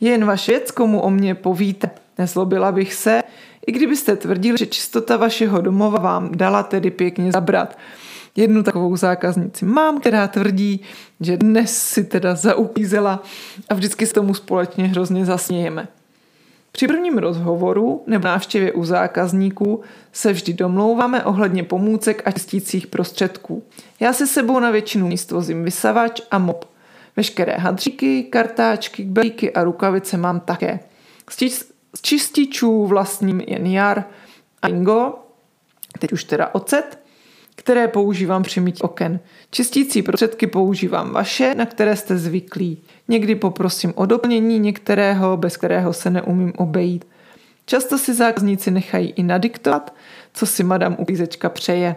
Jen 0.00 0.24
vaše 0.24 0.52
věc, 0.52 0.70
komu 0.70 1.00
o 1.00 1.10
mě 1.10 1.34
povíte. 1.34 1.90
Nezlobila 2.18 2.72
bych 2.72 2.94
se, 2.94 3.22
i 3.66 3.72
kdybyste 3.72 4.16
tvrdili, 4.16 4.58
že 4.58 4.66
čistota 4.66 5.16
vašeho 5.16 5.60
domova 5.60 5.98
vám 5.98 6.32
dala 6.32 6.62
tedy 6.62 6.90
pěkně 6.90 7.32
zabrat. 7.32 7.78
Jednu 8.36 8.62
takovou 8.62 8.96
zákaznici 8.96 9.64
mám, 9.64 10.00
která 10.00 10.28
tvrdí, 10.28 10.80
že 11.20 11.36
dnes 11.36 11.78
si 11.78 12.04
teda 12.04 12.34
zauklízela 12.34 13.22
a 13.68 13.74
vždycky 13.74 14.06
s 14.06 14.12
tomu 14.12 14.34
společně 14.34 14.86
hrozně 14.86 15.24
zasnějeme. 15.26 15.88
Při 16.72 16.86
prvním 16.86 17.18
rozhovoru 17.18 18.02
nebo 18.06 18.24
návštěvě 18.24 18.72
u 18.72 18.84
zákazníků 18.84 19.80
se 20.12 20.32
vždy 20.32 20.52
domlouváme 20.52 21.24
ohledně 21.24 21.64
pomůcek 21.64 22.22
a 22.24 22.30
čistících 22.30 22.86
prostředků. 22.86 23.62
Já 24.00 24.12
se 24.12 24.26
sebou 24.26 24.60
na 24.60 24.70
většinu 24.70 25.08
míst 25.08 25.30
vozím 25.30 25.64
vysavač 25.64 26.20
a 26.30 26.38
mop. 26.38 26.64
Veškeré 27.16 27.56
hadříky, 27.56 28.22
kartáčky, 28.22 29.04
belíky 29.04 29.52
a 29.52 29.64
rukavice 29.64 30.16
mám 30.16 30.40
také. 30.40 30.80
Z 31.30 32.02
čističů 32.02 32.86
vlastním 32.86 33.40
jen 33.40 33.66
jar 33.66 34.04
a 34.62 34.68
ingo, 34.68 35.14
teď 35.98 36.12
už 36.12 36.24
teda 36.24 36.54
ocet, 36.54 37.05
které 37.56 37.88
používám 37.88 38.42
při 38.42 38.60
mytí 38.60 38.82
oken. 38.82 39.20
Čistící 39.50 40.02
prostředky 40.02 40.46
používám 40.46 41.12
vaše, 41.12 41.54
na 41.54 41.66
které 41.66 41.96
jste 41.96 42.18
zvyklí. 42.18 42.82
Někdy 43.08 43.34
poprosím 43.34 43.92
o 43.96 44.06
doplnění 44.06 44.58
některého, 44.58 45.36
bez 45.36 45.56
kterého 45.56 45.92
se 45.92 46.10
neumím 46.10 46.52
obejít. 46.56 47.04
Často 47.66 47.98
si 47.98 48.14
zákazníci 48.14 48.70
nechají 48.70 49.08
i 49.08 49.22
nadiktovat, 49.22 49.94
co 50.34 50.46
si 50.46 50.64
madam 50.64 50.96
uklízečka 50.98 51.48
přeje. 51.48 51.96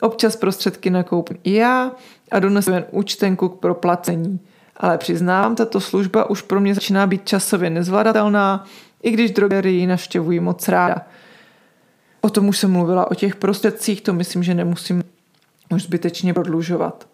Občas 0.00 0.36
prostředky 0.36 0.90
nakoupím 0.90 1.38
i 1.44 1.54
já 1.54 1.92
a 2.30 2.38
donesu 2.38 2.70
jen 2.70 2.84
účtenku 2.90 3.48
k 3.48 3.60
proplacení. 3.60 4.40
Ale 4.76 4.98
přiznám, 4.98 5.56
tato 5.56 5.80
služba 5.80 6.30
už 6.30 6.42
pro 6.42 6.60
mě 6.60 6.74
začíná 6.74 7.06
být 7.06 7.28
časově 7.28 7.70
nezvladatelná, 7.70 8.64
i 9.02 9.10
když 9.10 9.30
drogerii 9.30 9.86
navštěvuji 9.86 10.40
moc 10.40 10.68
ráda. 10.68 10.96
O 12.20 12.30
tom 12.30 12.48
už 12.48 12.58
jsem 12.58 12.72
mluvila, 12.72 13.10
o 13.10 13.14
těch 13.14 13.36
prostředcích, 13.36 14.00
to 14.00 14.12
myslím, 14.12 14.42
že 14.42 14.54
nemusím 14.54 15.04
už 15.70 15.82
zbytečně 15.82 16.34
prodlužovat. 16.34 17.06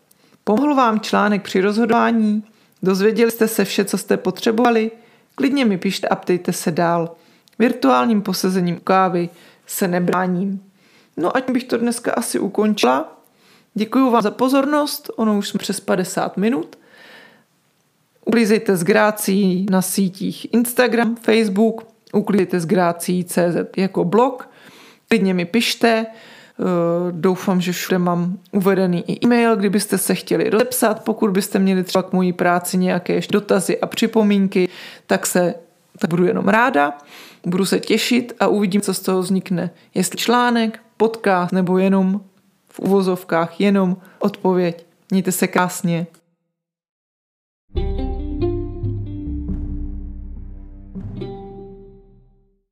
Pomohl 0.45 0.75
vám 0.75 1.01
článek 1.01 1.43
při 1.43 1.61
rozhodování? 1.61 2.45
Dozvěděli 2.83 3.31
jste 3.31 3.49
se 3.49 3.65
vše, 3.65 3.85
co 3.85 3.99
jste 3.99 4.17
potřebovali? 4.17 4.91
Klidně 5.35 5.65
mi 5.65 5.79
pište 5.79 6.09
a 6.09 6.17
ptejte 6.17 6.53
se 6.53 6.71
dál. 6.71 7.15
Virtuálním 7.59 8.23
posezením 8.23 8.81
kávy 8.85 9.29
se 9.67 9.89
nebráním. 9.89 10.63
No 11.17 11.37
ať 11.37 11.51
bych 11.51 11.65
to 11.65 11.77
dneska 11.77 12.13
asi 12.13 12.39
ukončila. 12.39 13.23
Děkuji 13.75 14.11
vám 14.11 14.23
za 14.23 14.31
pozornost, 14.31 15.11
ono 15.17 15.39
už 15.39 15.49
jsme 15.49 15.59
přes 15.59 15.81
50 15.81 16.37
minut. 16.37 16.79
Uklízejte 18.25 18.77
s 18.77 18.85
grácí 18.85 19.67
na 19.71 19.83
sítích 19.83 20.55
Instagram, 20.55 21.17
Facebook, 21.17 21.87
uklízejte 22.13 22.61
s 22.61 22.67
grácí 22.67 23.25
CZ 23.25 23.57
jako 23.77 24.05
blog, 24.05 24.49
klidně 25.13 25.35
mi 25.35 25.45
pište, 25.45 26.07
eh, 26.07 26.65
doufám, 27.11 27.61
že 27.61 27.73
všude 27.73 27.99
mám 27.99 28.39
uvedený 28.53 29.05
i 29.11 29.27
e-mail, 29.27 29.57
kdybyste 29.57 29.99
se 29.99 30.15
chtěli 30.15 30.51
rozepsat, 30.51 31.05
pokud 31.05 31.31
byste 31.31 31.59
měli 31.59 31.85
třeba 31.85 32.03
k 32.03 32.13
mojí 32.13 32.33
práci 32.33 32.77
nějaké 32.77 33.21
dotazy 33.31 33.81
a 33.81 33.87
připomínky, 33.87 34.69
tak 35.07 35.27
se 35.27 35.55
tak 35.99 36.11
budu 36.11 36.25
jenom 36.25 36.49
ráda, 36.49 36.99
budu 37.47 37.67
se 37.67 37.81
těšit 37.81 38.33
a 38.41 38.47
uvidím, 38.47 38.81
co 38.81 38.95
z 38.95 39.01
toho 39.01 39.21
vznikne. 39.21 39.71
Jestli 39.95 40.19
článek, 40.19 40.81
podcast 40.97 41.53
nebo 41.53 41.79
jenom 41.79 42.21
v 42.69 42.79
uvozovkách, 42.81 43.61
jenom 43.61 43.97
odpověď. 44.19 44.87
Mějte 45.11 45.33
se 45.33 45.47
krásně. 45.47 46.07